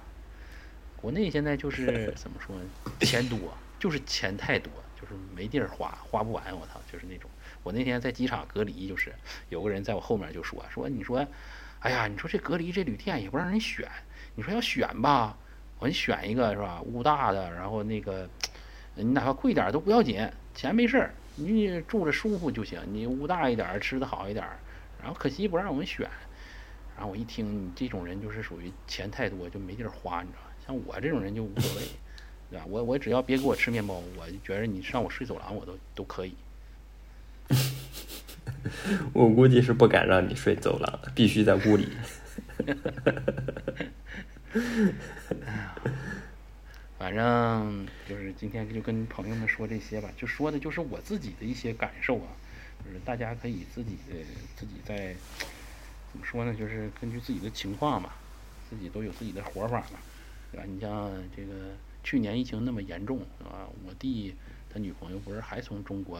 [0.96, 2.62] 国内现在就是怎么说呢，
[3.00, 3.38] 钱多，
[3.78, 6.44] 就是钱太多，就是没地儿花，花不完。
[6.58, 7.30] 我操，就是那种。
[7.62, 9.12] 我那天在机场隔离，就是
[9.50, 11.26] 有个人在我后面就说说，你说，
[11.80, 13.86] 哎呀，你说这隔离这旅店也不让人选，
[14.34, 15.36] 你说要选吧，
[15.78, 18.26] 我说你选一个是吧，屋大的，然后那个
[18.94, 24.58] 你哪怕贵点儿都不要紧，钱没事儿，你住着舒服就行，你屋大一点儿，吃的好一点儿，
[25.00, 26.08] 然后可惜不让我们选。
[26.96, 30.50] 然后我一听，你这种人就是属于钱太多就没地儿花，你知道吧？
[30.66, 31.82] 像我这种人就无所谓，
[32.50, 32.64] 对吧？
[32.68, 36.34] 我我只要别给我吃面包，我就觉着你让我睡走廊我都都可以。
[39.12, 41.88] 我估计是不敢让你睡走廊，必须在屋里。
[44.54, 45.36] 反
[47.04, 52.28] 反正就是今天就跟朋友们说这些吧，就说的就是我自己的一些感受啊，
[52.82, 54.16] 就是大家可以自己的
[54.56, 55.14] 自己在
[56.10, 58.14] 怎么说呢，就是根据自己的情况嘛，
[58.70, 59.98] 自己都有自己的活法嘛，
[60.50, 60.64] 对吧？
[60.66, 63.68] 你像这个去年疫情那么严重，是吧？
[63.86, 64.34] 我弟
[64.72, 66.18] 他女朋友不是还从中国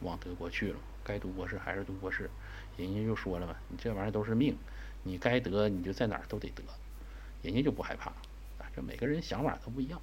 [0.00, 2.28] 往德国去了，该读博士还是读博士，
[2.76, 4.56] 人家就说了嘛，你这玩意儿都是命，
[5.04, 6.64] 你该得你就在哪儿都得得，
[7.40, 8.12] 人家就不害怕。
[8.82, 10.00] 每个人想法都不一样，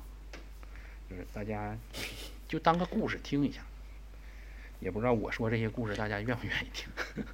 [1.10, 1.78] 就是大家
[2.48, 3.62] 就当个故事听一下，
[4.80, 6.88] 也不知道我说这些故事大家愿不愿意听。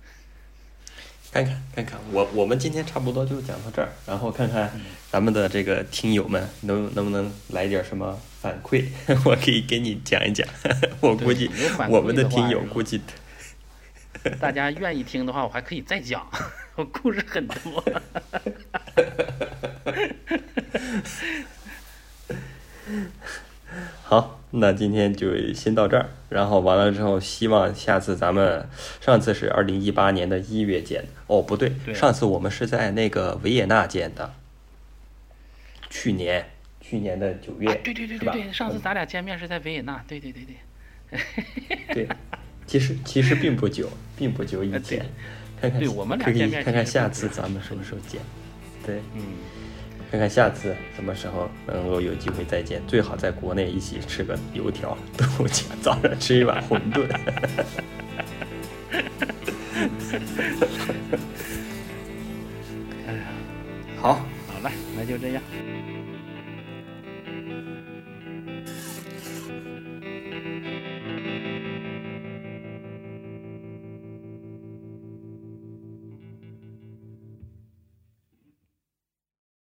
[1.31, 4.69] 看看看看，我我们今天差不多就讲到这儿，然后看看
[5.09, 8.85] 咱们的这个听友们能能不能来点什么反馈，
[9.23, 10.45] 我可以给你讲一讲。
[10.99, 11.49] 我估计
[11.89, 12.99] 我们的听友估计
[14.41, 16.30] 大家愿意听的话，我还可以再讲，
[16.76, 17.81] 我故事很多。
[24.03, 28.68] 好，那今天就先到这儿，然后完了之后，希望下次咱们
[28.99, 34.34] 上次是二零一八年的一月见，哦不对，对上次我们是在那个维也纳见的，
[35.89, 36.49] 去年
[36.81, 40.56] 去年的九月，啊，对对对对对，上次咱俩见面是在维也纳，对对对对。
[41.93, 42.07] 对，
[42.65, 45.06] 其实其实并不久，并不久以前，
[45.60, 48.22] 看看对我们俩见面看看下次咱们什么时候见，
[48.85, 49.22] 对，嗯，
[50.11, 57.07] 看看下次什么时候能够有机会再见，最好在国内一起吃个油条、豆浆，早上吃一碗馄饨。
[63.07, 63.23] 哎呀，
[64.01, 65.41] 好，好了，那就这样。